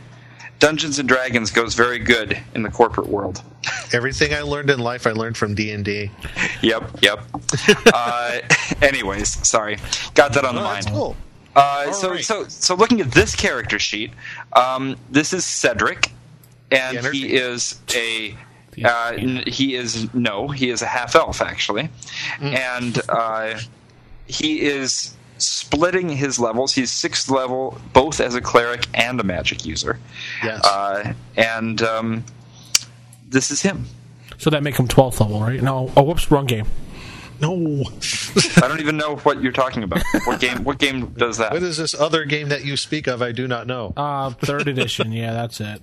Dungeons 0.60 0.98
and 1.00 1.08
Dragons 1.08 1.52
goes 1.52 1.74
very 1.76 2.00
good 2.00 2.38
in 2.56 2.64
the 2.64 2.70
corporate 2.70 3.08
world. 3.08 3.44
Everything 3.94 4.34
I 4.34 4.42
learned 4.42 4.70
in 4.70 4.80
life, 4.80 5.06
I 5.06 5.12
learned 5.12 5.38
from 5.38 5.54
D 5.56 5.72
and 5.72 5.86
D. 5.86 6.10
Yep, 6.62 7.00
yep. 7.04 7.20
uh, 7.94 8.40
anyways, 8.82 9.48
sorry, 9.48 9.78
got 10.16 10.34
that 10.34 10.44
on 10.46 10.56
the 10.56 10.62
mind. 10.62 10.86
That's 10.86 10.96
cool. 10.96 11.16
Uh, 11.56 11.92
so, 11.92 12.12
right. 12.12 12.24
so, 12.24 12.48
so, 12.48 12.76
looking 12.76 13.02
at 13.02 13.12
this 13.12 13.36
character 13.36 13.78
sheet, 13.80 14.12
um, 14.54 14.96
this 15.10 15.34
is 15.34 15.46
Cedric, 15.46 16.12
and 16.72 17.06
he 17.08 17.36
is 17.36 17.80
a. 17.96 18.36
Uh, 18.84 19.14
n- 19.18 19.44
he 19.48 19.74
is 19.76 20.12
no, 20.14 20.48
he 20.48 20.70
is 20.70 20.82
a 20.84 20.86
half 20.86 21.16
elf 21.16 21.42
actually, 21.42 21.90
Mm. 22.40 22.56
and 22.56 23.02
uh, 23.10 23.60
he 24.28 24.62
is 24.62 25.16
splitting 25.38 26.10
his 26.10 26.40
levels. 26.40 26.74
He's 26.74 26.92
sixth 26.92 27.30
level, 27.30 27.80
both 27.94 28.20
as 28.20 28.36
a 28.36 28.42
cleric 28.42 28.88
and 28.94 29.20
a 29.20 29.24
magic 29.24 29.66
user. 29.66 30.00
Yes. 30.44 30.66
Uh, 30.66 31.14
and 31.36 31.82
um, 31.82 32.24
this 33.28 33.52
is 33.52 33.62
him. 33.62 33.86
So 34.38 34.50
that 34.52 34.64
make 34.64 34.76
him 34.78 34.88
12th 34.88 35.20
level, 35.20 35.40
right? 35.42 35.62
No. 35.62 35.92
Oh, 35.98 36.04
whoops, 36.04 36.30
wrong 36.30 36.46
game. 36.46 36.68
no. 37.42 37.84
I 38.58 38.68
don't 38.68 38.80
even 38.80 38.98
know 38.98 39.16
what 39.18 39.42
you're 39.42 39.52
talking 39.52 39.84
about. 39.84 40.04
What 40.26 40.40
game? 40.40 40.64
What 40.64 40.78
game 40.78 41.08
does 41.18 41.38
that? 41.40 41.52
What 41.54 41.64
is 41.64 41.78
this 41.78 41.94
other 42.00 42.24
game 42.26 42.50
that 42.50 42.64
you 42.64 42.78
speak 42.78 43.08
of? 43.08 43.22
I 43.22 43.32
do 43.32 43.48
not 43.48 43.66
know. 43.68 43.94
Uh, 43.98 44.30
third 44.32 44.68
edition. 44.68 45.12
Yeah, 45.12 45.34
that's 45.34 45.60
it. 45.60 45.82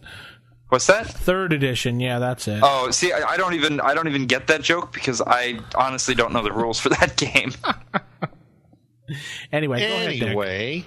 What's 0.68 0.86
that? 0.86 1.06
Third 1.06 1.52
edition. 1.52 2.00
Yeah, 2.00 2.18
that's 2.18 2.48
it. 2.48 2.60
Oh, 2.62 2.90
see, 2.90 3.12
I, 3.12 3.32
I 3.32 3.36
don't 3.36 3.54
even 3.54 3.80
I 3.80 3.94
don't 3.94 4.08
even 4.08 4.26
get 4.26 4.46
that 4.48 4.62
joke 4.62 4.92
because 4.92 5.20
I 5.20 5.58
honestly 5.76 6.14
don't 6.14 6.32
know 6.32 6.42
the 6.42 6.52
rules 6.52 6.78
for 6.80 6.88
that 6.90 7.16
game. 7.32 7.52
anyway, 9.52 9.80
go 9.80 9.86
ahead, 9.86 10.22
anyway, 10.22 10.84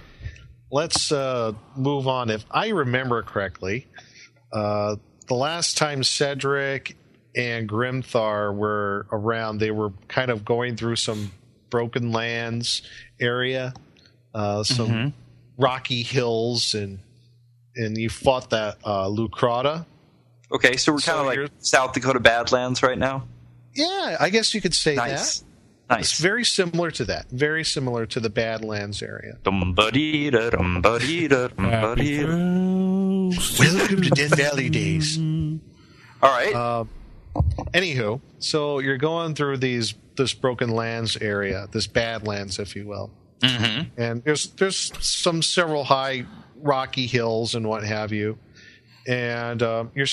let's 0.71 1.11
uh, 1.11 1.53
move 1.75 2.07
on. 2.07 2.29
If 2.29 2.45
I 2.51 2.69
remember 2.69 3.21
correctly, 3.23 3.87
uh, 4.51 4.95
the 5.27 5.35
last 5.35 5.77
time 5.77 6.03
Cedric 6.03 6.95
and 7.35 7.69
Grimthar 7.69 8.55
were 8.55 9.05
around, 9.11 9.59
they 9.59 9.71
were 9.71 9.91
kind 10.07 10.31
of 10.31 10.43
going 10.45 10.75
through 10.75 10.95
some 10.95 11.31
broken 11.69 12.11
lands 12.11 12.81
area, 13.19 13.73
uh, 14.33 14.63
some 14.63 15.13
rocky 15.57 16.03
hills, 16.03 16.73
and 16.73 16.99
and 17.75 17.97
you 17.97 18.09
fought 18.09 18.49
that 18.51 18.77
uh, 18.83 19.05
leucrotta. 19.05 19.85
Okay, 20.51 20.77
so 20.77 20.93
we're 20.93 20.99
kind 20.99 21.17
So 21.17 21.19
of 21.19 21.25
like 21.25 21.51
South 21.59 21.93
Dakota 21.93 22.19
Badlands 22.19 22.81
right 22.81 22.97
now. 22.97 23.27
Yeah, 23.75 24.17
I 24.19 24.29
guess 24.29 24.53
you 24.53 24.61
could 24.61 24.73
say 24.73 24.95
Nice, 24.95 25.39
that. 25.39 25.46
Nice. 25.89 25.99
It's 26.11 26.19
very 26.19 26.43
similar 26.43 26.91
to 26.91 27.05
that. 27.05 27.29
Very 27.29 27.63
similar 27.63 28.05
to 28.07 28.19
the 28.19 28.29
Badlands 28.29 29.01
area. 29.01 29.37
Dum-ba-dee-da, 29.43 30.49
dum-ba-dee-da, 30.51 31.49
Happy 31.57 32.17
dum-ba-dee-da. 32.17 33.35
First. 33.35 33.59
Welcome 33.59 34.01
to 34.01 34.09
Den 34.09 34.29
Valley 34.29 34.69
Days. 34.69 35.17
All 36.21 36.29
right. 36.29 36.53
Uh, 36.53 36.85
Anywho, 37.73 38.19
so 38.39 38.79
you're 38.79 38.97
going 38.97 39.35
through 39.35 39.57
these 39.57 39.93
this 40.15 40.33
broken 40.33 40.71
lands 40.71 41.17
area, 41.17 41.67
this 41.71 41.85
badlands, 41.85 42.57
if 42.57 42.75
you 42.75 42.87
will, 42.87 43.11
mm-hmm. 43.41 43.89
and 43.95 44.23
there's 44.23 44.47
there's 44.51 44.91
some 45.05 45.43
several 45.43 45.83
high 45.83 46.25
rocky 46.55 47.05
hills 47.05 47.53
and 47.53 47.67
what 47.67 47.83
have 47.83 48.11
you, 48.11 48.39
and 49.07 49.61
uh, 49.61 49.85
you're 49.93 50.07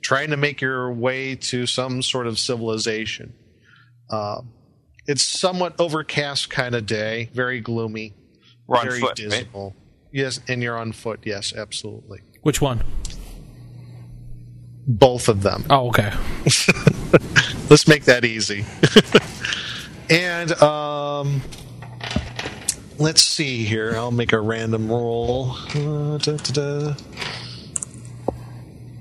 trying 0.00 0.30
to 0.30 0.38
make 0.38 0.62
your 0.62 0.90
way 0.90 1.34
to 1.34 1.66
some 1.66 2.00
sort 2.00 2.26
of 2.26 2.38
civilization. 2.38 3.34
Uh, 4.08 4.40
it's 5.06 5.22
somewhat 5.22 5.80
overcast 5.80 6.50
kind 6.50 6.74
of 6.74 6.86
day, 6.86 7.30
very 7.32 7.60
gloomy, 7.60 8.14
We're 8.66 8.78
on 8.78 8.86
very 8.88 9.00
foot, 9.00 9.18
right? 9.20 9.30
dismal. 9.30 9.74
Yes, 10.12 10.40
and 10.48 10.62
you're 10.62 10.76
on 10.78 10.92
foot. 10.92 11.20
Yes, 11.24 11.52
absolutely. 11.54 12.20
Which 12.42 12.60
one? 12.60 12.82
Both 14.86 15.28
of 15.28 15.42
them. 15.42 15.64
Oh, 15.70 15.88
okay. 15.88 16.12
Let's 17.70 17.86
make 17.86 18.04
that 18.06 18.24
easy. 18.24 18.64
and 20.10 20.50
um, 20.60 21.40
let's 22.98 23.22
see 23.22 23.64
here. 23.64 23.92
I'll 23.94 24.10
make 24.10 24.32
a 24.32 24.40
random 24.40 24.90
roll. 24.90 25.52
Uh, 25.74 26.18
da, 26.18 26.36
da, 26.36 26.92
da. 26.92 26.94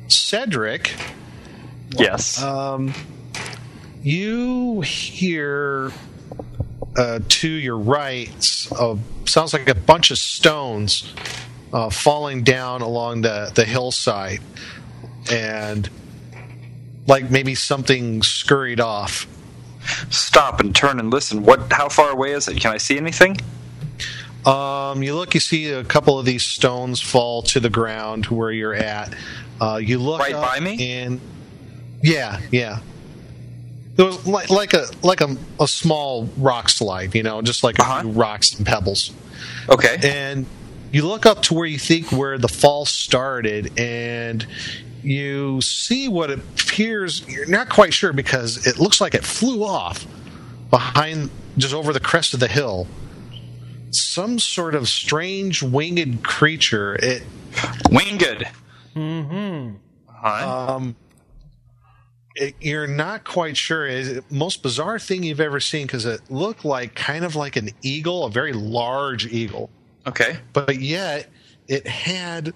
Cedric, 0.08 0.94
Yes. 1.98 2.42
um, 2.44 2.94
you 4.02 4.82
hear 4.82 5.92
uh, 6.98 7.20
to 7.28 7.48
your 7.50 7.78
right, 7.78 8.68
uh, 8.78 8.96
sounds 9.26 9.54
like 9.54 9.70
a 9.70 9.76
bunch 9.76 10.12
of 10.12 10.18
stones 10.18 11.14
uh, 11.74 11.90
falling 11.90 12.44
down 12.44 12.82
along 12.82 13.22
the, 13.22 13.52
the 13.56 13.66
hillside. 13.66 14.40
And 15.32 15.90
like 17.08 17.30
maybe 17.30 17.56
something 17.56 18.22
scurried 18.24 18.80
off. 18.80 19.28
Stop 20.10 20.60
and 20.60 20.76
turn 20.76 21.00
and 21.00 21.12
listen. 21.12 21.44
What? 21.44 21.72
How 21.72 21.90
far 21.90 22.12
away 22.12 22.34
is 22.34 22.48
it? 22.48 22.60
Can 22.60 22.72
I 22.72 22.78
see 22.78 22.98
anything? 22.98 23.38
Um, 24.46 25.04
you 25.04 25.16
look, 25.16 25.34
you 25.34 25.40
see 25.40 25.72
a 25.72 25.84
couple 25.84 26.18
of 26.18 26.26
these 26.26 26.46
stones 26.46 27.02
fall 27.02 27.42
to 27.44 27.60
the 27.60 27.70
ground 27.70 28.28
where 28.28 28.52
you're 28.52 28.74
at. 28.74 29.14
Uh, 29.60 29.80
you 29.82 30.00
look 30.00 30.20
Right 30.20 30.34
by 30.34 30.60
me? 30.60 30.92
and 31.02 31.20
yeah, 32.02 32.40
yeah. 32.52 32.80
It 34.00 34.04
was 34.04 34.26
like 34.26 34.50
like 34.50 34.74
a 34.74 34.86
like 35.04 35.22
a, 35.22 35.36
a 35.60 35.68
small 35.68 36.30
rock 36.38 36.70
slide, 36.70 37.14
you 37.14 37.22
know, 37.22 37.42
just 37.42 37.64
like 37.64 37.78
a 37.78 37.82
Uh-huh. 37.82 38.02
few 38.02 38.12
rocks 38.12 38.54
and 38.56 38.66
pebbles. 38.66 39.12
Okay. 39.68 39.98
And 40.04 40.46
you 40.92 41.06
look 41.06 41.26
up 41.26 41.44
to 41.44 41.54
where 41.54 41.66
you 41.68 41.78
think 41.78 42.12
where 42.12 42.38
the 42.38 42.48
fall 42.48 42.86
started, 42.86 43.78
and 43.78 44.48
you 45.04 45.60
see 45.62 46.08
what 46.08 46.32
appears. 46.32 47.28
You're 47.28 47.46
not 47.46 47.70
quite 47.70 47.94
sure 47.94 48.14
because 48.14 48.66
it 48.66 48.80
looks 48.80 49.00
like 49.02 49.14
it 49.14 49.26
flew 49.26 49.64
off 49.66 50.08
behind, 50.70 51.30
just 51.58 51.74
over 51.74 51.92
the 51.94 52.00
crest 52.00 52.34
of 52.34 52.40
the 52.40 52.48
hill. 52.48 52.88
Some 53.92 54.40
sort 54.40 54.76
of 54.76 54.88
strange 54.88 55.62
winged 55.62 56.24
creature. 56.24 56.96
It 56.96 57.24
Winged. 57.92 58.48
Mm-hmm. 58.96 59.76
Huh? 60.08 60.76
um, 60.76 60.96
it, 62.40 62.56
you're 62.62 62.88
not 62.88 63.24
quite 63.26 63.58
sure. 63.58 63.86
Is 63.86 64.08
it 64.08 64.24
most 64.32 64.64
bizarre 64.64 64.98
thing 64.98 65.24
you've 65.24 65.42
ever 65.42 65.60
seen 65.60 65.86
because 65.88 66.06
it 66.06 66.22
looked 66.30 66.64
like 66.66 66.96
kind 66.96 67.26
of 67.26 67.36
like 67.36 67.56
an 67.58 67.70
eagle, 67.82 68.26
a 68.26 68.32
very 68.32 68.54
large 68.54 69.28
eagle. 69.28 69.70
okay. 70.08 70.38
but 70.54 70.78
yet 70.80 71.30
it 71.68 71.86
had 71.86 72.54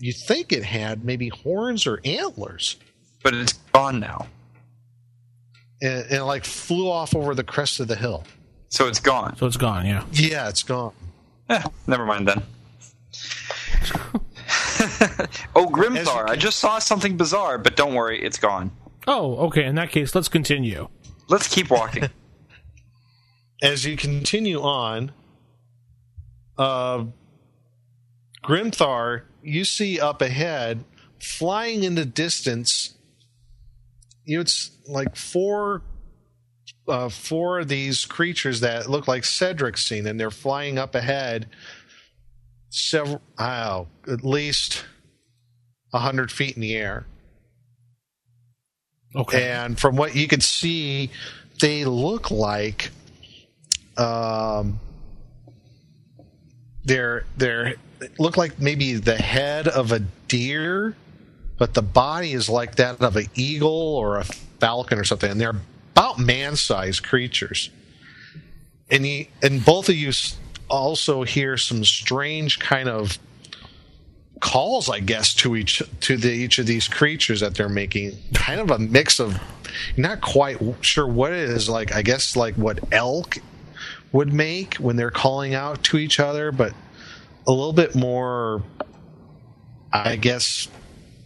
you 0.00 0.12
think 0.12 0.52
it 0.52 0.64
had 0.64 1.04
maybe 1.04 1.28
horns 1.28 1.86
or 1.86 2.00
antlers 2.04 2.76
But 3.22 3.34
it's 3.34 3.52
gone 3.72 4.00
now. 4.00 4.26
and, 5.80 6.02
and 6.04 6.12
it 6.12 6.24
like 6.24 6.44
flew 6.44 6.90
off 6.90 7.14
over 7.14 7.34
the 7.34 7.44
crest 7.44 7.78
of 7.80 7.86
the 7.88 7.96
hill 7.96 8.24
So 8.68 8.88
it's 8.88 9.00
gone. 9.00 9.36
So 9.36 9.46
it's 9.46 9.56
gone. 9.56 9.86
Yeah. 9.86 10.04
yeah 10.12 10.48
it's 10.48 10.62
gone 10.64 10.92
Eh, 11.48 11.62
never 11.86 12.04
mind 12.06 12.26
then. 12.28 12.42
oh, 15.54 15.64
As 15.64 15.64
you 15.64 15.66
Grimthar. 15.66 16.28
I 16.28 16.36
just 16.36 16.58
saw 16.58 16.78
something 16.78 17.16
bizarre, 17.16 17.58
but 17.58 17.76
don't 17.76 17.94
worry, 17.94 18.20
it's 18.22 18.38
gone. 18.38 18.70
Oh, 19.06 19.36
okay. 19.46 19.64
In 19.64 19.74
that 19.76 19.90
case, 19.90 20.14
let's 20.14 20.28
continue. 20.28 20.88
Let's 21.28 21.48
keep 21.48 21.70
walking. 21.70 22.08
as 23.62 23.84
you 23.84 23.96
continue 23.96 24.60
on 24.60 25.12
uh 26.58 27.04
grimthar 28.44 29.22
you 29.40 29.64
see 29.64 30.00
up 30.00 30.20
ahead 30.20 30.84
flying 31.20 31.84
in 31.84 31.94
the 31.94 32.04
distance 32.04 32.96
you 34.24 34.36
know, 34.36 34.42
it's 34.42 34.70
like 34.88 35.16
four 35.16 35.82
uh, 36.88 37.08
four 37.08 37.60
of 37.60 37.68
these 37.68 38.04
creatures 38.04 38.60
that 38.60 38.88
look 38.90 39.06
like 39.06 39.24
Cedric's 39.24 39.86
seen, 39.86 40.06
and 40.06 40.18
they're 40.18 40.30
flying 40.30 40.78
up 40.78 40.94
ahead, 40.94 41.48
several, 42.70 43.22
oh, 43.38 43.86
at 44.08 44.24
least 44.24 44.84
a 45.92 45.98
hundred 45.98 46.32
feet 46.32 46.56
in 46.56 46.62
the 46.62 46.74
air. 46.74 47.06
Okay. 49.14 49.50
And 49.50 49.78
from 49.78 49.96
what 49.96 50.14
you 50.14 50.26
can 50.26 50.40
see, 50.40 51.10
they 51.60 51.84
look 51.84 52.30
like 52.30 52.90
um, 53.96 54.80
they're 56.84 57.24
they're 57.36 57.74
look 58.18 58.36
like 58.36 58.58
maybe 58.58 58.94
the 58.94 59.16
head 59.16 59.68
of 59.68 59.92
a 59.92 60.00
deer, 60.28 60.96
but 61.58 61.74
the 61.74 61.82
body 61.82 62.32
is 62.32 62.48
like 62.48 62.76
that 62.76 63.00
of 63.00 63.16
an 63.16 63.26
eagle 63.34 63.70
or 63.70 64.18
a 64.18 64.24
falcon 64.60 64.98
or 64.98 65.04
something, 65.04 65.30
and 65.30 65.40
they're 65.40 65.56
about 65.94 66.18
man-sized 66.18 67.02
creatures. 67.02 67.70
And 68.90 69.06
you, 69.06 69.26
and 69.42 69.64
both 69.64 69.88
of 69.88 69.94
you 69.94 70.12
also 70.68 71.22
hear 71.22 71.56
some 71.56 71.84
strange 71.84 72.58
kind 72.58 72.88
of 72.88 73.18
calls, 74.42 74.90
I 74.90 74.98
guess, 75.00 75.32
to 75.34 75.56
each 75.56 75.82
to 76.00 76.16
the 76.18 76.30
each 76.30 76.58
of 76.58 76.66
these 76.66 76.88
creatures 76.88 77.40
that 77.40 77.54
they're 77.54 77.70
making. 77.70 78.12
Kind 78.34 78.60
of 78.60 78.70
a 78.70 78.78
mix 78.78 79.18
of, 79.18 79.40
not 79.96 80.20
quite 80.20 80.58
sure 80.82 81.06
what 81.06 81.32
it 81.32 81.48
is. 81.48 81.70
Like 81.70 81.94
I 81.94 82.02
guess 82.02 82.36
like 82.36 82.56
what 82.56 82.80
elk 82.92 83.38
would 84.10 84.32
make 84.32 84.74
when 84.74 84.96
they're 84.96 85.10
calling 85.10 85.54
out 85.54 85.82
to 85.84 85.96
each 85.96 86.20
other, 86.20 86.52
but 86.52 86.74
a 87.46 87.50
little 87.50 87.72
bit 87.72 87.94
more, 87.94 88.62
I 89.92 90.16
guess, 90.16 90.68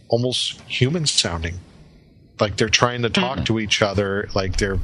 almost 0.07 0.61
human 0.61 1.05
sounding. 1.05 1.55
Like 2.39 2.55
they're 2.55 2.69
trying 2.69 3.01
to 3.01 3.09
talk 3.09 3.39
hmm. 3.39 3.43
to 3.45 3.59
each 3.59 3.81
other, 3.81 4.29
like 4.35 4.57
they're 4.57 4.79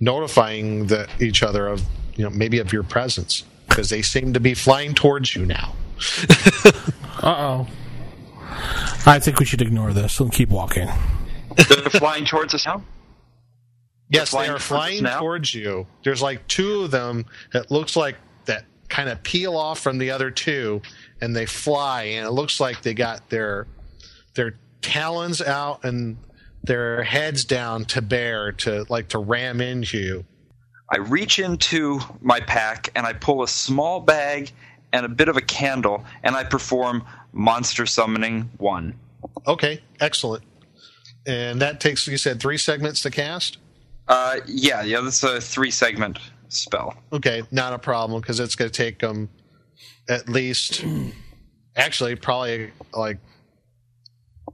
notifying 0.00 0.86
the, 0.86 1.08
each 1.20 1.42
other 1.42 1.68
of, 1.68 1.82
you 2.16 2.24
know, 2.24 2.30
maybe 2.30 2.58
of 2.58 2.72
your 2.72 2.82
presence 2.82 3.44
because 3.68 3.90
they 3.90 4.02
seem 4.02 4.32
to 4.32 4.40
be 4.40 4.54
flying 4.54 4.94
towards 4.94 5.36
you 5.36 5.44
now. 5.44 5.74
Uh 7.26 7.34
oh. 7.36 7.66
I 9.04 9.18
think 9.18 9.40
we 9.40 9.46
should 9.46 9.60
ignore 9.60 9.92
this 9.92 10.20
and 10.20 10.30
keep 10.30 10.48
walking. 10.48 10.88
They're 11.56 11.90
flying 11.90 12.24
towards 12.24 12.54
us 12.54 12.64
now. 12.64 12.84
Yes, 14.08 14.30
they 14.30 14.46
are 14.46 14.60
flying 14.60 15.02
now? 15.02 15.18
towards 15.18 15.52
you. 15.52 15.88
There's 16.04 16.22
like 16.22 16.46
two 16.46 16.82
of 16.82 16.92
them 16.92 17.26
that 17.52 17.68
looks 17.68 17.96
like 17.96 18.14
that 18.44 18.64
kind 18.88 19.08
of 19.08 19.20
peel 19.24 19.56
off 19.56 19.80
from 19.80 19.98
the 19.98 20.12
other 20.12 20.30
two, 20.30 20.80
and 21.20 21.34
they 21.34 21.46
fly, 21.46 22.04
and 22.04 22.24
it 22.24 22.30
looks 22.30 22.60
like 22.60 22.82
they 22.82 22.94
got 22.94 23.28
their 23.28 23.66
their 24.34 24.54
talons 24.80 25.42
out 25.42 25.84
and 25.84 26.16
their 26.62 27.02
heads 27.02 27.44
down 27.44 27.86
to 27.86 28.02
bear 28.02 28.52
to 28.52 28.86
like 28.88 29.08
to 29.08 29.18
ram 29.18 29.60
into 29.60 29.98
you. 29.98 30.24
I 30.92 30.98
reach 30.98 31.40
into 31.40 31.98
my 32.20 32.38
pack 32.38 32.90
and 32.94 33.04
I 33.04 33.14
pull 33.14 33.42
a 33.42 33.48
small 33.48 33.98
bag 33.98 34.52
and 34.96 35.04
a 35.04 35.08
bit 35.10 35.28
of 35.28 35.36
a 35.36 35.42
candle, 35.42 36.04
and 36.22 36.34
I 36.34 36.42
perform 36.42 37.04
monster 37.32 37.84
summoning 37.84 38.50
one. 38.56 38.94
Okay, 39.46 39.82
excellent. 40.00 40.42
And 41.26 41.60
that 41.60 41.80
takes 41.80 42.06
you 42.06 42.16
said 42.16 42.40
three 42.40 42.56
segments 42.56 43.02
to 43.02 43.10
cast. 43.10 43.58
Uh, 44.08 44.36
yeah, 44.46 44.82
yeah, 44.82 45.00
that's 45.02 45.22
a 45.22 45.38
three 45.40 45.70
segment 45.70 46.18
spell. 46.48 46.94
Okay, 47.12 47.42
not 47.50 47.74
a 47.74 47.78
problem 47.78 48.22
because 48.22 48.40
it's 48.40 48.54
going 48.54 48.70
to 48.70 48.76
take 48.76 48.98
them 48.98 49.28
at 50.08 50.30
least, 50.30 50.82
actually, 51.76 52.14
probably 52.14 52.70
like 52.94 53.18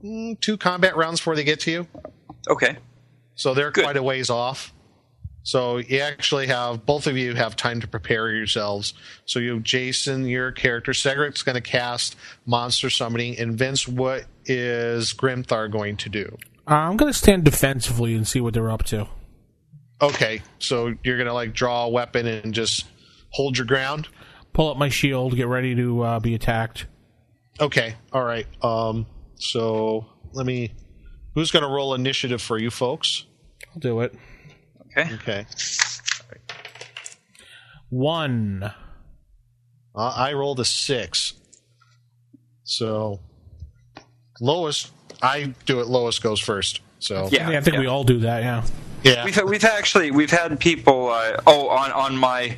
mm, 0.03 0.37
two 0.41 0.57
combat 0.57 0.97
rounds 0.97 1.21
before 1.21 1.37
they 1.37 1.45
get 1.45 1.61
to 1.61 1.71
you. 1.71 1.87
Okay. 2.49 2.77
So 3.35 3.53
they're 3.53 3.71
Good. 3.71 3.85
quite 3.85 3.97
a 3.97 4.03
ways 4.03 4.29
off. 4.29 4.72
So 5.43 5.77
you 5.77 5.99
actually 5.99 6.47
have 6.47 6.85
both 6.85 7.05
of 7.05 7.17
you 7.17 7.35
have 7.35 7.57
time 7.57 7.81
to 7.81 7.87
prepare 7.87 8.31
yourselves. 8.31 8.93
So 9.25 9.39
you, 9.39 9.55
have 9.55 9.63
Jason, 9.63 10.25
your 10.25 10.53
character, 10.53 10.93
Cedric's 10.93 11.43
going 11.43 11.55
to 11.55 11.61
cast 11.61 12.15
monster 12.45 12.89
summoning, 12.89 13.37
and 13.37 13.57
Vince, 13.57 13.87
what 13.87 14.25
is 14.45 15.13
Grimthar 15.13 15.69
going 15.69 15.97
to 15.97 16.09
do? 16.09 16.37
Uh, 16.65 16.75
I'm 16.75 16.95
going 16.95 17.11
to 17.11 17.17
stand 17.17 17.43
defensively 17.43 18.15
and 18.15 18.25
see 18.25 18.39
what 18.39 18.53
they're 18.53 18.71
up 18.71 18.83
to. 18.85 19.07
Okay, 20.01 20.41
so 20.59 20.93
you're 21.03 21.17
going 21.17 21.27
to 21.27 21.33
like 21.33 21.53
draw 21.53 21.85
a 21.85 21.89
weapon 21.89 22.25
and 22.25 22.53
just 22.53 22.85
hold 23.29 23.57
your 23.57 23.67
ground. 23.67 24.07
Pull 24.53 24.69
up 24.69 24.77
my 24.77 24.89
shield, 24.89 25.35
get 25.35 25.47
ready 25.47 25.75
to 25.75 26.01
uh, 26.03 26.19
be 26.19 26.35
attacked. 26.35 26.85
Okay, 27.59 27.95
all 28.13 28.23
right. 28.23 28.47
Um, 28.63 29.05
so 29.35 30.05
let 30.31 30.45
me. 30.45 30.73
Who's 31.35 31.51
going 31.51 31.63
to 31.63 31.69
roll 31.69 31.95
initiative 31.95 32.41
for 32.41 32.59
you 32.59 32.69
folks? 32.69 33.25
I'll 33.73 33.79
do 33.79 34.01
it. 34.01 34.13
Okay. 34.95 35.13
Okay, 35.15 35.45
One. 37.89 38.63
uh, 38.63 38.71
I 40.15 40.33
rolled 40.33 40.59
a 40.59 40.65
six. 40.65 41.33
So 42.63 43.19
lowest, 44.39 44.91
I 45.21 45.53
do 45.65 45.79
it. 45.79 45.87
Lowest 45.87 46.21
goes 46.23 46.39
first. 46.39 46.81
So 46.99 47.27
Yeah, 47.31 47.49
Yeah, 47.49 47.57
I 47.57 47.61
think 47.61 47.75
yeah. 47.75 47.79
we 47.81 47.87
all 47.87 48.03
do 48.03 48.19
that, 48.19 48.43
yeah. 48.43 48.63
yeah. 49.03 49.25
We've 49.25 49.41
we've 49.43 49.65
actually 49.65 50.11
we've 50.11 50.31
had 50.31 50.59
people. 50.59 51.09
Uh, 51.09 51.37
oh, 51.45 51.69
on 51.69 51.91
on 51.91 52.17
my 52.17 52.57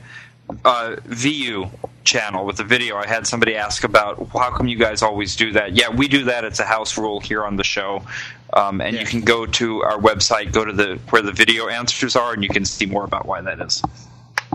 uh, 0.64 0.96
VU 1.06 1.70
channel 2.04 2.46
with 2.46 2.58
the 2.58 2.64
video, 2.64 2.98
I 2.98 3.08
had 3.08 3.26
somebody 3.26 3.56
ask 3.56 3.84
about 3.84 4.28
how 4.34 4.52
come 4.52 4.68
you 4.68 4.78
guys 4.78 5.02
always 5.02 5.36
do 5.36 5.52
that. 5.54 5.74
Yeah, 5.76 5.90
we 5.90 6.08
do 6.08 6.24
that. 6.26 6.44
It's 6.44 6.60
a 6.60 6.66
house 6.66 6.98
rule 6.98 7.20
here 7.20 7.44
on 7.44 7.56
the 7.56 7.64
show, 7.64 8.04
um, 8.54 8.82
and 8.82 8.96
Yeah. 8.96 9.02
you 9.02 9.06
can 9.08 9.22
go 9.22 9.46
to 9.46 9.84
our 9.84 10.00
website, 10.00 10.52
go 10.52 10.66
to 10.66 10.74
the 10.74 11.00
where 11.10 11.22
the 11.22 11.32
video 11.32 11.68
answers 11.68 12.16
are, 12.16 12.34
and 12.34 12.44
you 12.44 12.50
can 12.50 12.66
see 12.66 12.86
more 12.86 13.06
about 13.06 13.26
why 13.28 13.42
that 13.42 13.62
is. 13.62 13.82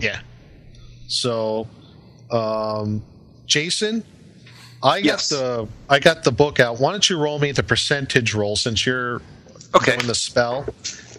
Yeah. 0.00 0.20
So, 1.06 1.70
um, 2.30 3.04
Jason, 3.46 4.04
I 4.82 5.00
Yes. 5.00 5.30
got 5.30 5.38
the 5.38 5.68
I 5.88 5.98
got 6.00 6.24
the 6.24 6.32
book 6.32 6.60
out. 6.60 6.80
Why 6.80 6.92
don't 6.92 7.08
you 7.10 7.18
roll 7.18 7.38
me 7.38 7.52
the 7.52 7.62
percentage 7.62 8.34
roll 8.34 8.56
since 8.56 8.86
you're 8.86 9.22
Okay. 9.74 9.96
doing 9.96 10.06
the 10.06 10.14
spell? 10.14 10.70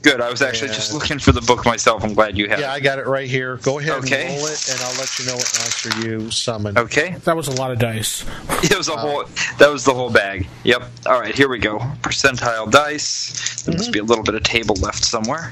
Good. 0.01 0.19
I 0.19 0.31
was 0.31 0.41
actually 0.41 0.69
Yeah. 0.69 0.75
just 0.75 0.93
looking 0.93 1.19
for 1.19 1.31
the 1.31 1.41
book 1.41 1.63
myself. 1.65 2.03
I'm 2.03 2.13
glad 2.15 2.35
you 2.37 2.49
have. 2.49 2.57
It. 2.59 2.63
Yeah, 2.63 2.71
it. 2.71 2.75
I 2.77 2.79
got 2.79 2.97
it 2.97 3.05
right 3.05 3.29
here. 3.29 3.57
Go 3.57 3.77
ahead 3.79 3.93
Okay. 4.03 4.27
and 4.27 4.37
roll 4.37 4.47
it, 4.47 4.69
and 4.69 4.81
I'll 4.81 4.95
let 4.95 5.19
you 5.19 5.25
know 5.27 5.35
what 5.35 5.53
monster 5.59 5.89
you 6.01 6.31
summon. 6.31 6.77
Okay. 6.77 7.15
That 7.25 7.37
was 7.37 7.47
a 7.47 7.51
lot 7.51 7.71
of 7.71 7.77
dice. 7.79 8.23
It 8.63 8.77
was 8.77 8.87
a 8.89 8.95
whole. 8.95 9.25
That 9.59 9.69
was 9.71 9.83
the 9.83 9.93
whole 9.93 10.09
bag. 10.09 10.47
Yep. 10.63 10.83
All 11.07 11.19
right. 11.19 11.35
Here 11.35 11.49
we 11.49 11.57
go. 11.59 11.79
Percentile 12.01 12.69
dice. 12.71 13.63
There 13.63 13.75
must 13.75 13.91
be 13.91 13.99
a 13.99 14.03
little 14.03 14.23
bit 14.23 14.35
of 14.35 14.43
table 14.43 14.75
left 14.75 15.03
somewhere. 15.03 15.51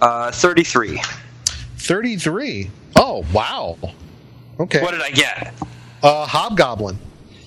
uh, 0.00 0.30
Thirty-three. 0.32 1.00
Thirty-three. 1.78 2.70
Oh 2.96 3.24
wow. 3.32 3.78
Okay. 4.60 4.80
What 4.82 4.92
did 4.92 5.02
I 5.02 5.10
get? 5.10 5.54
uh, 6.02 6.26
hobgoblin. 6.26 6.98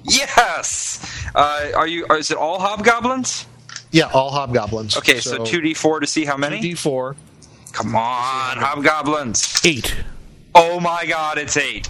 Yes. 0.03 0.99
Uh, 1.33 1.71
are 1.75 1.87
you? 1.87 2.05
Is 2.11 2.31
it 2.31 2.37
all 2.37 2.59
hobgoblins? 2.59 3.45
Yeah, 3.91 4.09
all 4.13 4.31
hobgoblins. 4.31 4.97
Okay, 4.97 5.19
so 5.19 5.43
two 5.45 5.61
d 5.61 5.73
four 5.73 5.99
to 5.99 6.07
see 6.07 6.25
how 6.25 6.37
many. 6.37 6.59
D 6.59 6.73
four. 6.73 7.15
Come 7.71 7.95
on, 7.95 8.57
hobgoblins. 8.57 9.61
Eight. 9.65 9.95
Oh 10.53 10.79
my 10.79 11.05
God, 11.05 11.37
it's 11.37 11.57
eight. 11.57 11.89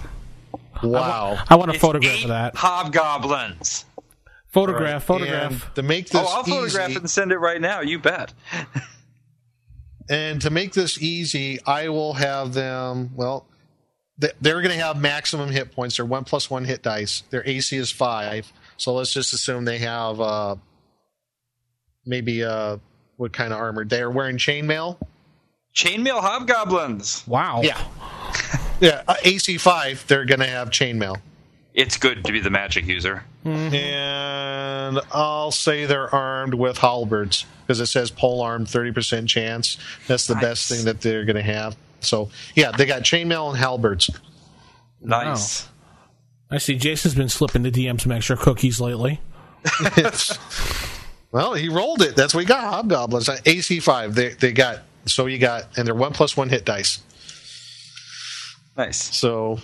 Wow. 0.82 1.42
I 1.48 1.54
want 1.56 1.70
a 1.70 1.74
It's 1.74 1.80
photograph 1.82 2.12
eight 2.18 2.22
of 2.24 2.28
that. 2.28 2.54
Hobgoblins. 2.56 3.84
Photograph, 4.48 5.04
photograph. 5.04 5.66
And 5.66 5.74
to 5.76 5.82
make 5.82 6.08
this 6.10 6.20
Oh, 6.24 6.26
I'll 6.28 6.42
photograph 6.44 6.90
easy, 6.90 6.96
it 6.96 7.02
and 7.02 7.10
send 7.10 7.32
it 7.32 7.38
right 7.38 7.60
now. 7.60 7.80
You 7.80 7.98
bet. 7.98 8.32
And 10.08 10.40
to 10.42 10.50
make 10.50 10.72
this 10.72 11.02
easy, 11.02 11.58
I 11.66 11.88
will 11.88 12.12
have 12.12 12.54
them. 12.54 13.10
Well, 13.16 13.44
th- 14.20 14.34
they're 14.40 14.62
going 14.62 14.76
to 14.78 14.80
have 14.84 15.00
maximum 15.00 15.50
hit 15.50 15.72
points. 15.72 15.96
They're 15.96 16.06
one 16.06 16.22
plus 16.22 16.48
one 16.48 16.64
hit 16.64 16.82
dice. 16.82 17.24
Their 17.30 17.42
AC 17.44 17.76
is 17.76 17.90
five. 17.90 18.52
So 18.76 18.94
let's 18.94 19.12
just 19.12 19.32
assume 19.32 19.64
they 19.64 19.78
have 19.78 20.20
uh, 20.20 20.56
maybe 22.06 22.44
uh, 22.44 22.78
what 23.16 23.32
kind 23.32 23.52
of 23.52 23.58
armor? 23.58 23.84
They're 23.84 24.10
wearing 24.10 24.38
chainmail. 24.38 24.98
Chainmail 25.74 26.20
hobgoblins. 26.20 27.26
Wow. 27.26 27.60
Yeah, 27.62 27.78
yeah. 28.80 29.02
Uh, 29.06 29.16
AC 29.24 29.58
five. 29.58 30.04
They're 30.06 30.24
going 30.24 30.40
to 30.40 30.46
have 30.46 30.70
chainmail. 30.70 31.16
It's 31.74 31.98
good 31.98 32.24
to 32.24 32.32
be 32.32 32.40
the 32.40 32.48
magic 32.48 32.86
user. 32.86 33.24
And 33.44 34.98
I'll 35.12 35.52
say 35.52 35.84
they're 35.84 36.12
armed 36.12 36.54
with 36.54 36.78
halberds 36.78 37.44
because 37.60 37.80
it 37.80 37.86
says 37.86 38.10
pole 38.10 38.40
armed, 38.40 38.68
thirty 38.68 38.92
percent 38.92 39.28
chance. 39.28 39.76
That's 40.08 40.26
the 40.26 40.34
best 40.36 40.68
thing 40.68 40.86
that 40.86 41.02
they're 41.02 41.24
going 41.24 41.36
to 41.36 41.42
have. 41.42 41.76
So 42.00 42.30
yeah, 42.54 42.72
they 42.72 42.86
got 42.86 43.02
chainmail 43.02 43.50
and 43.50 43.58
halberds. 43.58 44.10
Nice. 45.00 45.68
I 46.50 46.58
see 46.58 46.76
Jason's 46.76 47.14
been 47.14 47.28
slipping 47.28 47.62
the 47.62 47.70
DM 47.70 48.00
some 48.00 48.12
extra 48.12 48.36
cookies 48.36 48.80
lately. 48.80 49.20
It's- 51.28 51.32
well, 51.32 51.54
he 51.54 51.68
rolled 51.68 52.02
it. 52.02 52.16
That's 52.16 52.34
what 52.34 52.40
he 52.40 52.46
got. 52.46 52.64
Hobgoblins 52.64 53.28
Uh, 53.28 53.38
AC 53.44 53.80
five. 53.80 54.14
They 54.14 54.30
they 54.30 54.52
got 54.52 54.82
so 55.06 55.26
you 55.26 55.38
got 55.38 55.76
and 55.76 55.86
they're 55.86 55.94
one 55.94 56.12
plus 56.12 56.36
one 56.36 56.48
hit 56.48 56.64
dice. 56.64 57.00
Nice. 58.76 59.16
So 59.16 59.58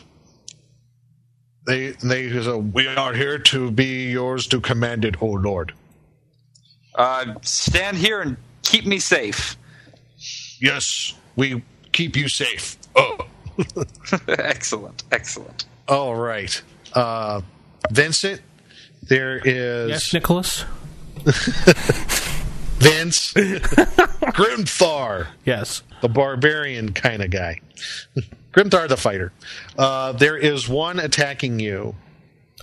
they 1.66 1.90
they 2.02 2.30
so 2.42 2.58
we 2.58 2.86
are 2.88 3.14
here 3.14 3.38
to 3.38 3.70
be 3.70 4.10
yours 4.10 4.46
to 4.48 4.60
command 4.60 5.04
it, 5.04 5.22
O 5.22 5.26
Lord. 5.26 5.72
Uh, 6.94 7.34
stand 7.42 7.96
here 7.96 8.20
and 8.20 8.36
keep 8.62 8.84
me 8.84 8.98
safe. 8.98 9.56
Yes, 10.60 11.14
we 11.36 11.62
keep 11.92 12.16
you 12.16 12.28
safe. 12.28 12.76
Oh, 12.96 13.18
excellent. 14.28 15.04
Excellent. 15.10 15.64
all 15.88 16.14
right. 16.14 16.60
Uh, 16.92 17.40
Vincent, 17.90 18.42
there 19.02 19.38
is 19.38 19.88
Yes, 19.90 20.12
Nicholas? 20.12 20.64
Vince 22.78 23.32
Grimthar. 23.34 25.28
Yes. 25.44 25.82
the 26.00 26.08
barbarian 26.08 26.92
kind 26.92 27.22
of 27.22 27.30
guy. 27.30 27.60
Grimthar 28.52 28.88
the 28.88 28.96
fighter. 28.96 29.32
Uh, 29.78 30.12
there 30.12 30.36
is 30.36 30.68
one 30.68 30.98
attacking 30.98 31.58
you. 31.60 31.94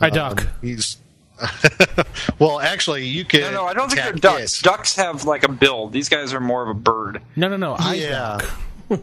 I 0.01 0.09
duck. 0.09 0.47
He's 0.61 0.97
well, 2.39 2.59
actually, 2.59 3.05
you 3.05 3.23
can. 3.25 3.41
No, 3.41 3.51
no, 3.51 3.65
I 3.65 3.73
don't 3.73 3.87
think 3.89 4.01
they're 4.01 4.09
attack 4.09 4.21
ducks. 4.39 4.59
it. 4.59 4.63
Ducks 4.63 4.95
have 4.97 5.23
like 5.23 5.43
a 5.45 5.51
build. 5.51 5.93
These 5.93 6.09
guys 6.09 6.33
are 6.33 6.39
more 6.41 6.61
of 6.63 6.67
a 6.69 6.73
bird. 6.73 7.21
no, 7.37 7.47
no, 7.47 7.55
no. 7.57 7.75
I 7.79 7.93
Yeah. 7.95 8.37
duck. 8.89 9.01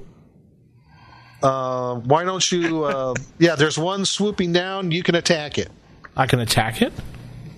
Uh, 1.43 1.95
why 1.97 2.25
don't 2.25 2.51
you? 2.51 2.85
Uh, 2.85 3.15
yeah, 3.39 3.55
there's 3.57 3.79
one 3.79 4.05
swooping 4.05 4.53
down. 4.53 4.91
You 4.91 5.03
can 5.03 5.15
attack 5.15 5.59
it. 5.59 5.71
I 6.17 6.27
can 6.27 6.41
attack 6.41 6.81
it. 6.83 6.93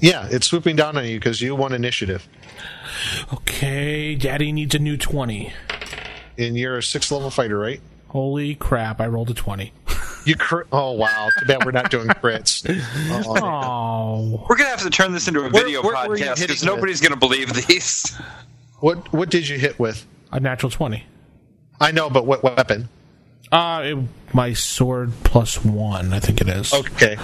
Yeah, 0.01 0.29
it's 0.31 0.47
swooping 0.47 0.77
down 0.77 0.97
on 0.97 1.05
you 1.05 1.19
because 1.19 1.41
you 1.41 1.55
won 1.57 1.73
initiative, 1.73 2.29
Okay, 3.33 4.15
Daddy 4.15 4.53
needs 4.53 4.75
a 4.75 4.79
new 4.79 4.97
20. 4.97 5.53
and 6.39 6.57
you're 6.57 6.79
a 6.79 6.83
sixth 6.83 7.11
level 7.11 7.31
fighter, 7.31 7.59
right? 7.59 7.81
Holy 8.09 8.55
crap, 8.55 9.01
I 9.01 9.07
rolled 9.07 9.31
a 9.31 9.35
20. 9.35 9.73
You 10.25 10.37
cr- 10.37 10.63
oh 10.73 10.93
wow! 10.93 11.29
Too 11.39 11.47
bad 11.47 11.65
we're 11.65 11.71
not 11.71 11.91
doing 11.91 12.09
crits. 12.09 12.63
Oh, 13.43 14.45
We're 14.49 14.57
gonna 14.57 14.69
have 14.71 14.83
to 14.83 14.91
turn 14.91 15.13
this 15.13 15.27
into 15.29 15.41
a 15.41 15.49
video 15.51 15.83
where 15.83 16.09
were 16.09 16.17
you 16.17 16.25
podcast 16.25 16.29
hitting 16.39 16.47
because 16.49 16.61
with? 16.63 16.75
nobody's 16.75 17.01
gonna 17.01 17.17
believe 17.17 17.53
these. 17.67 18.15
what 18.81 19.11
what 19.13 19.31
did 19.31 19.49
you 19.49 19.59
hit 19.59 19.79
with? 19.79 20.05
a 20.33 20.39
natural 20.41 20.71
twenty. 20.71 21.05
I 21.81 21.93
know, 21.93 22.11
but 22.11 22.27
what 22.27 22.43
weapon? 22.43 22.89
Uh, 23.51 23.83
it, 23.85 23.99
my 24.35 24.53
sword 24.53 25.13
plus 25.25 25.65
one, 25.65 26.13
I 26.13 26.21
think 26.21 26.41
it 26.43 26.49
is. 26.49 26.75
Okay, 26.75 27.17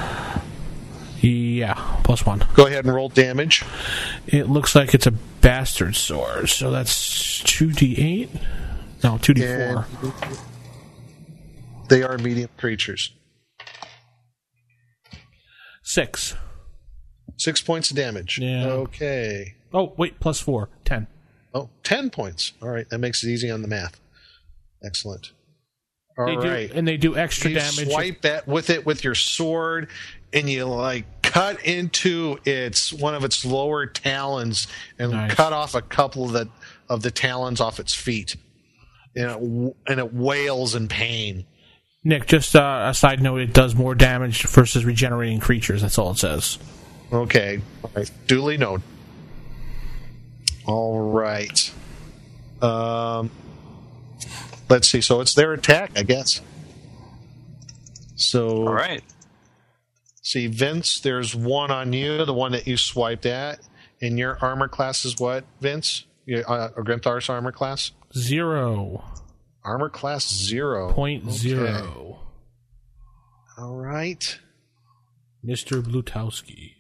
Yeah, 1.29 1.75
plus 2.05 2.27
one. 2.27 2.45
go 2.55 2.67
ahead 2.67 2.85
and 2.85 2.95
roll 2.95 3.09
damage. 3.09 3.63
It 4.27 4.49
looks 4.49 4.75
like 4.75 4.93
it's 4.95 5.07
a 5.07 5.11
bastard 5.13 5.97
sword, 5.97 6.49
so 6.51 6.71
that's 6.71 7.41
two 7.45 7.73
d 7.73 7.97
eight. 7.99 8.31
No, 9.03 9.19
two 9.19 9.33
d 9.35 9.45
And 9.45 9.85
four. 9.85 10.13
they 11.89 12.03
are 12.03 12.19
medium 12.19 12.51
creatures. 12.57 13.13
Six. 15.83 16.35
Six 17.37 17.61
points 17.63 17.91
of 17.91 17.97
damage. 17.97 18.39
Yeah. 18.39 18.67
Okay. 18.67 19.55
Oh 19.73 19.93
wait, 19.97 20.21
plus 20.21 20.41
four. 20.41 20.69
Ten. 20.85 21.07
Oh, 21.57 21.71
10 21.85 22.11
points. 22.11 22.53
All 22.61 22.69
right, 22.69 22.89
that 22.91 22.99
makes 22.99 23.23
it 23.23 23.29
easy 23.29 23.49
on 23.49 23.63
the 23.63 23.69
math. 23.69 24.01
Excellent. 24.85 25.31
All 26.19 26.27
They 26.27 26.37
right. 26.37 26.69
do, 26.69 26.77
and 26.77 26.87
they 26.89 26.97
do 26.97 27.17
extra 27.17 27.51
you 27.51 27.57
damage. 27.61 27.89
swipe 27.91 28.23
that 28.23 28.49
with 28.49 28.71
it 28.71 28.85
with 28.85 29.05
your 29.05 29.15
sword, 29.15 29.89
and 30.33 30.51
you 30.51 30.65
like 30.65 31.05
cut 31.35 31.61
into 31.65 32.39
its 32.45 32.93
one 32.93 33.15
of 33.17 33.25
its 33.25 33.45
lower 33.45 33.87
talons 33.87 34.69
and 35.01 35.11
Nice. 35.11 35.35
cut 35.35 35.53
off 35.53 35.75
a 35.75 35.83
couple 35.83 36.25
of 36.27 36.33
the 36.33 36.49
of 36.89 37.03
the 37.03 37.11
talons 37.11 37.61
off 37.61 37.81
its 37.81 37.93
feet, 37.93 38.37
and 39.17 39.31
it, 39.31 39.75
and 39.91 39.99
it 40.01 40.15
wails 40.15 40.77
in 40.77 40.87
pain. 40.87 41.45
Nick, 42.05 42.27
just 42.27 42.55
uh, 42.55 42.87
a 42.89 42.95
side 42.95 43.21
note: 43.21 43.41
it 43.41 43.53
does 43.53 43.75
more 43.75 43.95
damage 43.97 44.47
versus 44.47 44.85
regenerating 44.85 45.41
creatures. 45.41 45.83
That's 45.83 45.99
all 45.99 46.13
it 46.13 46.19
says. 46.19 46.59
Okay, 47.13 47.61
all 47.83 47.91
right. 47.97 48.11
duly 48.27 48.57
noted. 48.57 48.85
All 50.67 51.01
right. 51.01 51.73
Um, 52.63 53.31
let's 54.71 54.89
see. 54.89 55.01
So 55.01 55.21
it's 55.21 55.35
their 55.35 55.53
attack, 55.53 55.91
I 55.97 56.03
guess. 56.05 56.41
So 58.17 58.67
All 58.69 58.73
right. 58.73 59.03
See, 60.25 60.47
Vince, 60.47 61.01
there's 61.01 61.37
one 61.37 61.71
on 61.71 61.93
you, 61.93 62.25
the 62.25 62.33
one 62.35 62.53
that 62.53 62.67
you 62.67 62.77
swiped 62.79 63.27
at. 63.27 63.61
And 64.03 64.19
your 64.19 64.39
armor 64.41 64.69
class 64.69 65.05
is 65.05 65.19
what, 65.21 65.45
Vince? 65.61 66.07
Your, 66.27 66.51
uh, 66.51 66.71
Grimthar's 66.79 67.29
armor 67.29 67.53
class? 67.53 67.93
Zero 68.17 69.05
Armor 69.63 69.89
class 69.91 70.27
zero. 70.31 70.93
point 70.93 71.25
Okay. 71.25 71.33
zero. 71.37 72.21
All 73.59 73.77
right. 73.77 74.39
Mr. 75.45 75.83
Blutarsky. 75.83 76.73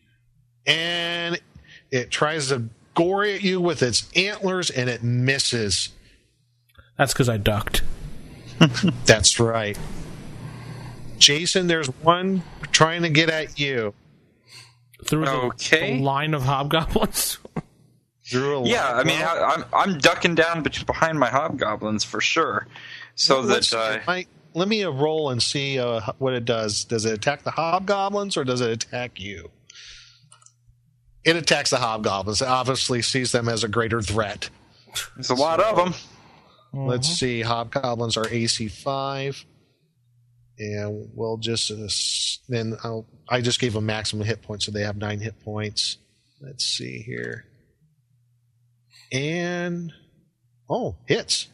And 0.67 1.41
it 1.91 2.11
tries 2.11 2.49
to 2.49 2.65
gore 2.95 3.25
at 3.25 3.43
you 3.43 3.61
with 3.61 3.83
its 3.83 4.11
antlers 4.17 4.71
and 4.71 4.89
it 4.91 5.03
misses. 5.03 5.91
That's 6.99 7.13
because 7.13 7.29
I 7.29 7.37
ducked. 7.37 7.83
That's 9.07 9.39
right. 9.41 9.79
Jason, 11.19 11.67
there's 11.67 11.87
one 12.03 12.43
trying 12.73 13.03
to 13.03 13.09
get 13.11 13.31
at 13.31 13.59
you. 13.59 13.95
Through 15.07 15.25
the, 15.27 15.31
Okay. 15.33 15.99
the 15.99 16.03
line 16.05 16.35
of 16.35 16.43
hobgoblins. 16.43 17.39
Through 18.27 18.61
a 18.61 18.67
Yeah, 18.69 18.89
line- 18.93 19.01
I 19.01 19.05
mean, 19.05 19.23
I, 19.23 19.37
I'm 19.55 19.65
I'm 19.93 19.99
ducking 19.99 20.35
down 20.35 20.63
bet- 20.63 20.87
behind 20.87 21.19
my 21.19 21.29
hobgoblins 21.29 22.05
for 22.05 22.21
sure, 22.23 22.67
so 23.15 23.41
Let's- 23.41 23.71
that 23.71 24.03
uh, 24.07 24.11
I- 24.11 24.27
let 24.55 24.67
me 24.69 24.83
uh, 24.85 24.91
roll 24.91 25.31
and 25.31 25.43
see 25.43 25.79
uh, 25.79 26.01
what 26.19 26.33
it 26.33 26.45
does. 26.47 26.85
Does 26.85 27.05
it 27.05 27.13
attack 27.13 27.43
the 27.43 27.51
hobgoblins 27.51 28.37
or 28.37 28.45
does 28.45 28.61
it 28.63 28.71
attack 28.71 29.21
you? 29.21 29.51
It 31.25 31.37
attacks 31.37 31.71
the 31.71 31.79
hobgoblins. 31.79 32.41
It 32.41 32.49
obviously 32.49 33.03
sees 33.03 33.33
them 33.33 33.49
as 33.49 33.65
a 33.65 33.69
greater 33.69 34.01
threat. 34.01 34.49
there's 35.17 35.31
a 35.31 35.35
lot 35.35 35.61
of 35.61 35.77
them. 35.77 35.95
Let's 36.73 37.09
see. 37.09 37.43
Hobgoblins 37.43 38.17
are 38.17 38.27
AC 38.29 38.69
five, 38.69 39.45
and 40.59 41.09
we'll 41.15 41.37
just 41.39 41.71
uh, 41.71 41.89
then 42.49 42.77
I'll, 42.85 43.07
I 43.29 43.41
just 43.41 43.61
gave 43.61 43.73
them 43.73 43.87
maximum 43.87 44.27
hit 44.27 44.43
points, 44.43 44.67
so 44.67 44.73
they 44.73 44.83
have 44.83 44.97
nine 44.97 45.21
hit 45.21 45.41
points. 45.45 45.99
Let's 46.41 46.65
see 46.65 46.99
here, 46.99 47.47
and 49.13 49.93
oh, 50.69 50.97
hits. 51.07 51.49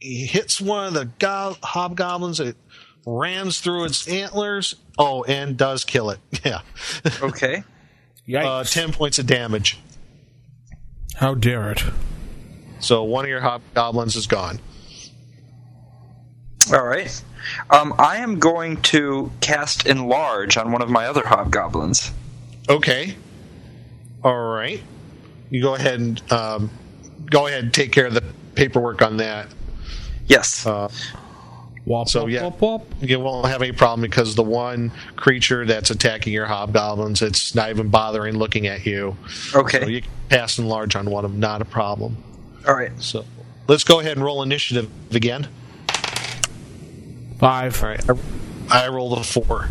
He 0.00 0.26
hits 0.26 0.60
one 0.60 0.86
of 0.86 0.94
the 0.94 1.06
go- 1.18 1.56
hobgoblins. 1.62 2.38
It 2.40 2.56
rams 3.04 3.60
through 3.60 3.84
its 3.86 4.06
antlers. 4.06 4.76
Oh, 4.96 5.24
and 5.24 5.56
does 5.56 5.84
kill 5.84 6.10
it. 6.10 6.18
Yeah, 6.44 6.60
Okay. 7.20 7.64
Yikes. 8.28 8.44
uh, 8.44 8.64
ten 8.64 8.92
points 8.92 9.18
of 9.18 9.26
damage. 9.26 9.78
How 11.16 11.34
dare 11.34 11.72
it? 11.72 11.82
So 12.80 13.02
one 13.02 13.24
of 13.24 13.28
your 13.28 13.40
hobgoblins 13.40 14.14
is 14.14 14.26
gone. 14.28 14.60
All 16.72 16.84
right. 16.84 17.22
Um, 17.70 17.94
I 17.98 18.16
am 18.18 18.38
going 18.38 18.80
to 18.82 19.30
cast 19.40 19.86
enlarge 19.86 20.56
on 20.56 20.70
one 20.72 20.82
of 20.82 20.90
my 20.90 21.06
other 21.06 21.22
hobgoblins. 21.26 22.10
Okay. 22.68 23.16
All 24.22 24.48
right. 24.48 24.82
You 25.50 25.62
go 25.62 25.74
ahead 25.74 26.00
and 26.00 26.32
um, 26.32 26.70
go 27.30 27.46
ahead 27.46 27.64
and 27.64 27.72
take 27.74 27.92
care 27.92 28.06
of 28.06 28.14
the 28.14 28.22
paperwork 28.54 29.00
on 29.02 29.16
that. 29.18 29.48
Yes. 30.26 30.66
Uh, 30.66 30.88
Wop, 31.86 32.06
So, 32.06 32.22
wop, 32.24 32.30
yeah. 32.30 32.42
wop, 32.42 32.60
wop. 32.60 32.86
you 33.00 33.18
won't 33.18 33.46
have 33.46 33.62
any 33.62 33.72
problem 33.72 34.02
because 34.02 34.34
the 34.34 34.42
one 34.42 34.92
creature 35.16 35.64
that's 35.64 35.88
attacking 35.90 36.34
your 36.34 36.44
hobgoblins, 36.44 37.22
it's 37.22 37.54
not 37.54 37.70
even 37.70 37.88
bothering 37.88 38.36
looking 38.36 38.66
at 38.66 38.84
you. 38.84 39.16
okay. 39.54 39.80
So 39.80 39.86
you 39.86 40.02
can 40.02 40.10
pass 40.28 40.58
and 40.58 40.68
large 40.68 40.96
on 40.96 41.08
one 41.10 41.24
of 41.24 41.30
them, 41.30 41.40
not 41.40 41.62
a 41.62 41.64
problem. 41.64 42.22
All 42.66 42.74
right. 42.74 42.92
So 43.00 43.24
let's 43.68 43.84
go 43.84 44.00
ahead 44.00 44.18
and 44.18 44.24
roll 44.24 44.42
initiative 44.42 44.90
again. 45.14 45.48
Five. 47.38 47.82
All 47.82 47.88
right. 47.90 48.04
I, 48.70 48.84
I 48.84 48.88
rolled 48.88 49.18
a 49.18 49.22
four. 49.24 49.68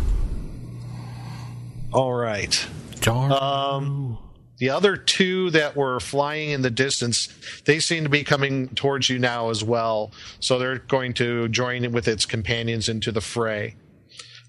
All 1.92 2.12
right. 2.12 2.66
Darn. 3.00 3.32
Um, 3.32 4.18
the 4.58 4.70
other 4.70 4.96
two 4.96 5.50
that 5.50 5.76
were 5.76 6.00
flying 6.00 6.50
in 6.50 6.62
the 6.62 6.70
distance, 6.70 7.28
they 7.64 7.78
seem 7.78 8.04
to 8.04 8.10
be 8.10 8.24
coming 8.24 8.68
towards 8.70 9.08
you 9.08 9.18
now 9.18 9.50
as 9.50 9.62
well. 9.62 10.12
So 10.40 10.58
they're 10.58 10.78
going 10.78 11.14
to 11.14 11.48
join 11.48 11.90
with 11.92 12.08
its 12.08 12.26
companions 12.26 12.88
into 12.88 13.12
the 13.12 13.20
fray. 13.20 13.76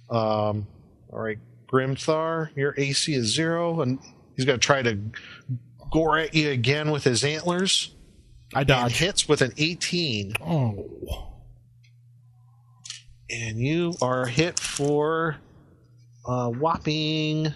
Um, 0.10 0.68
all 1.12 1.20
right, 1.20 1.38
Grimthar, 1.68 2.50
your 2.56 2.74
AC 2.78 3.14
is 3.14 3.34
zero, 3.36 3.82
and 3.82 4.00
he's 4.36 4.46
going 4.46 4.60
to 4.60 4.66
try 4.66 4.82
to 4.82 4.98
gore 5.92 6.18
at 6.18 6.34
you 6.34 6.50
again 6.50 6.90
with 6.92 7.04
his 7.04 7.24
antlers. 7.24 7.94
I 8.56 8.62
And 8.62 8.68
dodge. 8.68 8.98
hits 8.98 9.28
with 9.30 9.42
an 9.44 9.54
18, 9.58 10.34
Oh. 10.42 11.29
And 13.30 13.60
you 13.60 13.96
are 14.02 14.26
hit 14.26 14.60
for 14.60 15.38
a 16.26 16.50
whopping 16.50 17.54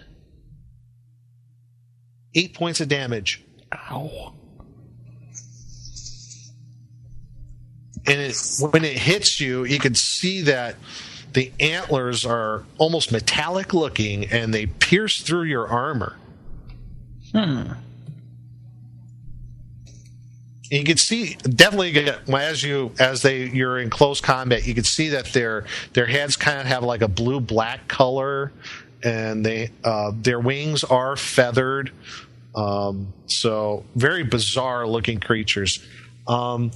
eight 2.34 2.54
points 2.54 2.80
of 2.80 2.88
damage. 2.88 3.42
Ow. 3.72 4.34
and 8.06 8.20
it, 8.20 8.36
when 8.60 8.84
it 8.84 8.98
hits 8.98 9.40
you, 9.40 9.64
you 9.64 9.78
can 9.78 9.94
see 9.94 10.42
that 10.42 10.76
the 11.32 11.52
antlers 11.58 12.26
are 12.26 12.64
almost 12.78 13.10
metallic 13.10 13.72
looking, 13.72 14.26
and 14.26 14.52
they 14.52 14.66
pierce 14.66 15.20
through 15.20 15.44
your 15.44 15.66
armor. 15.66 16.16
Hmm. 17.32 17.72
You 20.74 20.82
can 20.82 20.96
see 20.96 21.34
definitely 21.34 22.10
as 22.34 22.64
you 22.64 22.90
as 22.98 23.22
they 23.22 23.44
you're 23.44 23.78
in 23.78 23.90
close 23.90 24.20
combat, 24.20 24.66
you 24.66 24.74
can 24.74 24.82
see 24.82 25.10
that 25.10 25.26
their 25.26 25.66
their 25.92 26.06
heads 26.06 26.34
kind 26.34 26.58
of 26.58 26.66
have 26.66 26.82
like 26.82 27.00
a 27.00 27.06
blue 27.06 27.38
black 27.38 27.86
color, 27.86 28.50
and 29.04 29.46
they 29.46 29.70
uh, 29.84 30.10
their 30.16 30.40
wings 30.40 30.82
are 30.82 31.14
feathered. 31.14 31.92
Um, 32.56 33.12
so 33.26 33.84
very 33.94 34.24
bizarre 34.24 34.84
looking 34.84 35.20
creatures. 35.20 35.78
Um, 36.26 36.72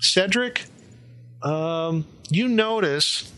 Cedric, 0.00 0.66
um, 1.42 2.04
you 2.28 2.46
notice 2.46 3.32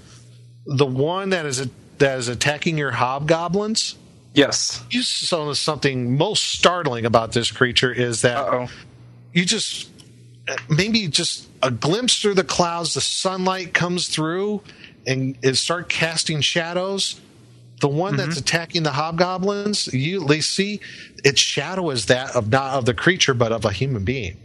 the 0.66 0.86
one 0.86 1.30
that 1.30 1.46
is 1.46 1.64
that 1.98 2.18
is 2.18 2.26
attacking 2.26 2.76
your 2.76 2.90
hobgoblins. 2.90 3.94
Yes. 4.34 4.82
You 4.90 5.02
saw 5.02 5.52
something 5.54 6.16
most 6.16 6.54
startling 6.54 7.04
about 7.04 7.32
this 7.32 7.52
creature 7.52 7.92
is 7.92 8.22
that 8.22 8.36
Uh 8.36 8.50
oh. 8.52 8.68
You 9.32 9.44
just 9.44 9.90
maybe 10.68 11.06
just 11.08 11.48
a 11.62 11.70
glimpse 11.70 12.20
through 12.20 12.34
the 12.34 12.44
clouds, 12.44 12.94
the 12.94 13.00
sunlight 13.00 13.74
comes 13.74 14.08
through 14.08 14.62
and 15.06 15.36
it 15.42 15.56
start 15.56 15.88
casting 15.88 16.40
shadows. 16.40 17.20
The 17.80 17.88
one 17.88 18.16
that's 18.16 18.30
mm-hmm. 18.30 18.40
attacking 18.40 18.82
the 18.82 18.92
hobgoblins, 18.92 19.92
you 19.92 20.26
they 20.26 20.40
see 20.40 20.80
its 21.24 21.40
shadow 21.40 21.90
is 21.90 22.06
that 22.06 22.36
of 22.36 22.50
not 22.50 22.74
of 22.74 22.84
the 22.84 22.94
creature 22.94 23.34
but 23.34 23.52
of 23.52 23.64
a 23.64 23.72
human 23.72 24.04
being. 24.04 24.36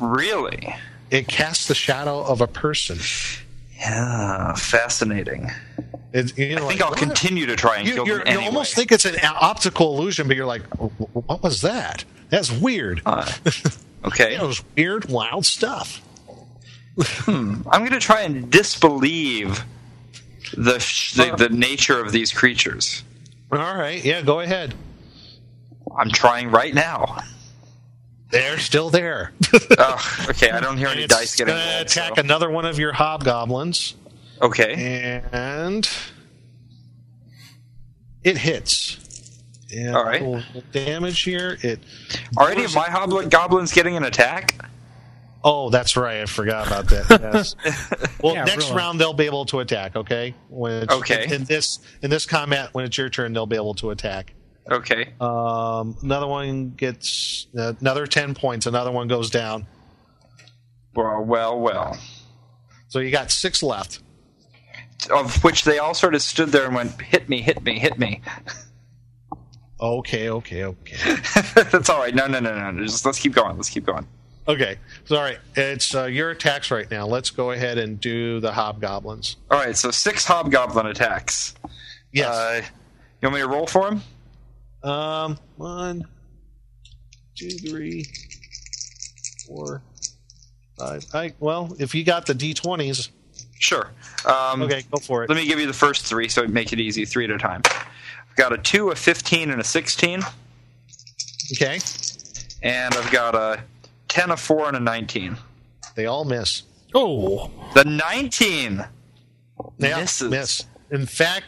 Really? 0.00 0.74
it 1.10 1.28
casts 1.28 1.68
the 1.68 1.74
shadow 1.74 2.22
of 2.22 2.40
a 2.40 2.46
person. 2.46 2.98
Yeah, 3.78 4.54
fascinating. 4.54 5.50
It, 6.12 6.36
you 6.38 6.56
know, 6.56 6.64
I 6.64 6.68
think 6.68 6.80
like, 6.80 6.90
I'll 6.90 6.96
continue 6.96 7.46
to 7.46 7.56
try 7.56 7.76
and 7.78 7.86
You, 7.86 7.94
kill 7.94 8.06
them 8.06 8.18
you 8.18 8.22
anyway. 8.24 8.46
almost 8.46 8.74
think 8.74 8.90
it's 8.90 9.04
an 9.04 9.16
optical 9.22 9.96
illusion, 9.96 10.26
but 10.26 10.36
you're 10.36 10.46
like, 10.46 10.62
what 10.74 11.42
was 11.42 11.60
that? 11.62 12.04
That's 12.28 12.50
weird. 12.52 13.02
Uh, 13.06 13.30
okay, 14.04 14.34
it 14.36 14.42
was 14.42 14.62
weird, 14.76 15.06
wild 15.08 15.46
stuff. 15.46 16.02
I'm 17.26 17.62
going 17.62 17.90
to 17.90 18.00
try 18.00 18.22
and 18.22 18.50
disbelieve 18.50 19.62
the, 20.56 20.78
sh- 20.78 21.14
the 21.14 21.34
the 21.36 21.48
nature 21.50 22.00
of 22.00 22.10
these 22.12 22.32
creatures. 22.32 23.02
All 23.52 23.58
right, 23.58 24.02
yeah, 24.04 24.22
go 24.22 24.40
ahead. 24.40 24.74
I'm 25.96 26.10
trying 26.10 26.50
right 26.50 26.74
now. 26.74 27.22
They're 28.30 28.58
still 28.58 28.90
there. 28.90 29.32
Ugh, 29.78 30.30
okay, 30.30 30.50
I 30.50 30.60
don't 30.60 30.76
hear 30.78 30.88
any 30.88 31.06
dice 31.06 31.36
getting 31.36 31.54
rolled, 31.54 31.82
attack 31.82 32.16
so- 32.16 32.20
another 32.20 32.50
one 32.50 32.64
of 32.64 32.78
your 32.78 32.92
hobgoblins, 32.92 33.94
Okay, 34.42 35.22
and 35.32 35.88
it 38.24 38.38
hits. 38.38 38.98
And 39.74 39.96
All 39.96 40.04
right. 40.04 40.22
little 40.22 40.42
damage 40.72 41.22
here. 41.22 41.58
It. 41.62 41.80
are 42.36 42.50
any 42.50 42.64
of 42.64 42.74
my 42.74 42.88
hobgoblins 42.88 43.72
getting 43.72 43.96
an 43.96 44.04
attack? 44.04 44.54
Oh, 45.42 45.70
that's 45.70 45.96
right. 45.96 46.22
I 46.22 46.26
forgot 46.26 46.66
about 46.66 46.88
that. 46.88 47.20
Yes. 47.34 47.54
Well, 48.22 48.34
Yeah, 48.34 48.44
next 48.44 48.66
really. 48.66 48.76
round 48.76 49.00
they'll 49.00 49.12
be 49.12 49.26
able 49.26 49.44
to 49.46 49.60
attack. 49.60 49.94
Okay. 49.96 50.34
When 50.48 50.84
it's, 50.84 50.92
Okay. 50.94 51.24
In, 51.26 51.32
in 51.32 51.44
this 51.44 51.78
in 52.02 52.10
this 52.10 52.26
combat, 52.26 52.70
when 52.74 52.84
it's 52.84 52.96
your 52.96 53.08
turn, 53.10 53.32
they'll 53.32 53.46
be 53.46 53.56
able 53.56 53.74
to 53.74 53.90
attack. 53.90 54.32
Okay, 54.68 55.12
Um, 55.20 55.96
another 56.02 56.26
one 56.26 56.70
gets 56.70 57.46
uh, 57.56 57.74
another 57.80 58.06
ten 58.08 58.34
points. 58.34 58.66
Another 58.66 58.90
one 58.90 59.06
goes 59.06 59.30
down. 59.30 59.66
well, 60.96 61.22
well, 61.22 61.60
well. 61.60 61.96
So 62.88 62.98
you 62.98 63.10
got 63.12 63.30
six 63.30 63.62
left. 63.62 64.00
Of 65.10 65.44
which 65.44 65.62
they 65.64 65.78
all 65.78 65.94
sort 65.94 66.14
of 66.16 66.22
stood 66.22 66.48
there 66.48 66.66
and 66.66 66.74
went, 66.74 67.00
"Hit 67.00 67.28
me, 67.28 67.42
hit 67.42 67.62
me, 67.62 67.78
hit 67.78 67.96
me." 67.98 68.22
Okay. 69.80 70.30
Okay. 70.30 70.64
Okay. 70.64 70.96
That's 71.70 71.90
all 71.90 71.98
right. 71.98 72.14
No, 72.14 72.26
no, 72.26 72.40
no, 72.40 72.70
no. 72.70 72.84
Just 72.84 73.04
let's 73.04 73.18
keep 73.18 73.32
going. 73.32 73.56
Let's 73.56 73.70
keep 73.70 73.84
going. 73.84 74.06
Okay. 74.48 74.76
So 75.04 75.16
all 75.16 75.22
right, 75.22 75.38
it's 75.56 75.94
uh, 75.94 76.04
your 76.04 76.30
attacks 76.30 76.70
right 76.70 76.90
now. 76.90 77.06
Let's 77.06 77.30
go 77.30 77.50
ahead 77.50 77.78
and 77.78 78.00
do 78.00 78.40
the 78.40 78.52
hobgoblins. 78.52 79.36
All 79.50 79.58
right, 79.58 79.76
so 79.76 79.90
six 79.90 80.24
hobgoblin 80.24 80.86
attacks. 80.86 81.54
Yes. 82.12 82.28
Uh, 82.28 82.62
you 83.20 83.28
want 83.28 83.34
me 83.34 83.40
to 83.40 83.48
roll 83.48 83.66
for 83.66 83.88
him? 83.88 84.02
Um, 84.88 85.38
one, 85.56 86.06
two, 87.34 87.50
three, 87.50 88.06
four, 89.48 89.82
five. 90.78 91.04
I 91.12 91.34
well, 91.40 91.74
if 91.80 91.94
you 91.94 92.04
got 92.04 92.26
the 92.26 92.34
d20s, 92.34 93.10
Sure. 93.58 93.90
Um, 94.26 94.62
okay, 94.62 94.82
go 94.90 95.00
for 95.00 95.24
it. 95.24 95.30
Let 95.30 95.36
me 95.36 95.46
give 95.46 95.58
you 95.58 95.66
the 95.66 95.72
first 95.72 96.04
three, 96.04 96.28
so 96.28 96.42
it 96.42 96.50
make 96.50 96.72
it 96.72 96.80
easy, 96.80 97.04
three 97.04 97.24
at 97.24 97.30
a 97.30 97.38
time. 97.38 97.62
I've 98.38 98.50
got 98.50 98.52
a 98.52 98.58
two, 98.58 98.90
a 98.90 98.94
fifteen, 98.94 99.50
and 99.50 99.58
a 99.60 99.64
sixteen, 99.64 100.20
Okay, 101.54 101.78
and 102.62 102.94
I've 102.94 103.10
got 103.10 103.34
a 103.34 103.62
ten, 104.08 104.30
a 104.30 104.36
four, 104.36 104.68
and 104.68 104.76
a 104.76 104.80
nineteen. 104.80 105.38
they 105.94 106.04
all 106.04 106.26
miss. 106.26 106.62
Oh, 106.94 107.50
The 107.74 107.84
nineteen 107.84 108.84
They 109.78 109.92
all 109.92 110.00
misses. 110.02 110.30
miss. 110.30 110.64
In 110.90 111.06
fact, 111.06 111.46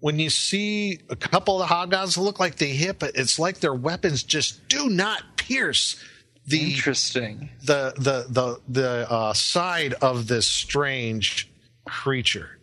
when 0.00 0.18
you 0.18 0.28
see 0.28 0.98
a 1.08 1.16
couple 1.16 1.54
of 1.54 1.60
the 1.60 1.74
hobgoblins 1.74 2.18
look 2.18 2.38
like 2.38 2.56
they 2.56 2.68
hit, 2.72 2.98
but 2.98 3.12
it's 3.16 3.38
like 3.38 3.60
their 3.60 3.74
weapons 3.74 4.22
just 4.22 4.68
do 4.68 4.90
not 4.90 5.22
pierce 5.38 6.04
the 6.46 6.74
Interesting. 6.74 7.48
the 7.64 7.94
the 7.96 8.26
the 8.28 8.60
the 8.68 9.10
uh, 9.10 9.32
side 9.32 9.94
of 10.02 10.26
this 10.26 10.46
strange 10.46 11.50
creature. 11.86 12.57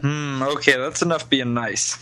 Hmm, 0.00 0.42
okay, 0.42 0.76
that's 0.76 1.00
enough 1.02 1.28
being 1.30 1.54
nice, 1.54 1.96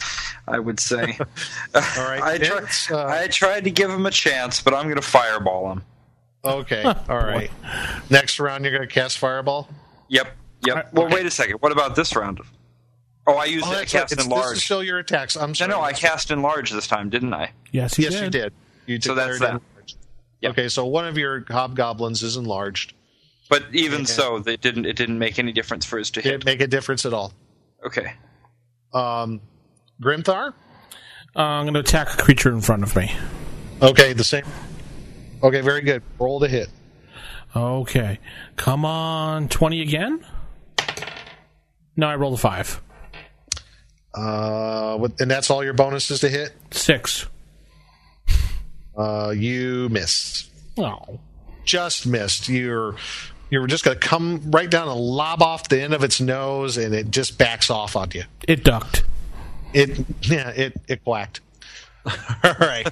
I 0.49 0.59
would 0.59 0.81
say. 0.81 1.17
All 1.75 1.81
right, 1.99 2.21
I, 2.23 2.39
try, 2.39 2.67
uh, 2.91 3.07
I 3.07 3.29
tried 3.29 3.65
to 3.65 3.71
give 3.71 3.91
him 3.91 4.07
a 4.07 4.11
chance, 4.11 4.61
but 4.61 4.75
I'm 4.75 4.85
going 4.85 4.97
to 4.97 5.03
fireball 5.03 5.71
him. 5.73 5.83
Okay, 6.45 6.83
all 6.85 7.17
right. 7.25 7.51
Next 8.11 8.39
round, 8.39 8.65
you're 8.65 8.77
going 8.77 8.87
to 8.87 8.93
cast 8.95 9.17
fireball. 9.17 9.67
Yep, 10.09 10.29
yep. 10.67 10.93
Well, 10.93 11.09
wait 11.09 11.25
a 11.25 11.31
second. 11.31 11.57
What 11.61 11.73
about 11.73 11.97
this 11.97 12.15
round? 12.15 12.39
Oh, 13.27 13.37
I 13.37 13.47
used 13.47 13.65
Oh, 13.67 13.71
it. 13.71 13.77
I 13.77 13.79
that's 13.79 13.95
right. 13.95 14.01
cast 14.03 14.13
It's- 14.13 14.17
This 14.17 14.19
is 14.19 14.27
enlarge. 14.27 14.59
still 14.65 14.83
your 14.85 14.99
attacks. 14.99 15.37
I'm 15.37 15.51
No, 15.51 15.55
sorry. 15.55 15.71
no, 15.71 15.81
I 15.81 15.95
cast 15.95 16.31
enlarge 16.31 16.71
this 16.71 16.87
time, 16.87 17.09
didn't 17.09 17.33
I? 17.33 17.51
yes, 17.73 17.99
Yes, 17.99 18.13
did. 18.13 18.23
you 18.25 18.29
did. 18.31 18.53
You 18.87 19.01
So 19.01 19.15
that's 19.15 19.39
declared 19.39 19.61
that. 19.63 19.95
Yep. 20.43 20.51
Okay, 20.53 20.69
so 20.69 20.85
one 20.85 21.07
of 21.07 21.17
your 21.17 21.47
hobgoblins 21.49 22.23
is 22.23 22.37
enlarged. 22.37 22.93
But 23.49 23.65
even 23.73 24.05
so, 24.05 24.39
they 24.39 24.59
didn't. 24.59 24.85
It 24.85 24.97
didn't 24.97 25.19
make 25.19 25.39
any 25.39 25.53
difference 25.53 25.87
for 25.87 25.99
us 25.99 26.11
to 26.11 26.21
hit. 26.21 26.31
Didn't 26.31 26.45
make 26.45 26.61
a 26.61 26.67
difference 26.67 27.07
at 27.07 27.15
all. 27.15 27.33
Okay. 27.85 28.13
Um, 28.93 29.41
Grimthar. 30.03 30.55
Uh, 31.37 31.41
I'm 31.41 31.65
going 31.65 31.75
to 31.75 31.81
attack 31.81 32.15
a 32.15 32.17
creature 32.23 32.51
in 32.51 32.61
front 32.61 32.83
of 32.83 32.95
me. 32.97 33.13
Okay, 33.83 34.13
the 34.13 34.25
same. 34.25 34.45
Okay, 35.43 35.61
very 35.61 35.83
good. 35.83 36.03
Roll 36.19 36.41
to 36.41 36.49
hit. 36.49 36.69
Okay, 37.57 38.19
come 38.57 38.85
on, 38.85 39.49
twenty 39.49 39.81
again. 39.83 40.25
No, 41.97 42.09
I 42.09 42.17
rolled 42.17 42.35
a 42.35 42.37
five. 42.37 42.81
Uh, 44.13 44.97
with, 44.99 45.21
and 45.21 45.31
that's 45.31 45.51
all 45.51 45.63
your 45.63 45.73
bonuses 45.75 46.21
to 46.21 46.29
hit. 46.29 46.53
Six. 46.73 47.27
Uh, 48.97 49.33
you 49.37 49.89
missed. 49.89 50.51
Oh, 50.79 51.21
Just 51.65 52.07
missed. 52.07 52.49
You're 52.49 52.97
you 53.51 53.61
were 53.61 53.67
just 53.67 53.85
going 53.85 53.99
to 53.99 54.07
come 54.07 54.51
right 54.51 54.71
down 54.71 54.89
and 54.89 54.99
lob 55.01 55.43
off 55.43 55.69
the 55.69 55.81
end 55.81 55.95
of 55.95 56.03
its 56.05 56.21
nose, 56.21 56.77
and 56.77 56.95
it 56.95 57.11
just 57.11 57.39
backs 57.39 57.71
off 57.71 57.97
on 57.97 58.11
you. 58.15 58.25
it 58.49 58.65
ducked. 58.65 59.05
It 59.73 60.05
yeah, 60.23 60.51
it 60.51 60.81
it 60.89 61.05
quacked. 61.05 61.41
All 62.07 62.55
right. 62.61 62.87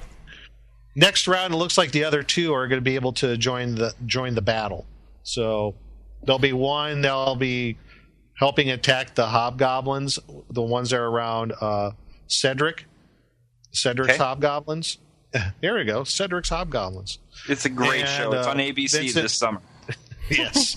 Next 0.94 1.26
round, 1.26 1.54
it 1.54 1.56
looks 1.56 1.78
like 1.78 1.92
the 1.92 2.04
other 2.04 2.22
two 2.22 2.52
are 2.52 2.68
going 2.68 2.80
to 2.80 2.84
be 2.84 2.96
able 2.96 3.12
to 3.14 3.36
join 3.36 3.74
the 3.76 3.94
join 4.06 4.34
the 4.34 4.42
battle. 4.42 4.84
So 5.22 5.74
there'll 6.22 6.38
be 6.38 6.52
one. 6.52 7.00
They'll 7.00 7.36
be 7.36 7.78
helping 8.34 8.70
attack 8.70 9.14
the 9.14 9.26
hobgoblins, 9.26 10.18
the 10.50 10.62
ones 10.62 10.90
that 10.90 10.98
are 10.98 11.06
around 11.06 11.52
uh, 11.60 11.92
Cedric. 12.26 12.84
Cedric's 13.72 14.14
Okay. 14.14 14.18
hobgoblins. 14.18 14.98
There 15.62 15.76
we 15.76 15.84
go. 15.84 16.04
Cedric's 16.04 16.50
hobgoblins. 16.50 17.18
It's 17.48 17.64
a 17.64 17.70
great 17.70 18.00
And, 18.02 18.08
show. 18.10 18.32
It's 18.34 18.46
uh, 18.46 18.50
on 18.50 18.56
ABC 18.58 18.90
Vincent- 18.90 19.14
this 19.14 19.32
summer. 19.32 19.62
Yes. 20.30 20.76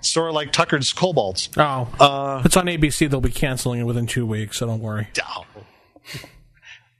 sort 0.00 0.28
of 0.28 0.34
like 0.34 0.52
Tucker's 0.52 0.92
kobolds. 0.92 1.48
Oh, 1.56 1.88
Uh, 2.00 2.42
it's 2.44 2.56
on 2.56 2.66
ABC. 2.66 3.08
They'll 3.10 3.20
be 3.20 3.30
canceling 3.30 3.80
it 3.80 3.84
within 3.84 4.06
two 4.06 4.26
weeks, 4.26 4.58
so 4.58 4.66
don't 4.66 4.80
worry. 4.80 5.08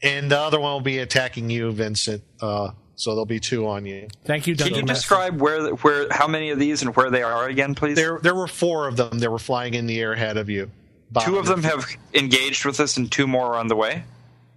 And 0.02 0.30
the 0.30 0.38
other 0.38 0.60
one 0.60 0.72
will 0.72 0.80
be 0.80 0.98
attacking 0.98 1.48
you, 1.50 1.70
Vincent. 1.72 2.22
Uh, 2.40 2.70
so 2.94 3.10
there'll 3.10 3.24
be 3.26 3.40
two 3.40 3.66
on 3.66 3.86
you. 3.86 4.08
Thank 4.24 4.46
you, 4.46 4.54
Can 4.54 4.68
you 4.74 4.82
Master. 4.84 4.94
describe 4.94 5.40
where, 5.40 5.70
where, 5.76 6.06
how 6.10 6.26
many 6.28 6.50
of 6.50 6.58
these 6.58 6.82
and 6.82 6.94
where 6.94 7.10
they 7.10 7.22
are 7.22 7.48
again, 7.48 7.74
please? 7.74 7.96
There, 7.96 8.18
there 8.22 8.34
were 8.34 8.46
four 8.46 8.86
of 8.86 8.96
them 8.96 9.18
that 9.20 9.30
were 9.30 9.38
flying 9.38 9.74
in 9.74 9.86
the 9.86 9.98
air 10.00 10.12
ahead 10.12 10.36
of 10.36 10.48
you. 10.50 10.70
Two 11.24 11.38
of 11.38 11.46
them 11.46 11.62
have 11.62 11.86
engaged 12.12 12.64
with 12.64 12.80
us, 12.80 12.96
and 12.96 13.10
two 13.10 13.26
more 13.26 13.54
are 13.54 13.56
on 13.56 13.68
the 13.68 13.76
way. 13.76 14.02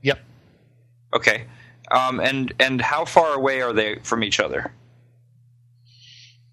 Yep. 0.01 0.19
Okay. 1.13 1.45
Um, 1.91 2.19
and 2.19 2.51
and 2.59 2.81
how 2.81 3.05
far 3.05 3.33
away 3.35 3.61
are 3.61 3.73
they 3.73 3.99
from 4.03 4.23
each 4.23 4.39
other? 4.39 4.73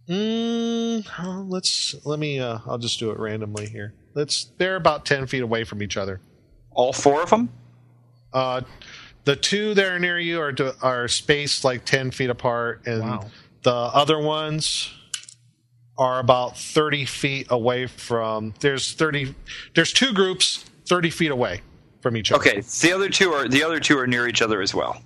Mm, 0.08 1.48
let's 1.48 1.94
let 2.04 2.18
me. 2.18 2.38
Uh, 2.40 2.58
I'll 2.66 2.78
just 2.78 2.98
do 2.98 3.10
it 3.10 3.18
randomly 3.18 3.66
here. 3.66 3.94
Let's. 4.14 4.52
They're 4.58 4.76
about 4.76 5.06
ten 5.06 5.26
feet 5.26 5.42
away 5.42 5.64
from 5.64 5.82
each 5.82 5.96
other. 5.96 6.20
All 6.72 6.92
four 6.92 7.22
of 7.22 7.30
them? 7.30 7.48
Uh, 8.32 8.62
the 9.24 9.36
two 9.36 9.72
that 9.74 9.86
are 9.86 9.98
near 9.98 10.18
you 10.18 10.40
are 10.40 10.52
to, 10.52 10.74
are 10.82 11.08
spaced 11.08 11.64
like 11.64 11.84
ten 11.86 12.10
feet 12.10 12.28
apart, 12.30 12.82
and 12.86 13.00
Wow. 13.02 13.30
the 13.62 13.72
other 13.72 14.18
ones 14.18 14.90
are 15.96 16.18
about 16.18 16.58
thirty 16.58 17.06
feet 17.06 17.46
away 17.50 17.86
from. 17.86 18.52
There's 18.60 18.92
thirty. 18.92 19.34
There's 19.74 19.92
two 19.92 20.12
groups 20.12 20.66
thirty 20.86 21.08
feet 21.10 21.30
away 21.30 21.62
from 22.02 22.16
each 22.18 22.30
other. 22.30 22.42
Okay. 22.46 22.60
The 22.82 22.92
other 22.92 23.08
two 23.08 23.32
are 23.32 23.48
the 23.48 23.62
other 23.62 23.80
two 23.80 23.98
are 23.98 24.06
near 24.06 24.28
each 24.28 24.42
other 24.42 24.60
as 24.60 24.74
well 24.74 25.00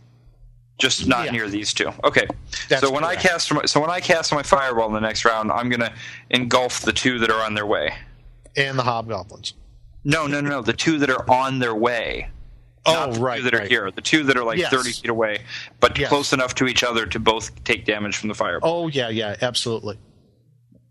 just 0.78 1.06
not 1.06 1.26
yeah. 1.26 1.32
near 1.32 1.48
these 1.48 1.74
two. 1.74 1.92
Okay. 2.04 2.26
That's 2.68 2.82
so 2.82 2.90
when 2.90 3.02
correct. 3.02 3.24
I 3.24 3.28
cast 3.28 3.52
my, 3.52 3.64
so 3.66 3.80
when 3.80 3.90
I 3.90 4.00
cast 4.00 4.32
my 4.32 4.42
fireball 4.42 4.86
in 4.86 4.94
the 4.94 5.00
next 5.00 5.24
round, 5.24 5.50
I'm 5.50 5.68
going 5.68 5.80
to 5.80 5.92
engulf 6.30 6.82
the 6.82 6.92
two 6.92 7.18
that 7.18 7.30
are 7.30 7.44
on 7.44 7.54
their 7.54 7.66
way. 7.66 7.94
And 8.56 8.78
the 8.78 8.84
hobgoblins. 8.84 9.54
No, 10.04 10.26
no, 10.26 10.40
no, 10.40 10.48
no. 10.48 10.62
The 10.62 10.72
two 10.72 10.98
that 10.98 11.10
are 11.10 11.28
on 11.28 11.58
their 11.58 11.74
way. 11.74 12.30
Oh, 12.86 13.12
right. 13.18 13.42
that 13.42 13.54
are 13.54 13.66
here. 13.66 13.90
The 13.90 14.00
two 14.00 14.22
that 14.24 14.36
are 14.36 14.44
like 14.44 14.58
yes. 14.58 14.70
30 14.70 14.92
feet 14.92 15.10
away, 15.10 15.40
but 15.80 15.98
yes. 15.98 16.08
close 16.08 16.32
enough 16.32 16.54
to 16.54 16.66
each 16.66 16.82
other 16.82 17.04
to 17.06 17.18
both 17.18 17.62
take 17.64 17.84
damage 17.84 18.16
from 18.16 18.28
the 18.28 18.34
fireball. 18.34 18.84
Oh, 18.84 18.88
yeah, 18.88 19.10
yeah, 19.10 19.36
absolutely. 19.42 19.98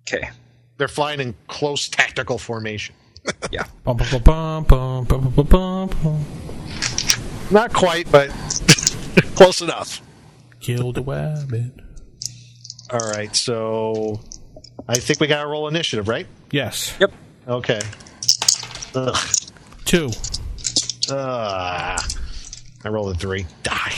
Okay. 0.02 0.30
They're 0.78 0.88
flying 0.88 1.20
in 1.20 1.34
close 1.48 1.90
tactical 1.90 2.38
formation. 2.38 2.94
yeah. 3.52 3.64
Not 7.50 7.74
quite, 7.74 8.12
but 8.12 8.57
close 9.38 9.62
enough. 9.62 10.02
Kill 10.60 10.92
the 10.92 11.02
rabbit. 11.04 11.72
All 12.92 13.10
right, 13.12 13.36
so 13.36 14.20
I 14.88 14.96
think 14.96 15.20
we 15.20 15.28
got 15.28 15.42
to 15.44 15.48
roll 15.48 15.68
initiative, 15.68 16.08
right? 16.08 16.26
Yes. 16.52 16.96
Yep. 17.00 17.12
Okay. 17.48 17.80
Ugh. 18.96 19.18
Two. 19.86 20.10
Uh, 21.10 22.02
I 22.84 22.90
rolled 22.90 23.16
a 23.16 23.18
three. 23.20 23.46
Die. 23.64 23.92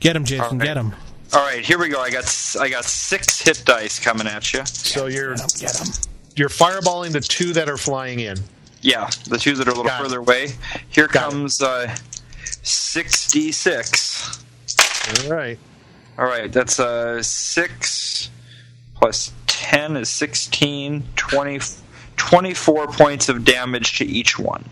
Get 0.00 0.16
him, 0.16 0.24
Jason. 0.24 0.44
All 0.44 0.50
right. 0.52 0.60
Get 0.64 0.76
him. 0.76 0.94
All 1.34 1.40
right, 1.44 1.64
here 1.64 1.78
we 1.78 1.88
go. 1.90 2.00
I 2.00 2.10
got 2.10 2.24
s- 2.24 2.56
I 2.56 2.68
got 2.70 2.84
six 2.86 3.40
hit 3.42 3.62
dice 3.66 3.98
coming 4.00 4.26
at 4.26 4.52
you. 4.54 4.64
So 4.64 5.06
you're 5.06 5.34
Get 5.58 5.76
him. 5.78 5.88
you're 6.36 6.48
fireballing 6.48 7.12
the 7.12 7.20
two 7.20 7.52
that 7.52 7.68
are 7.68 7.76
flying 7.76 8.20
in. 8.20 8.38
Yeah, 8.80 9.10
the 9.28 9.36
two 9.38 9.54
that 9.56 9.66
are 9.66 9.70
a 9.70 9.74
little 9.74 9.84
Got 9.84 10.00
it. 10.00 10.04
further 10.04 10.20
away. 10.20 10.48
Here 10.88 11.06
Got 11.06 11.28
it. 11.28 11.30
comes 11.32 11.60
uh, 11.60 11.94
six 12.62 13.30
d 13.30 13.52
six. 13.52 14.44
All 15.24 15.30
right. 15.30 15.58
All 16.18 16.24
right, 16.24 16.52
that's 16.52 16.80
uh, 16.80 17.22
six 17.22 18.30
plus 18.96 19.32
ten 19.46 19.96
is 19.96 20.08
16, 20.08 21.04
20, 21.14 21.60
24 22.16 22.86
points 22.88 23.28
of 23.28 23.44
damage 23.44 23.98
to 23.98 24.04
each 24.04 24.38
one. 24.38 24.64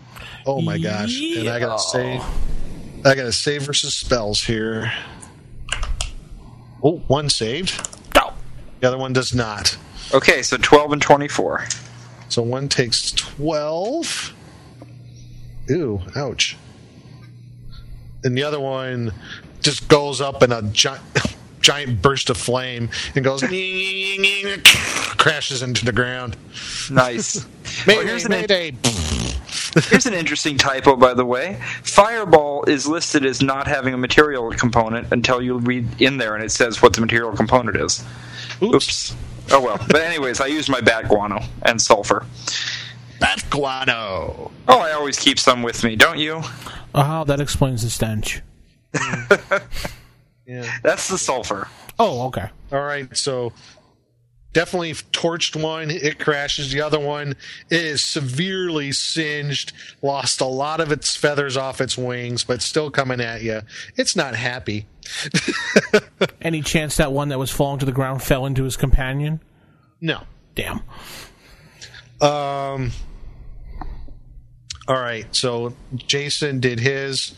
Oh 0.45 0.61
my 0.61 0.77
gosh! 0.77 1.19
And 1.37 1.47
I 1.49 1.59
gotta 1.59 1.79
save. 1.79 2.21
I 3.05 3.15
gotta 3.15 3.31
save 3.31 3.63
versus 3.63 3.95
spells 3.95 4.43
here. 4.43 4.91
Oh, 6.83 6.97
one 7.07 7.29
saved. 7.29 7.89
Go. 8.13 8.33
The 8.79 8.87
other 8.87 8.97
one 8.97 9.13
does 9.13 9.33
not. 9.33 9.77
Okay, 10.13 10.41
so 10.41 10.57
twelve 10.57 10.91
and 10.91 11.01
twenty-four. 11.01 11.65
So 12.29 12.41
one 12.41 12.67
takes 12.67 13.11
12. 13.13 14.33
Ooh, 15.71 16.01
ouch. 16.15 16.57
And 18.23 18.37
the 18.37 18.43
other 18.43 18.59
one 18.59 19.13
just 19.61 19.87
goes 19.87 20.21
up 20.21 20.43
in 20.43 20.51
a 20.51 20.61
giant, 20.63 21.01
giant 21.61 22.01
burst 22.01 22.29
of 22.29 22.37
flame 22.37 22.89
and 23.15 23.23
goes 23.23 23.41
crashes 25.17 25.61
into 25.61 25.85
the 25.85 25.91
ground. 25.91 26.37
Nice. 26.91 27.45
Mayday, 27.85 28.01
Oh, 28.01 28.05
here's 28.05 28.25
an- 28.25 28.31
mayday. 28.31 28.71
Here's 29.89 30.07
an 30.07 30.13
interesting 30.15 30.57
typo, 30.57 30.95
by 30.95 31.13
the 31.13 31.25
way. 31.25 31.59
Fireball 31.83 32.63
is 32.63 32.87
listed 32.87 33.23
as 33.25 33.43
not 33.43 33.67
having 33.67 33.93
a 33.93 33.97
material 33.97 34.49
component 34.51 35.11
until 35.11 35.39
you 35.41 35.59
read 35.59 36.01
in 36.01 36.17
there 36.17 36.33
and 36.35 36.43
it 36.43 36.49
says 36.51 36.81
what 36.81 36.93
the 36.93 37.01
material 37.01 37.31
component 37.35 37.77
is. 37.77 38.03
Oops. 38.63 39.15
Oh 39.51 39.61
well. 39.61 39.77
But 39.87 39.97
anyways, 40.01 40.41
I 40.41 40.47
used 40.47 40.67
my 40.69 40.81
bat 40.81 41.07
guano 41.09 41.41
and 41.61 41.79
sulfur. 41.79 42.25
Bat 43.19 43.43
guano. 43.51 44.51
Oh, 44.67 44.79
I 44.79 44.91
always 44.93 45.19
keep 45.19 45.37
some 45.39 45.61
with 45.61 45.83
me, 45.83 45.95
don't 45.95 46.17
you? 46.17 46.41
Oh, 46.95 47.23
that 47.25 47.39
explains 47.39 47.83
the 47.83 47.89
stench. 47.89 48.41
Yeah. 50.47 50.65
That's 50.83 51.09
the 51.09 51.17
sulfur. 51.17 51.67
Oh, 51.99 52.27
okay. 52.27 52.49
All 52.71 52.81
right, 52.81 53.15
so 53.15 53.51
definitely 54.53 54.93
torched 54.93 55.61
one. 55.61 55.91
It 55.91 56.19
crashes. 56.19 56.71
The 56.71 56.81
other 56.81 56.99
one 56.99 57.35
is 57.69 58.03
severely 58.03 58.91
singed. 58.93 59.73
Lost 60.01 60.41
a 60.41 60.45
lot 60.45 60.79
of 60.79 60.91
its 60.91 61.15
feathers 61.15 61.57
off 61.57 61.81
its 61.81 61.97
wings, 61.97 62.43
but 62.43 62.61
still 62.61 62.89
coming 62.89 63.19
at 63.19 63.41
you. 63.41 63.61
It's 63.97 64.15
not 64.15 64.35
happy. 64.35 64.87
Any 66.41 66.61
chance 66.61 66.97
that 66.97 67.11
one 67.11 67.29
that 67.29 67.39
was 67.39 67.51
falling 67.51 67.79
to 67.79 67.85
the 67.85 67.91
ground 67.91 68.23
fell 68.23 68.45
into 68.45 68.63
his 68.63 68.77
companion? 68.77 69.41
No. 69.99 70.23
Damn. 70.55 70.81
Um. 72.21 72.91
All 74.87 74.95
right, 74.99 75.25
so 75.35 75.73
Jason 75.95 76.59
did 76.59 76.79
his. 76.79 77.35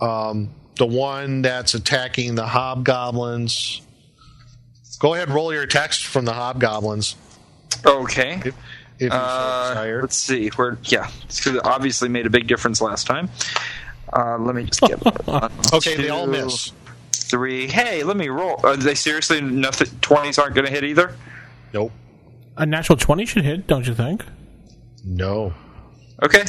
Um, 0.00 0.50
the 0.76 0.86
one 0.86 1.42
that's 1.42 1.74
attacking 1.74 2.34
the 2.34 2.46
hobgoblins. 2.46 3.80
Go 4.98 5.14
ahead, 5.14 5.30
roll 5.30 5.52
your 5.52 5.62
attacks 5.62 5.98
from 6.00 6.24
the 6.24 6.32
hobgoblins. 6.32 7.16
Okay. 7.84 8.34
If, 8.44 8.46
if 8.46 8.54
you 9.00 9.10
Uh, 9.10 9.98
let's 10.00 10.16
see. 10.16 10.48
Where? 10.50 10.78
Yeah, 10.84 11.10
it 11.28 11.60
obviously 11.64 12.08
made 12.08 12.26
a 12.26 12.30
big 12.30 12.46
difference 12.46 12.80
last 12.80 13.06
time. 13.06 13.28
Uh, 14.12 14.38
let 14.38 14.54
me 14.54 14.64
just 14.64 14.80
get. 14.80 14.98
one, 15.26 15.52
Okay, 15.72 15.96
they 15.96 16.08
all 16.08 16.26
miss. 16.26 16.72
Three. 17.12 17.66
Hey, 17.66 18.04
let 18.04 18.16
me 18.16 18.28
roll. 18.28 18.60
Are 18.62 18.76
they 18.76 18.94
seriously 18.94 19.40
nothing? 19.40 19.88
Twenties 20.00 20.38
aren't 20.38 20.54
going 20.54 20.66
to 20.66 20.70
hit 20.70 20.84
either. 20.84 21.14
Nope. 21.72 21.92
A 22.56 22.64
natural 22.64 22.96
20 22.96 23.26
should 23.26 23.44
hit, 23.44 23.66
don't 23.66 23.86
you 23.86 23.94
think? 23.94 24.24
No. 25.04 25.52
Okay. 26.22 26.44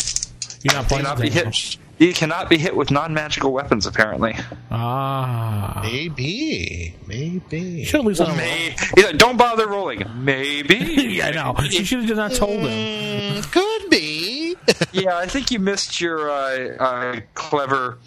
You're 0.68 0.82
not 0.82 0.88
playing 0.88 1.04
Cannot 1.06 1.22
be 1.22 1.30
hit. 1.30 1.78
You 2.00 2.14
cannot 2.14 2.50
be 2.50 2.58
hit 2.58 2.76
with 2.76 2.92
non-magical 2.92 3.52
weapons, 3.52 3.88
apparently. 3.88 4.36
Ah. 4.70 5.80
Maybe. 5.84 6.94
Maybe. 7.08 7.86
Should 7.86 8.02
at 8.02 8.06
least 8.06 8.20
let 8.20 8.30
him 8.30 8.38
May, 8.38 8.76
yeah, 8.96 9.14
don't 9.14 9.38
bother 9.38 9.68
rolling. 9.68 10.04
Maybe. 10.16 10.76
Yeah, 11.18 11.28
I 11.28 11.32
know. 11.32 11.56
You 11.64 11.84
should 11.84 12.00
have 12.00 12.08
just 12.08 12.18
not 12.18 12.34
told 12.34 12.60
him. 12.60 13.42
Could 13.52 13.90
be. 13.90 14.56
yeah, 14.92 15.18
I 15.18 15.26
think 15.26 15.50
you 15.50 15.58
missed 15.60 16.00
your 16.00 16.30
uh, 16.30 16.76
uh, 16.78 17.20
clever 17.34 17.98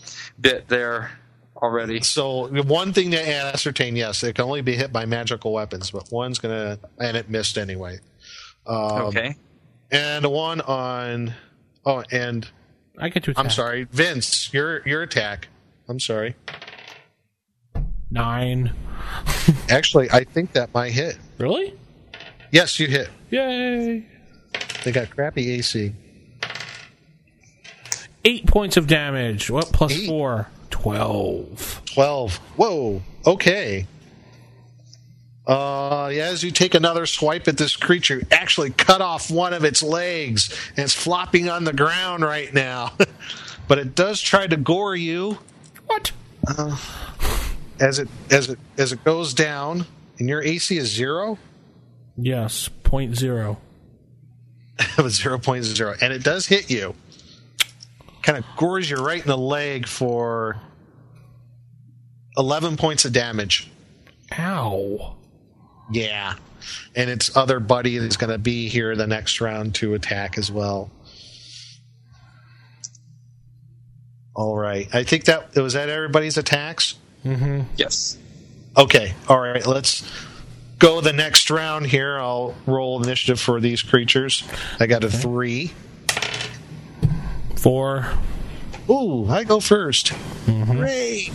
bit 0.40 0.68
there 0.68 1.10
already. 1.56 2.00
so 2.02 2.46
one 2.62 2.92
thing 2.92 3.10
to 3.10 3.28
ascertain, 3.28 3.96
yes, 3.96 4.22
it 4.22 4.34
can 4.36 4.44
only 4.44 4.60
be 4.60 4.76
hit 4.76 4.92
by 4.92 5.06
magical 5.06 5.52
weapons, 5.52 5.90
but 5.90 6.10
one's 6.12 6.38
gonna 6.38 6.78
and 6.98 7.16
it 7.16 7.28
missed 7.28 7.58
anyway. 7.58 7.98
Um, 8.66 9.06
Okay. 9.06 9.34
And 9.90 10.24
one 10.26 10.60
on 10.60 11.34
oh 11.84 12.02
and 12.10 12.48
I 12.98 13.08
get 13.08 13.24
to 13.24 13.30
attack. 13.30 13.44
I'm 13.44 13.50
sorry, 13.50 13.84
Vince, 13.84 14.52
your 14.52 14.86
your 14.86 15.02
attack. 15.02 15.48
I'm 15.88 16.00
sorry. 16.00 16.36
Nine. 18.10 18.72
Actually, 19.68 20.10
I 20.10 20.24
think 20.24 20.52
that 20.52 20.72
might 20.74 20.92
hit. 20.92 21.18
Really? 21.38 21.74
Yes, 22.50 22.78
you 22.80 22.88
hit. 22.88 23.08
Yay. 23.30 24.04
They 24.84 24.92
got 24.92 25.10
crappy 25.10 25.52
AC. 25.52 25.92
Eight 28.24 28.46
points 28.46 28.76
of 28.76 28.86
damage. 28.86 29.50
What? 29.50 29.66
Plus 29.72 30.06
four. 30.06 30.48
Twelve. 30.70 31.82
12. 31.86 32.36
Whoa. 32.56 33.02
Okay. 33.26 33.86
Uh, 35.50 36.08
yeah, 36.12 36.26
as 36.28 36.44
you 36.44 36.52
take 36.52 36.74
another 36.76 37.06
swipe 37.06 37.48
at 37.48 37.56
this 37.58 37.74
creature, 37.74 38.18
you 38.18 38.26
actually 38.30 38.70
cut 38.70 39.00
off 39.00 39.32
one 39.32 39.52
of 39.52 39.64
its 39.64 39.82
legs, 39.82 40.56
and 40.76 40.84
it's 40.84 40.94
flopping 40.94 41.48
on 41.48 41.64
the 41.64 41.72
ground 41.72 42.22
right 42.22 42.54
now. 42.54 42.92
but 43.68 43.76
it 43.78 43.96
does 43.96 44.20
try 44.20 44.46
to 44.46 44.56
gore 44.56 44.94
you 44.94 45.38
What? 45.88 46.12
as 47.80 47.98
it 47.98 48.08
as 48.30 48.48
it 48.48 48.60
as 48.78 48.92
it 48.92 49.02
goes 49.02 49.34
down. 49.34 49.86
And 50.20 50.28
your 50.28 50.40
AC 50.40 50.76
is 50.76 50.88
zero. 50.94 51.36
Yes. 52.16 52.68
Point 52.84 53.16
zero. 53.16 53.58
With 54.98 55.12
zero 55.14 55.38
point 55.40 55.64
zero, 55.64 55.94
and 56.00 56.12
it 56.12 56.22
does 56.22 56.46
hit 56.46 56.70
you. 56.70 56.94
Kind 58.22 58.38
of 58.38 58.44
gores 58.56 58.88
you 58.88 58.98
right 58.98 59.20
in 59.20 59.26
the 59.26 59.36
leg 59.36 59.88
for 59.88 60.60
eleven 62.36 62.76
points 62.76 63.04
of 63.04 63.12
damage. 63.12 63.68
Ow. 64.38 65.16
Yeah. 65.90 66.34
And 66.94 67.10
its 67.10 67.36
other 67.36 67.60
buddy 67.60 67.96
is 67.96 68.16
going 68.16 68.30
to 68.30 68.38
be 68.38 68.68
here 68.68 68.94
the 68.96 69.06
next 69.06 69.40
round 69.40 69.74
to 69.76 69.94
attack 69.94 70.38
as 70.38 70.50
well. 70.50 70.90
All 74.34 74.56
right. 74.56 74.88
I 74.94 75.04
think 75.04 75.24
that 75.24 75.54
was 75.54 75.74
that 75.74 75.88
everybody's 75.88 76.38
attacks. 76.38 76.96
Mm-hmm. 77.24 77.62
Yes. 77.76 78.16
Okay. 78.76 79.14
All 79.28 79.40
right. 79.40 79.66
Let's 79.66 80.10
go 80.78 81.00
the 81.00 81.12
next 81.12 81.50
round 81.50 81.86
here. 81.86 82.18
I'll 82.18 82.54
roll 82.66 83.02
initiative 83.02 83.40
for 83.40 83.60
these 83.60 83.82
creatures. 83.82 84.44
I 84.78 84.86
got 84.86 85.04
a 85.04 85.10
three. 85.10 85.72
Four. 87.56 88.06
Ooh, 88.88 89.28
I 89.28 89.44
go 89.44 89.58
1st 89.58 90.12
mm-hmm. 90.46 90.78
Great. 90.78 91.28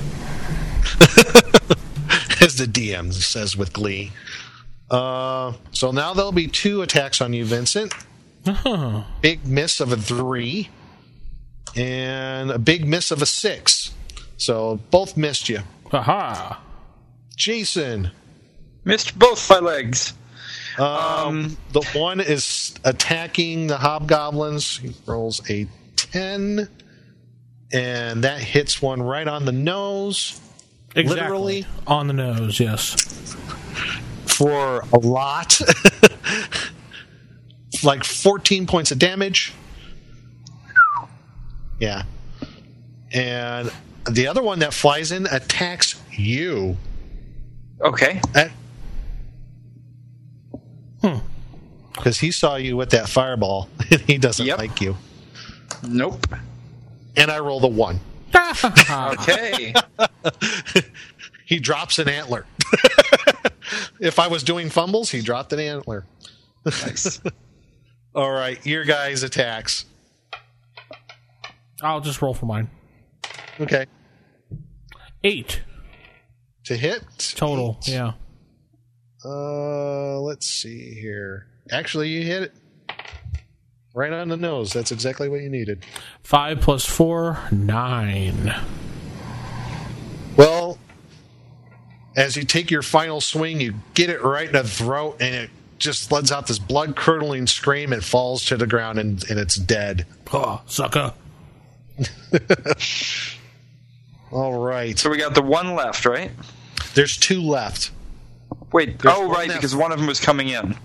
As 2.41 2.57
the 2.57 2.65
DM 2.65 3.13
says 3.13 3.55
with 3.55 3.71
glee. 3.71 4.11
Uh, 4.89 5.53
so 5.71 5.91
now 5.91 6.13
there'll 6.13 6.31
be 6.31 6.47
two 6.47 6.81
attacks 6.81 7.21
on 7.21 7.33
you, 7.33 7.45
Vincent. 7.45 7.93
Uh-huh. 8.45 9.03
Big 9.21 9.45
miss 9.47 9.79
of 9.79 9.91
a 9.91 9.97
three, 9.97 10.69
and 11.75 12.51
a 12.51 12.59
big 12.59 12.85
miss 12.87 13.09
of 13.11 13.21
a 13.21 13.25
six. 13.25 13.91
So 14.37 14.79
both 14.91 15.17
missed 15.17 15.49
you. 15.49 15.59
Aha. 15.91 16.61
Jason, 17.35 18.11
Missed 18.83 19.17
both 19.17 19.49
my 19.49 19.57
legs. 19.59 20.13
um, 20.77 21.57
the 21.71 21.81
one 21.95 22.19
is 22.19 22.75
attacking 22.83 23.65
the 23.67 23.77
hobgoblins. 23.77 24.77
He 24.77 24.93
rolls 25.07 25.41
a 25.49 25.67
10, 25.95 26.69
and 27.73 28.23
that 28.23 28.39
hits 28.41 28.81
one 28.81 29.01
right 29.01 29.27
on 29.27 29.45
the 29.45 29.51
nose. 29.51 30.39
Exactly. 30.95 31.15
Literally? 31.21 31.65
On 31.87 32.07
the 32.07 32.13
nose, 32.13 32.59
yes 32.59 33.35
for 34.35 34.83
a 34.91 34.99
lot, 34.99 35.61
like 37.83 38.03
14 38.03 38.67
points 38.67 38.91
of 38.91 38.99
damage. 38.99 39.53
Yeah. 41.79 42.03
And 43.11 43.71
the 44.09 44.27
other 44.27 44.43
one 44.43 44.59
that 44.59 44.73
flies 44.73 45.11
in 45.11 45.25
attacks 45.27 46.01
you. 46.11 46.77
Okay. 47.81 48.21
At- 48.33 48.51
hmm. 51.01 51.17
Because 51.93 52.19
he 52.19 52.31
saw 52.31 52.55
you 52.55 52.75
with 52.75 52.89
that 52.89 53.07
fireball 53.07 53.69
and 53.91 54.01
he 54.01 54.17
doesn't 54.17 54.45
yep. 54.45 54.57
like 54.57 54.81
you. 54.81 54.97
Nope. 55.87 56.27
And 57.15 57.31
I 57.31 57.39
roll 57.39 57.61
the 57.61 57.67
one. 57.67 58.01
okay. 58.35 59.73
he 61.45 61.59
drops 61.59 61.99
an 61.99 62.09
antler 62.09 62.45
if 63.99 64.19
I 64.19 64.27
was 64.27 64.43
doing 64.43 64.69
fumbles, 64.69 65.09
he 65.11 65.21
dropped 65.21 65.53
an 65.53 65.59
antler. 65.59 66.05
nice. 66.65 67.21
All 68.15 68.31
right, 68.31 68.63
your 68.65 68.85
guys' 68.85 69.23
attacks. 69.23 69.85
I'll 71.81 72.01
just 72.01 72.21
roll 72.21 72.33
for 72.33 72.45
mine. 72.45 72.69
Okay. 73.59 73.85
Eight 75.23 75.61
To 76.65 76.77
hit? 76.77 77.03
total. 77.35 77.77
Eight. 77.87 77.93
Yeah. 77.93 78.13
Uh, 79.23 80.19
let's 80.21 80.47
see 80.47 80.93
here. 80.93 81.47
Actually, 81.71 82.09
you 82.09 82.21
hit 82.23 82.43
it 82.43 82.53
right 83.93 84.13
on 84.13 84.29
the 84.29 84.37
nose. 84.37 84.71
That's 84.71 84.91
exactly 84.91 85.27
what 85.29 85.41
you 85.41 85.49
needed. 85.49 85.83
Five 86.23 86.61
plus 86.61 86.85
four, 86.85 87.39
nine. 87.51 88.53
Well, 90.37 90.77
as 92.15 92.37
you 92.37 92.43
take 92.43 92.71
your 92.71 92.81
final 92.81 93.19
swing, 93.21 93.59
you 93.59 93.75
get 93.93 94.09
it 94.09 94.23
right 94.23 94.47
in 94.47 94.53
the 94.53 94.63
throat, 94.63 95.17
and 95.19 95.35
it 95.35 95.49
just 95.77 96.11
lets 96.11 96.31
out 96.31 96.47
this 96.47 96.59
blood 96.59 96.95
curdling 96.95 97.47
scream 97.47 97.91
and 97.91 98.03
falls 98.03 98.45
to 98.45 98.57
the 98.57 98.67
ground, 98.67 98.99
and, 98.99 99.23
and 99.29 99.39
it's 99.39 99.55
dead. 99.55 100.05
Oh, 100.31 100.61
sucker. 100.65 101.13
All 104.31 104.59
right. 104.59 104.97
So 104.97 105.09
we 105.09 105.17
got 105.17 105.35
the 105.35 105.41
one 105.41 105.75
left, 105.75 106.05
right? 106.05 106.31
There's 106.93 107.17
two 107.17 107.41
left. 107.41 107.91
Wait. 108.71 108.99
There's 108.99 109.13
oh, 109.15 109.27
one 109.27 109.31
right, 109.31 109.47
that- 109.49 109.55
because 109.55 109.75
one 109.75 109.91
of 109.91 109.97
them 109.99 110.07
was 110.07 110.19
coming 110.19 110.49
in. 110.49 110.75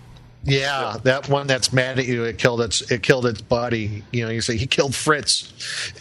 Yeah, 0.42 0.96
that 1.02 1.28
one 1.28 1.46
that's 1.46 1.70
mad 1.70 1.98
at 1.98 2.06
you. 2.06 2.24
It 2.24 2.38
killed 2.38 2.62
its. 2.62 2.90
It 2.90 3.02
killed 3.02 3.26
its 3.26 3.42
buddy. 3.42 4.02
You 4.10 4.24
know, 4.24 4.30
you 4.30 4.40
say 4.40 4.56
he 4.56 4.66
killed 4.66 4.94
Fritz, 4.94 5.52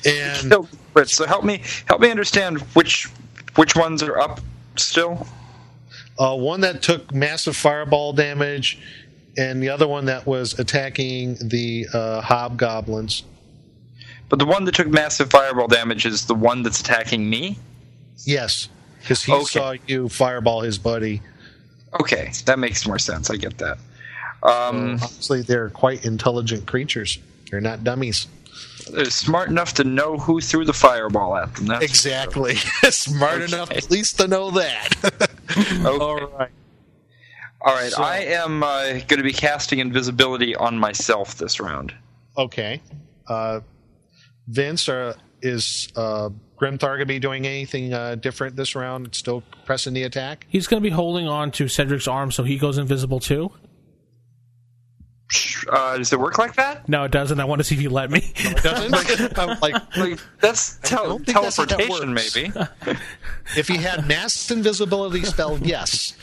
and 0.05 0.49
Killed 0.49 0.69
Fritz. 0.93 1.13
So 1.13 1.25
help 1.25 1.43
me, 1.43 1.61
help 1.87 1.99
me 1.99 2.09
understand 2.09 2.59
which 2.73 3.09
which 3.55 3.75
ones 3.75 4.01
are 4.01 4.17
up 4.17 4.39
still. 4.83 5.27
uh, 6.19 6.35
one 6.35 6.61
that 6.61 6.81
took 6.81 7.13
massive 7.13 7.55
fireball 7.55 8.13
damage, 8.13 8.79
and 9.37 9.61
the 9.63 9.69
other 9.69 9.87
one 9.87 10.05
that 10.05 10.25
was 10.25 10.57
attacking 10.59 11.35
the 11.41 11.85
uh, 11.93 12.21
hobgoblins. 12.21 13.23
But 14.27 14.39
the 14.39 14.45
one 14.45 14.65
that 14.65 14.75
took 14.75 14.87
massive 14.87 15.29
fireball 15.31 15.67
damage 15.67 16.05
is 16.05 16.25
the 16.25 16.35
one 16.35 16.61
that's 16.63 16.81
attacking 16.81 17.29
me. 17.29 17.57
Yes, 18.25 18.67
because 18.99 19.23
he 19.23 19.31
Okay. 19.33 19.43
saw 19.45 19.75
you 19.87 20.09
fireball 20.09 20.61
his 20.61 20.77
buddy. 20.77 21.21
Okay, 22.01 22.31
that 22.45 22.59
makes 22.59 22.85
more 22.85 22.99
sense. 22.99 23.29
I 23.31 23.37
get 23.37 23.57
that. 23.59 23.77
Um, 24.43 24.93
Obviously, 25.01 25.41
they're 25.41 25.69
quite 25.69 26.05
intelligent 26.05 26.67
creatures. 26.67 27.17
They're 27.49 27.61
not 27.61 27.83
dummies. 27.83 28.27
They're 28.91 29.05
smart 29.05 29.49
enough 29.49 29.73
to 29.75 29.83
know 29.83 30.17
who 30.17 30.41
threw 30.41 30.65
the 30.65 30.73
fireball 30.73 31.35
at 31.35 31.53
them. 31.55 31.67
That's 31.67 31.83
Exactly. 31.85 32.55
Smart 32.89 33.41
enough 33.41 33.71
at 33.71 33.89
least 33.91 34.19
to 34.19 34.27
know 34.27 34.51
that. 34.51 34.89
Okay. 35.57 35.87
All 35.87 36.15
right. 36.37 36.49
All 37.61 37.73
right, 37.73 37.91
So- 37.91 38.03
I 38.03 38.17
am 38.17 38.63
uh, 38.63 38.83
going 38.93 39.17
to 39.17 39.23
be 39.23 39.33
casting 39.33 39.79
invisibility 39.79 40.55
on 40.55 40.77
myself 40.77 41.35
this 41.37 41.59
round. 41.59 41.93
Okay. 42.37 42.81
Uh, 43.27 43.61
Vince, 44.47 44.87
uh, 44.87 45.13
is 45.41 45.87
uh, 45.95 46.29
Grimthar 46.59 46.79
going 46.81 46.99
to 46.99 47.05
be 47.05 47.19
doing 47.19 47.45
anything 47.47 47.93
uh, 47.93 48.15
different 48.15 48.55
this 48.55 48.75
round? 48.75 49.13
Still 49.15 49.43
pressing 49.65 49.93
the 49.93 50.03
attack? 50.03 50.45
He's 50.49 50.67
going 50.67 50.81
to 50.81 50.87
be 50.89 50.93
holding 50.93 51.27
on 51.27 51.51
to 51.51 51.65
Cedric's 51.65 52.07
arm 52.07 52.31
so 52.31 52.43
he 52.43 52.57
goes 52.57 52.77
invisible 52.77 53.19
too. 53.19 53.51
Uh, 55.69 55.97
does 55.97 56.11
it 56.11 56.19
work 56.19 56.39
like 56.39 56.55
that? 56.55 56.89
No, 56.89 57.03
it 57.03 57.11
doesn't. 57.11 57.39
I 57.39 57.45
want 57.45 57.59
to 57.59 57.63
see 57.63 57.75
if 57.75 57.81
you 57.81 57.91
let 57.91 58.09
me. 58.09 58.33
Doesn't? 58.63 58.93
I'm 59.37 59.59
like, 59.59 59.73
Like 59.97 60.19
that's 60.39 60.77
tel- 60.77 61.19
don't 61.19 61.25
that's 61.25 61.57
that 61.57 61.69
teleportation, 61.69 62.13
maybe. 62.13 62.51
if 63.55 63.67
he 63.67 63.77
had 63.77 64.07
mass 64.07 64.49
invisibility 64.49 65.23
spell, 65.23 65.59
yes. 65.59 66.13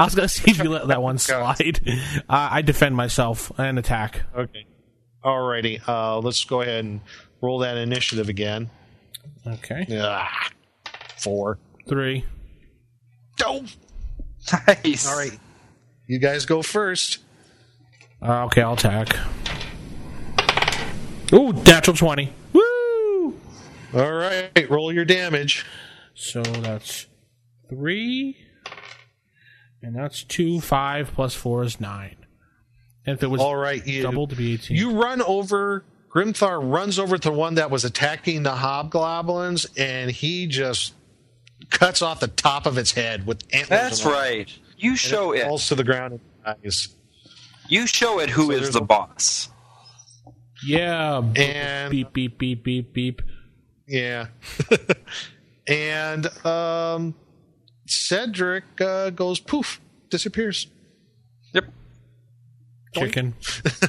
I 0.00 0.04
was 0.04 0.14
going 0.16 0.28
to 0.28 0.34
see 0.34 0.50
if 0.50 0.58
you 0.58 0.70
let 0.70 0.88
that 0.88 1.00
one 1.00 1.18
slide. 1.18 1.80
Uh, 2.28 2.48
I 2.50 2.62
defend 2.62 2.96
myself 2.96 3.52
and 3.58 3.78
attack. 3.78 4.22
okay. 4.36 4.66
Alrighty. 5.24 5.80
Uh, 5.88 6.18
let's 6.18 6.44
go 6.44 6.60
ahead 6.60 6.84
and 6.84 7.00
roll 7.40 7.60
that 7.60 7.76
initiative 7.76 8.28
again. 8.28 8.68
Okay. 9.46 9.86
Ah, 9.92 10.50
four. 11.16 11.58
Three. 11.88 12.24
Oh. 13.42 13.64
nice. 14.66 15.06
All 15.06 15.16
right. 15.16 15.38
You 16.06 16.18
guys 16.18 16.44
go 16.44 16.60
first. 16.62 17.23
Uh, 18.24 18.44
okay, 18.46 18.62
I'll 18.62 18.72
attack. 18.72 19.16
Ooh, 21.32 21.52
natural 21.52 21.96
20. 21.96 22.32
Woo! 22.52 23.40
All 23.94 24.12
right. 24.12 24.50
Roll 24.70 24.92
your 24.92 25.04
damage. 25.04 25.64
So 26.14 26.42
that's 26.42 27.06
three. 27.68 28.36
And 29.82 29.94
that's 29.94 30.22
two. 30.24 30.60
Five 30.60 31.12
plus 31.14 31.34
four 31.34 31.62
is 31.64 31.80
nine. 31.80 32.16
And 33.06 33.16
if 33.16 33.22
it 33.22 33.26
was 33.26 33.40
All 33.40 33.56
right. 33.56 33.86
You, 33.86 34.02
doubled 34.02 34.30
to 34.30 34.36
be 34.36 34.54
18. 34.54 34.76
You 34.76 34.92
run 34.92 35.20
over. 35.22 35.84
Grimthar 36.10 36.60
runs 36.72 36.98
over 36.98 37.18
to 37.18 37.28
the 37.28 37.34
one 37.34 37.56
that 37.56 37.70
was 37.70 37.84
attacking 37.84 38.44
the 38.44 38.52
hobgoblins, 38.54 39.66
and 39.76 40.08
he 40.10 40.46
just 40.46 40.94
cuts 41.70 42.02
off 42.02 42.20
the 42.20 42.28
top 42.28 42.66
of 42.66 42.78
its 42.78 42.92
head 42.92 43.26
with 43.26 43.42
antlers. 43.52 43.68
That's 43.68 44.04
right. 44.04 44.12
all. 44.12 44.20
right. 44.20 44.58
You 44.78 44.94
show 44.96 45.32
And 45.32 45.40
it. 45.40 45.44
falls 45.46 45.66
to 45.68 45.74
the 45.74 45.82
ground 45.82 46.20
and 46.44 46.62
dies. 46.62 46.94
You 47.68 47.86
show 47.86 48.18
it 48.20 48.30
who 48.30 48.46
So 48.46 48.50
is 48.52 48.70
the 48.72 48.80
a- 48.80 48.84
boss. 48.84 49.48
yeah. 50.66 51.22
And- 51.36 51.90
beep, 51.90 52.12
beep, 52.12 52.38
beep, 52.38 52.62
beep, 52.64 52.92
beep. 52.92 53.22
Yeah. 53.86 54.28
and 55.66 56.26
um, 56.46 57.14
Cedric 57.86 58.64
uh, 58.80 59.10
goes 59.10 59.40
poof, 59.40 59.80
disappears. 60.10 60.66
Yep. 61.52 61.64
Chicken. 62.94 63.34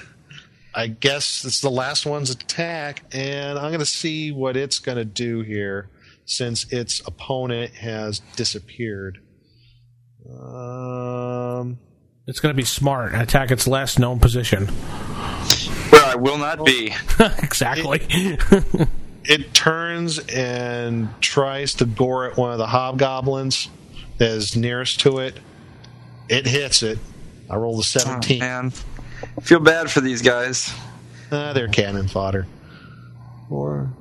I 0.75 0.87
guess 0.87 1.45
it's 1.45 1.61
the 1.61 1.69
last 1.71 2.05
one's 2.05 2.29
attack, 2.29 3.03
and 3.13 3.57
I'm 3.57 3.69
going 3.69 3.79
to 3.79 3.85
see 3.85 4.33
what 4.33 4.57
it's 4.57 4.79
going 4.79 4.97
to 4.97 5.05
do 5.05 5.41
here 5.41 5.89
since 6.25 6.65
its 6.73 7.01
opponent 7.07 7.73
has 7.75 8.19
disappeared. 8.35 9.19
Um, 10.29 11.79
It's 12.27 12.39
going 12.39 12.53
to 12.53 12.57
be 12.57 12.65
smart 12.65 13.13
and 13.13 13.21
attack 13.21 13.51
its 13.51 13.67
last 13.67 13.99
known 13.99 14.19
position. 14.19 14.65
Where 14.65 16.03
I 16.03 16.15
will 16.15 16.39
not 16.39 16.65
be. 16.65 16.91
exactly. 17.19 18.01
it 19.23 19.53
turns 19.53 20.17
and 20.19 21.09
tries 21.21 21.75
to 21.75 21.85
gore 21.85 22.31
at 22.31 22.37
one 22.37 22.51
of 22.51 22.57
the 22.57 22.65
hobgoblins 22.65 23.69
that 24.17 24.29
is 24.29 24.55
nearest 24.55 25.01
to 25.01 25.19
it. 25.19 25.39
It 26.27 26.47
hits 26.47 26.81
it. 26.81 26.97
I 27.47 27.57
roll 27.57 27.79
a 27.79 27.83
17. 27.83 28.39
Man, 28.39 28.71
feel 29.41 29.59
bad 29.59 29.91
for 29.91 30.01
these 30.01 30.23
guys. 30.23 30.73
Ah, 31.31 31.53
they're 31.53 31.67
cannon 31.67 32.07
fodder. 32.07 32.47
Or 33.51 33.93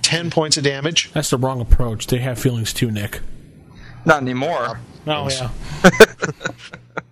10 0.00 0.30
points 0.30 0.56
of 0.56 0.64
damage. 0.64 1.12
That's 1.12 1.28
the 1.28 1.36
wrong 1.36 1.60
approach. 1.60 2.06
They 2.06 2.18
have 2.18 2.38
feelings 2.38 2.72
too, 2.72 2.90
Nick. 2.90 3.20
Not 4.06 4.22
anymore. 4.22 4.80
Oh, 5.06 5.28
yeah. 5.28 5.50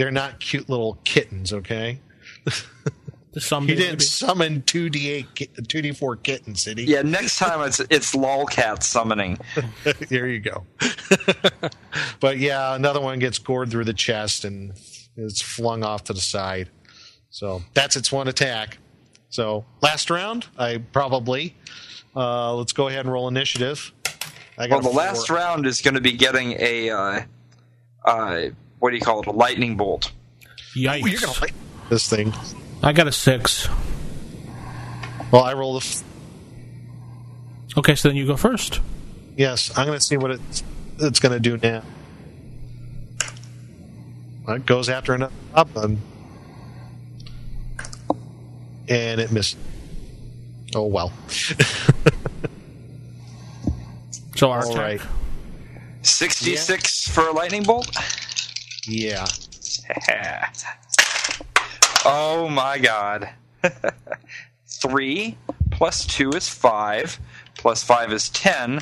They're 0.00 0.10
not 0.10 0.40
cute 0.40 0.70
little 0.70 0.94
kittens, 1.04 1.52
okay? 1.52 2.00
The 3.32 3.40
He 3.60 3.74
didn't 3.76 3.90
maybe. 3.90 4.00
summon 4.04 4.62
two 4.62 4.90
d 4.90 5.08
eight, 5.08 5.48
two 5.68 5.82
d 5.82 5.92
four 5.92 6.16
kittens, 6.16 6.64
did 6.64 6.78
he? 6.78 6.84
Yeah, 6.86 7.02
next 7.02 7.38
time 7.38 7.60
it's 7.60 7.78
it's 7.78 8.12
lolcat 8.16 8.82
summoning. 8.82 9.38
there 10.08 10.26
you 10.26 10.40
go. 10.40 10.64
but 12.20 12.38
yeah, 12.38 12.74
another 12.74 13.00
one 13.00 13.20
gets 13.20 13.38
gored 13.38 13.70
through 13.70 13.84
the 13.84 13.92
chest 13.94 14.44
and 14.44 14.72
is 15.16 15.40
flung 15.40 15.84
off 15.84 16.02
to 16.04 16.12
the 16.12 16.20
side. 16.20 16.70
So 17.28 17.62
that's 17.74 17.94
its 17.94 18.10
one 18.10 18.26
attack. 18.26 18.78
So 19.28 19.64
last 19.80 20.10
round, 20.10 20.46
I 20.58 20.78
probably. 20.78 21.54
Uh, 22.16 22.54
let's 22.54 22.72
go 22.72 22.88
ahead 22.88 23.04
and 23.04 23.12
roll 23.12 23.28
initiative. 23.28 23.92
I 24.58 24.66
Well, 24.66 24.80
the 24.80 24.88
a 24.88 24.90
last 24.90 25.30
round 25.30 25.66
is 25.66 25.80
going 25.82 25.94
to 25.94 26.00
be 26.00 26.12
getting 26.12 26.56
a 26.58 26.90
uh, 26.90 27.20
uh, 28.04 28.48
what 28.80 28.90
do 28.90 28.96
you 28.96 29.02
call 29.02 29.20
it? 29.20 29.26
A 29.26 29.30
lightning 29.32 29.76
bolt. 29.76 30.10
Yikes. 30.74 31.04
Ooh, 31.04 31.08
you're 31.10 31.20
gonna 31.20 31.40
like 31.40 31.54
this 31.88 32.08
thing. 32.08 32.32
I 32.82 32.92
got 32.92 33.06
a 33.06 33.12
six. 33.12 33.68
Well, 35.30 35.42
I 35.44 35.52
rolled 35.54 35.82
a. 35.82 35.86
F- 35.86 36.02
Okay, 37.76 37.94
so 37.94 38.08
then 38.08 38.16
you 38.16 38.26
go 38.26 38.36
first. 38.36 38.80
yes, 39.36 39.70
I'm 39.78 39.86
gonna 39.86 40.00
see 40.00 40.16
what 40.16 40.32
it's 40.32 40.64
it's 40.98 41.20
gonna 41.20 41.38
do 41.38 41.56
now. 41.56 41.82
It 44.48 44.66
goes 44.66 44.88
after 44.88 45.14
another 45.14 45.32
goblin, 45.54 46.00
and 48.88 48.88
And 48.88 49.20
it 49.20 49.30
missed. 49.30 49.56
Oh 50.74 50.86
well. 50.86 51.12
So 54.36 54.50
our 54.50 54.64
All 54.64 54.70
attack. 54.72 54.82
right. 54.82 55.00
Sixty-six 56.02 57.08
for 57.08 57.28
a 57.28 57.32
lightning 57.32 57.62
bolt. 57.62 57.94
Yeah. 58.86 59.26
oh 62.04 62.48
my 62.48 62.78
god. 62.78 63.30
Three 64.66 65.36
plus 65.70 66.06
two 66.06 66.30
is 66.30 66.48
five, 66.48 67.18
plus 67.56 67.82
five 67.82 68.12
is 68.12 68.28
ten, 68.30 68.80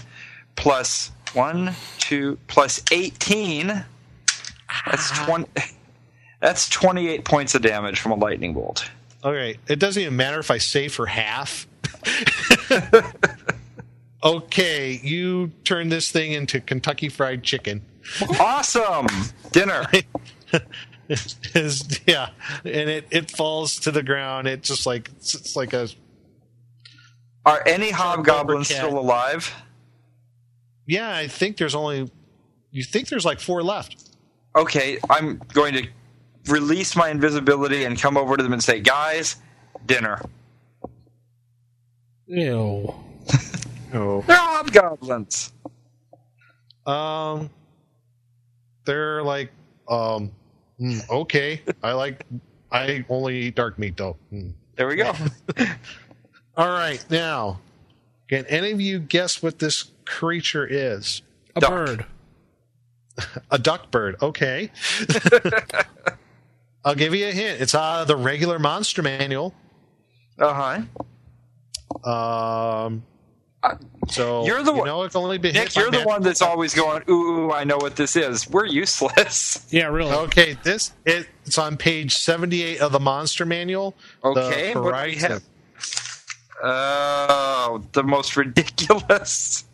plus 0.56 1.10
one, 1.32 1.74
two, 1.98 2.38
plus 2.46 2.82
eighteen. 2.90 3.66
That's 3.66 5.10
ah. 5.12 5.24
twenty. 5.26 5.50
That's 6.40 6.68
twenty-eight 6.68 7.24
points 7.24 7.54
of 7.54 7.62
damage 7.62 7.98
from 8.00 8.12
a 8.12 8.14
lightning 8.14 8.54
bolt. 8.54 8.88
Okay, 9.24 9.56
it 9.66 9.80
doesn't 9.80 10.00
even 10.00 10.16
matter 10.16 10.38
if 10.38 10.50
I 10.52 10.58
save 10.58 10.94
for 10.94 11.06
half. 11.06 11.66
okay, 14.22 15.00
you 15.02 15.50
turn 15.64 15.88
this 15.88 16.12
thing 16.12 16.32
into 16.32 16.60
Kentucky 16.60 17.08
Fried 17.08 17.42
Chicken. 17.42 17.82
Awesome 18.40 19.06
dinner. 19.52 19.84
Is- 21.08 22.00
yeah, 22.06 22.30
and 22.64 22.90
it, 22.90 23.06
it 23.10 23.30
falls 23.30 23.76
to 23.80 23.90
the 23.90 24.02
ground. 24.02 24.46
It 24.46 24.62
just 24.62 24.84
like 24.86 25.10
it's, 25.16 25.34
it's 25.34 25.56
like 25.56 25.72
a 25.72 25.88
Are 27.46 27.62
any 27.66 27.90
hobgoblins 27.90 28.68
still 28.68 28.98
alive? 28.98 29.52
yeah. 30.86 31.14
I 31.16 31.26
think 31.28 31.56
there's 31.56 31.74
only 31.74 32.10
you 32.70 32.82
think 32.84 33.08
there's 33.08 33.24
like 33.24 33.40
four 33.40 33.62
left. 33.62 34.10
Okay, 34.56 34.98
I'm 35.08 35.40
going 35.54 35.74
to 35.74 35.86
release 36.48 36.94
my 36.96 37.08
invisibility 37.10 37.84
and 37.84 37.98
come 37.98 38.16
over 38.16 38.36
to 38.36 38.42
them 38.42 38.52
and 38.52 38.62
say, 38.62 38.80
"Guys, 38.80 39.36
dinner." 39.86 40.20
Ew. 42.26 42.94
Oh, 43.94 44.20
They're 44.26 44.36
hobgoblins. 44.36 45.50
um, 46.84 47.48
they're 48.88 49.22
like 49.22 49.52
um, 49.86 50.32
hmm, 50.78 50.98
okay. 51.10 51.60
I 51.82 51.92
like 51.92 52.24
I 52.72 53.04
only 53.08 53.38
eat 53.42 53.54
dark 53.54 53.78
meat 53.78 53.96
though. 53.96 54.16
Hmm. 54.30 54.50
There 54.76 54.88
we 54.88 54.96
go. 54.96 55.12
All 56.56 56.68
right, 56.68 57.04
now, 57.10 57.60
can 58.28 58.46
any 58.46 58.72
of 58.72 58.80
you 58.80 58.98
guess 58.98 59.42
what 59.42 59.58
this 59.58 59.90
creature 60.04 60.66
is? 60.66 61.22
A 61.54 61.60
Duck. 61.60 61.70
bird. 61.70 62.06
A 63.50 63.58
duck 63.58 63.90
bird. 63.90 64.16
Okay. 64.22 64.70
I'll 66.84 66.94
give 66.94 67.14
you 67.14 67.26
a 67.26 67.32
hint. 67.32 67.60
It's 67.60 67.74
uh, 67.74 68.04
the 68.04 68.16
regular 68.16 68.58
monster 68.60 69.02
manual. 69.02 69.52
Uh 70.38 70.82
huh. 72.04 72.84
Um, 72.84 73.02
so 74.08 74.44
You're 74.46 74.62
the 74.62 74.72
you 74.72 74.78
one- 74.78 74.86
know 74.86 75.02
it's 75.02 75.16
only 75.16 75.38
been 75.38 75.54
Nick, 75.54 75.74
you're 75.76 75.90
the 75.90 76.02
one 76.02 76.22
that's 76.22 76.42
always 76.42 76.74
going, 76.74 77.02
"Ooh, 77.10 77.52
I 77.52 77.64
know 77.64 77.76
what 77.76 77.96
this 77.96 78.16
is." 78.16 78.48
We're 78.48 78.66
useless. 78.66 79.66
Yeah, 79.70 79.86
really. 79.86 80.12
Okay, 80.12 80.56
this 80.62 80.92
it, 81.04 81.26
it's 81.44 81.58
on 81.58 81.76
page 81.76 82.16
seventy-eight 82.16 82.80
of 82.80 82.92
the 82.92 83.00
monster 83.00 83.44
manual. 83.46 83.94
Okay, 84.24 84.74
what 84.74 84.94
do 85.04 85.10
we 85.10 85.16
have? 85.16 85.42
Oh, 86.62 87.82
the 87.92 88.02
most 88.02 88.36
ridiculous. 88.36 89.64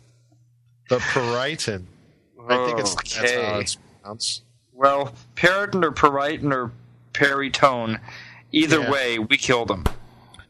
The 0.89 0.99
Peryton. 0.99 1.87
I 2.47 2.65
think 2.65 2.79
it's 2.79 2.93
that's 2.95 3.31
how 3.31 3.59
it's 3.59 3.77
pronounced. 4.01 4.43
Well, 4.73 5.13
Periton 5.35 5.83
or 5.83 5.91
Periton 5.91 6.51
or 6.53 6.71
Peritone, 7.13 7.99
either 8.51 8.81
Yeah. 8.81 8.91
way, 8.91 9.19
we 9.19 9.37
killed 9.37 9.69
them. 9.69 9.85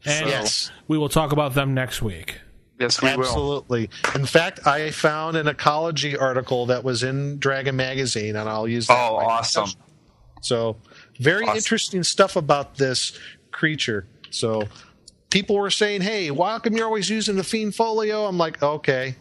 And 0.04 0.26
Yes. 0.28 0.70
we 0.88 0.98
will 0.98 1.08
talk 1.08 1.32
about 1.32 1.54
them 1.54 1.72
next 1.72 2.02
week. 2.02 2.40
Yes, 2.78 3.00
we 3.00 3.08
will. 3.16 3.20
Absolutely. 3.24 3.88
In 4.14 4.26
fact, 4.26 4.66
I 4.66 4.90
found 4.90 5.36
an 5.36 5.48
ecology 5.48 6.16
article 6.16 6.66
that 6.66 6.84
was 6.84 7.02
in 7.02 7.38
Dragon 7.38 7.74
Magazine, 7.76 8.36
and 8.36 8.48
I'll 8.48 8.68
use 8.68 8.86
that. 8.88 8.98
Oh, 8.98 9.16
awesome. 9.16 9.64
discussion. 9.64 9.82
So, 10.42 10.76
very 11.18 11.44
Awesome. 11.44 11.56
interesting 11.56 12.02
stuff 12.02 12.36
about 12.36 12.76
this 12.76 13.18
creature. 13.50 14.06
So, 14.30 14.64
people 15.30 15.56
were 15.56 15.70
saying, 15.70 16.02
"Hey, 16.02 16.30
why 16.30 16.58
come 16.58 16.76
you're 16.76 16.86
always 16.86 17.08
using 17.08 17.36
the 17.36 17.44
fiend 17.44 17.74
folio?" 17.74 18.26
I'm 18.26 18.36
like, 18.36 18.62
"Okay, 18.62 19.14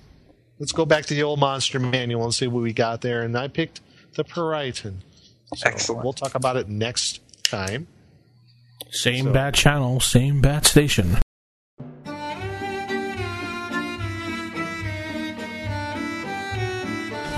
let's 0.59 0.73
go 0.73 0.85
back 0.85 1.05
to 1.05 1.13
the 1.13 1.23
old 1.23 1.39
monster 1.39 1.79
manual 1.79 2.25
and 2.25 2.33
see 2.33 2.47
what 2.47 2.61
we 2.61 2.73
got 2.73 2.99
there." 3.01 3.21
And 3.21 3.37
I 3.37 3.47
picked 3.47 3.79
the 4.15 4.23
Peryton. 4.25 5.01
So 5.55 5.69
Excellent. 5.69 6.03
We'll 6.03 6.13
talk 6.13 6.35
about 6.35 6.57
it 6.57 6.67
next 6.67 7.21
time. 7.43 7.87
Same 8.91 9.25
So- 9.25 9.31
bat 9.31 9.53
channel, 9.53 10.01
same 10.01 10.41
bat 10.41 10.65
station. 10.65 11.17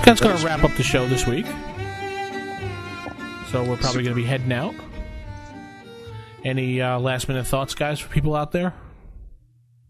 That's 0.08 0.22
going 0.22 0.38
to 0.38 0.46
wrap 0.46 0.64
up 0.64 0.74
the 0.78 0.84
show 0.84 1.06
this 1.06 1.28
week. 1.28 1.46
So 3.52 3.62
we're 3.62 3.76
probably 3.76 4.04
going 4.04 4.16
to 4.16 4.16
be 4.16 4.24
heading 4.24 4.54
out. 4.54 4.74
Any 6.46 6.82
uh, 6.82 6.98
last 6.98 7.28
minute 7.28 7.46
thoughts, 7.46 7.76
guys, 7.76 8.00
for 8.00 8.08
people 8.08 8.34
out 8.34 8.54
there? 8.54 8.74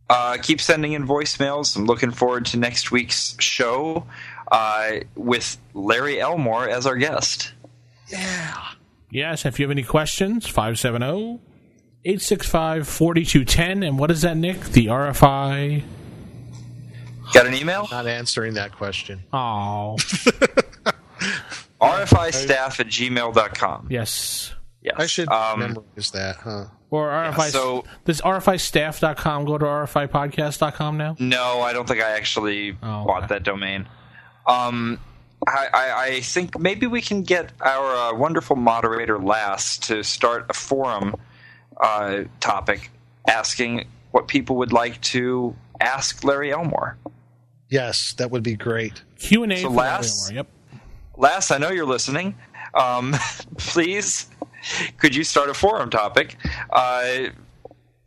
Uh, 0.10 0.38
keep 0.42 0.60
sending 0.60 0.94
in 0.94 1.06
voicemails. 1.06 1.78
I'm 1.78 1.86
looking 1.86 2.10
forward 2.10 2.48
to 2.48 2.58
next 2.58 2.90
week's 2.90 3.36
show 3.40 4.08
uh, 4.52 4.94
with 5.14 5.56
Larry 5.76 6.20
Elmore 6.20 6.68
as 6.68 6.88
our 6.88 6.96
guest. 6.96 7.54
Yeah. 8.08 8.70
Yes, 9.12 9.46
if 9.46 9.60
you 9.60 9.66
have 9.66 9.72
any 9.72 9.84
questions, 9.84 10.48
oh, 10.48 10.52
570 10.52 11.40
865 12.06 12.88
4210. 12.88 13.84
And 13.84 14.00
what 14.00 14.10
is 14.10 14.24
that, 14.24 14.36
Nick? 14.36 14.62
The 14.62 14.88
RFI. 14.88 15.84
Got 17.38 17.48
an 17.48 17.54
email? 17.54 17.88
Not 17.92 18.08
answering 18.08 18.56
that 18.56 18.72
question. 18.74 19.24
Oh, 19.32 19.96
RFI 21.82 22.34
staff 22.34 22.80
at 22.80 22.88
gmail.com. 22.88 23.88
yes. 23.90 24.54
Yes. 24.82 24.96
I 24.98 25.06
should 25.08 25.28
Um, 25.30 25.60
memorize 25.60 26.12
that, 26.12 26.38
huh? 26.38 26.66
Or 26.90 27.10
RFI. 27.10 27.50
so- 27.52 27.84
does 28.06 28.22
RFIstaff.com 28.22 29.44
go 29.46 29.58
to 29.58 29.66
RFIpodcast.com 29.66 30.98
now? 30.98 31.16
No, 31.20 31.62
I 31.62 31.74
don't 31.74 31.88
think 31.88 32.02
I 32.02 32.12
actually 32.12 32.72
Oh, 32.82 33.04
bought 33.06 33.24
okay. 33.24 33.28
that 33.36 33.44
domain. 33.44 33.88
Um, 34.48 35.00
I, 35.46 35.68
I, 35.74 36.04
I 36.06 36.22
think 36.22 36.58
maybe 36.58 36.88
we 36.88 37.02
can 37.02 37.24
get 37.24 37.52
our 37.60 38.14
uh, 38.14 38.16
wonderful 38.18 38.56
moderator 38.56 39.20
Lass 39.20 39.78
to 39.80 40.04
start 40.04 40.46
a 40.50 40.54
forum 40.54 41.16
uh, 41.82 42.24
topic 42.40 42.90
asking 43.28 43.88
what 44.12 44.28
people 44.30 44.56
would 44.58 44.72
like 44.72 45.02
to 45.02 45.54
ask 45.82 46.24
Larry 46.24 46.54
Elmore. 46.54 46.98
Yes, 47.70 48.14
that 48.14 48.32
would 48.32 48.44
be 48.44 48.56
great. 48.56 49.02
Q&A 49.18 49.58
So 49.58 49.64
for 49.70 49.76
last- 49.76 50.30
Larry 50.30 50.38
Elmore, 50.40 50.46
Yep. 50.72 50.82
Lass, 51.20 51.52
I 51.52 51.58
know 51.58 51.72
you're 51.72 51.86
listening. 51.86 52.36
Um, 52.74 53.14
please, 53.58 54.28
could 54.98 55.16
you 55.16 55.24
start 55.24 55.50
a 55.50 55.54
forum 55.54 55.90
topic? 55.90 56.38
Uh, 56.70 57.30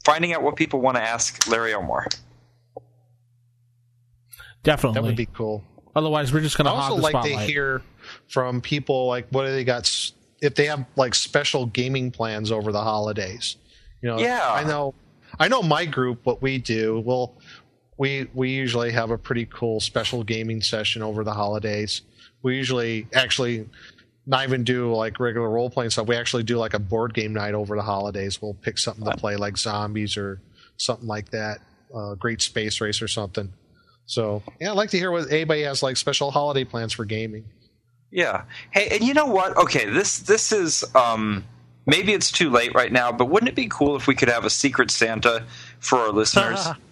finding 0.04 0.32
out 0.32 0.42
what 0.42 0.56
people 0.56 0.80
want 0.80 0.96
to 0.96 1.02
ask 1.02 1.46
Larry 1.48 1.72
Elmore. 1.74 2.06
Definitely. 4.62 4.94
That 4.94 5.02
would 5.06 5.16
be 5.16 5.26
cool. 5.26 5.64
Otherwise, 5.96 6.32
we're 6.32 6.40
just 6.40 6.56
going 6.56 6.66
I 6.66 6.70
to 6.70 6.76
hog 6.76 6.90
also 6.92 6.96
the 6.96 7.02
like 7.02 7.12
spotlight. 7.12 7.38
to 7.46 7.52
hear 7.52 7.82
from 8.28 8.60
people 8.60 9.06
like 9.08 9.26
what 9.30 9.44
do 9.46 9.52
they 9.52 9.64
got 9.64 9.90
if 10.40 10.54
they 10.54 10.66
have 10.66 10.84
like 10.96 11.14
special 11.14 11.66
gaming 11.66 12.10
plans 12.10 12.52
over 12.52 12.70
the 12.72 12.80
holidays. 12.82 13.56
You 14.02 14.10
know, 14.10 14.18
Yeah. 14.18 14.46
I 14.50 14.64
know, 14.64 14.94
I 15.38 15.48
know 15.48 15.62
my 15.62 15.84
group. 15.84 16.20
What 16.24 16.42
we 16.42 16.58
do, 16.58 17.00
well, 17.04 17.34
we 18.00 18.26
we 18.32 18.48
usually 18.48 18.92
have 18.92 19.10
a 19.10 19.18
pretty 19.18 19.44
cool 19.44 19.78
special 19.78 20.24
gaming 20.24 20.62
session 20.62 21.02
over 21.02 21.22
the 21.22 21.34
holidays. 21.34 22.00
We 22.42 22.56
usually 22.56 23.06
actually 23.12 23.68
not 24.26 24.44
even 24.44 24.64
do 24.64 24.94
like 24.94 25.20
regular 25.20 25.50
role 25.50 25.68
playing 25.68 25.90
stuff. 25.90 26.06
We 26.06 26.16
actually 26.16 26.44
do 26.44 26.56
like 26.56 26.72
a 26.72 26.78
board 26.78 27.12
game 27.12 27.34
night 27.34 27.52
over 27.52 27.76
the 27.76 27.82
holidays. 27.82 28.40
We'll 28.40 28.54
pick 28.54 28.78
something 28.78 29.04
to 29.04 29.18
play 29.18 29.36
like 29.36 29.58
zombies 29.58 30.16
or 30.16 30.40
something 30.78 31.06
like 31.06 31.28
that. 31.32 31.58
Uh, 31.94 32.14
Great 32.14 32.40
Space 32.40 32.80
Race 32.80 33.02
or 33.02 33.08
something. 33.08 33.52
So 34.06 34.42
yeah, 34.58 34.70
I'd 34.70 34.78
like 34.78 34.90
to 34.90 34.98
hear 34.98 35.10
what 35.10 35.30
anybody 35.30 35.60
has 35.64 35.82
like 35.82 35.98
special 35.98 36.30
holiday 36.30 36.64
plans 36.64 36.94
for 36.94 37.04
gaming. 37.04 37.44
Yeah. 38.10 38.44
Hey, 38.70 38.88
and 38.92 39.06
you 39.06 39.12
know 39.12 39.26
what? 39.26 39.58
Okay, 39.58 39.84
this 39.84 40.20
this 40.20 40.52
is 40.52 40.84
um 40.94 41.44
maybe 41.84 42.14
it's 42.14 42.32
too 42.32 42.48
late 42.48 42.74
right 42.74 42.90
now, 42.90 43.12
but 43.12 43.26
wouldn't 43.26 43.50
it 43.50 43.56
be 43.56 43.68
cool 43.68 43.94
if 43.94 44.06
we 44.06 44.14
could 44.14 44.30
have 44.30 44.46
a 44.46 44.50
secret 44.50 44.90
Santa 44.90 45.44
for 45.80 45.98
our 45.98 46.12
listeners? 46.12 46.66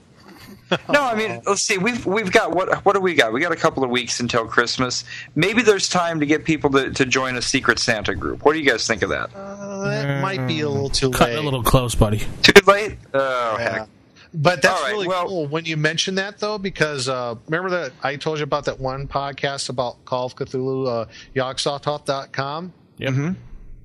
no, 0.93 1.03
I 1.03 1.15
mean, 1.15 1.41
let's 1.47 1.63
see. 1.63 1.79
We've 1.79 2.05
we've 2.05 2.31
got 2.31 2.53
what 2.55 2.85
what 2.85 2.95
do 2.95 3.01
we 3.01 3.15
got? 3.15 3.33
We 3.33 3.41
got 3.41 3.53
a 3.53 3.57
couple 3.57 3.85
of 3.85 3.91
weeks 3.91 4.21
until 4.21 4.47
Christmas. 4.47 5.05
Maybe 5.35 5.63
there's 5.63 5.89
time 5.89 6.21
to 6.21 6.27
get 6.27 6.45
people 6.45 6.71
to, 6.71 6.91
to 6.93 7.07
join 7.07 7.37
a 7.37 7.43
secret 7.43 7.79
Santa 7.79 8.15
group. 8.15 8.45
What 8.45 8.53
do 8.53 8.59
you 8.59 8.69
guys 8.71 8.87
think 8.87 9.03
of 9.03 9.11
that? 9.11 9.31
Uh, 9.35 9.85
that 9.89 10.21
might 10.23 10.47
be 10.47 10.61
a 10.61 10.69
little 10.69 10.91
too 10.91 11.11
Cutting 11.11 11.37
late. 11.37 11.41
a 11.43 11.45
little 11.45 11.63
close, 11.63 11.95
buddy. 11.95 12.19
Too 12.43 12.53
late? 12.67 12.99
Oh 13.15 13.57
Yeah. 13.59 13.73
heck. 13.81 13.89
But 14.35 14.61
that's 14.61 14.79
All 14.79 14.85
right, 14.85 14.93
really 14.93 15.09
well- 15.09 15.27
cool 15.27 15.47
when 15.47 15.65
you 15.65 15.79
mention 15.79 16.17
that 16.17 16.39
though, 16.39 16.59
because 16.59 17.09
uh, 17.09 17.35
remember 17.47 17.71
that 17.71 17.93
I 18.03 18.17
told 18.17 18.39
you 18.39 18.45
about 18.45 18.67
that 18.67 18.79
one 18.79 19.09
podcast 19.09 19.71
about 19.71 20.05
Call 20.05 20.27
of 20.27 20.37
Cthulhu, 20.37 20.87
uh, 20.87 21.07
Yogg-Sothoth.com? 21.35 22.73
Yep. 22.99 23.11
Mm-hmm. 23.13 23.33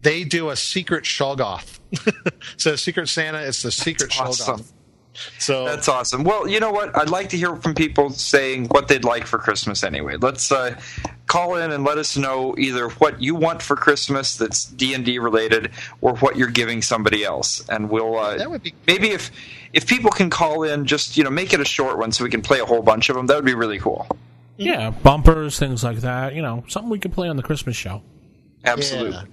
They 0.02 0.24
do 0.26 0.50
a 0.50 0.56
secret 0.58 1.06
Shoggoth. 1.06 1.80
so 2.58 2.76
Secret 2.76 3.08
Santa, 3.08 3.40
it's 3.40 3.62
the 3.62 3.72
secret 3.72 4.20
Awesome. 4.20 4.60
Shoggoth. 4.60 4.72
So 5.38 5.66
That's 5.66 5.88
awesome. 5.88 6.24
Well, 6.24 6.48
you 6.48 6.60
know 6.60 6.72
what? 6.72 6.96
I'd 6.98 7.10
like 7.10 7.30
to 7.30 7.38
hear 7.38 7.56
from 7.58 7.76
people 7.76 8.10
saying 8.10 8.68
what 8.70 8.88
they'd 8.88 9.04
like 9.04 9.28
for 9.28 9.38
Christmas 9.38 9.84
anyway. 9.84 10.18
Let's 10.18 10.52
uh, 10.52 10.80
call 11.28 11.56
in 11.58 11.72
and 11.72 11.84
let 11.84 11.98
us 11.98 12.18
know 12.18 12.56
either 12.58 12.90
what 12.90 13.22
you 13.22 13.36
want 13.36 13.62
for 13.62 13.76
Christmas 13.76 14.36
that's 14.36 14.66
D 14.66 14.94
and 14.94 15.06
D 15.06 15.20
related, 15.20 15.72
or 16.02 16.16
what 16.18 16.36
you're 16.36 16.50
giving 16.50 16.82
somebody 16.82 17.24
else, 17.24 17.68
and 17.70 17.90
we'll 17.90 18.18
uh, 18.18 18.38
That 18.38 18.50
would 18.50 18.64
be- 18.64 18.74
maybe 18.88 19.10
if 19.10 19.30
if 19.72 19.86
people 19.88 20.10
can 20.12 20.30
call 20.30 20.64
in, 20.64 20.86
just 20.86 21.16
you 21.18 21.24
know 21.24 21.30
make 21.30 21.54
it 21.54 21.60
a 21.60 21.66
short 21.66 21.98
one 21.98 22.12
so 22.12 22.24
we 22.24 22.30
can 22.30 22.42
play 22.42 22.60
a 22.60 22.66
whole 22.66 22.82
bunch 22.82 23.10
of 23.10 23.16
them. 23.16 23.28
That 23.28 23.36
would 23.36 23.46
be 23.46 23.54
really 23.56 23.80
cool. 23.80 24.08
Yeah, 24.58 24.92
bumpers, 24.92 25.58
things 25.60 25.84
like 25.84 26.00
that. 26.02 26.34
You 26.36 26.42
know, 26.42 26.64
something 26.68 26.90
we 26.90 27.00
could 27.00 27.14
play 27.14 27.28
on 27.28 27.38
the 27.38 27.44
Christmas 27.44 27.76
show. 27.76 28.02
Absolutely. 28.66 29.12
Yeah. 29.12 29.24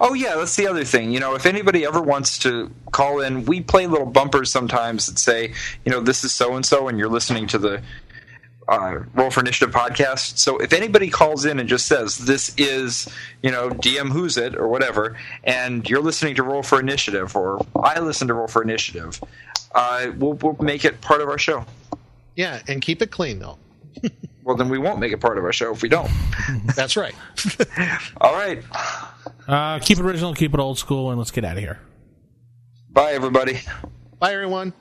Oh 0.00 0.14
yeah, 0.14 0.36
that's 0.36 0.56
the 0.56 0.66
other 0.66 0.84
thing. 0.84 1.10
You 1.10 1.20
know, 1.20 1.34
if 1.34 1.46
anybody 1.46 1.84
ever 1.84 2.00
wants 2.00 2.38
to 2.40 2.70
call 2.92 3.20
in, 3.20 3.44
we 3.44 3.60
play 3.60 3.86
little 3.86 4.06
bumpers 4.06 4.50
sometimes 4.50 5.06
that 5.06 5.18
say, 5.18 5.52
you 5.84 5.92
know, 5.92 6.00
this 6.00 6.24
is 6.24 6.32
so 6.32 6.54
and 6.54 6.64
so, 6.64 6.88
and 6.88 6.98
you're 6.98 7.08
listening 7.08 7.46
to 7.48 7.58
the 7.58 7.82
uh, 8.68 9.00
Roll 9.14 9.30
for 9.30 9.40
Initiative 9.40 9.74
podcast. 9.74 10.38
So 10.38 10.58
if 10.58 10.72
anybody 10.72 11.08
calls 11.08 11.44
in 11.44 11.58
and 11.58 11.68
just 11.68 11.86
says 11.86 12.18
this 12.18 12.54
is, 12.58 13.08
you 13.42 13.50
know, 13.50 13.70
DM 13.70 14.10
who's 14.10 14.36
it 14.36 14.56
or 14.56 14.68
whatever, 14.68 15.16
and 15.44 15.88
you're 15.88 16.02
listening 16.02 16.34
to 16.36 16.42
Roll 16.42 16.62
for 16.62 16.80
Initiative, 16.80 17.34
or 17.36 17.64
I 17.82 18.00
listen 18.00 18.28
to 18.28 18.34
Roll 18.34 18.48
for 18.48 18.62
Initiative, 18.62 19.22
uh, 19.74 20.08
we'll, 20.16 20.34
we'll 20.34 20.56
make 20.60 20.84
it 20.84 21.00
part 21.00 21.20
of 21.20 21.28
our 21.28 21.38
show. 21.38 21.64
Yeah, 22.34 22.60
and 22.68 22.82
keep 22.82 23.02
it 23.02 23.10
clean 23.10 23.38
though. 23.38 23.58
Well, 24.44 24.56
then 24.56 24.68
we 24.68 24.78
won't 24.78 25.00
make 25.00 25.12
it 25.12 25.18
part 25.18 25.38
of 25.38 25.44
our 25.44 25.52
show 25.52 25.72
if 25.72 25.82
we 25.82 25.88
don't. 25.88 26.08
That's 26.76 26.96
right. 26.96 27.14
All 28.20 28.32
right. 28.32 28.62
Uh, 29.46 29.78
keep 29.78 29.98
it 29.98 30.02
original, 30.02 30.34
keep 30.34 30.52
it 30.54 30.60
old 30.60 30.78
school, 30.78 31.10
and 31.10 31.18
let's 31.18 31.30
get 31.30 31.44
out 31.44 31.56
of 31.56 31.62
here. 31.62 31.78
Bye, 32.90 33.12
everybody. 33.12 33.60
Bye, 34.18 34.32
everyone. 34.32 34.72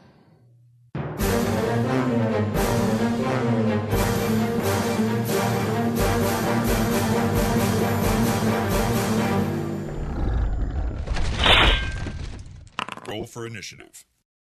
Roll 13.07 13.27
for 13.27 13.45
initiative. 13.45 14.05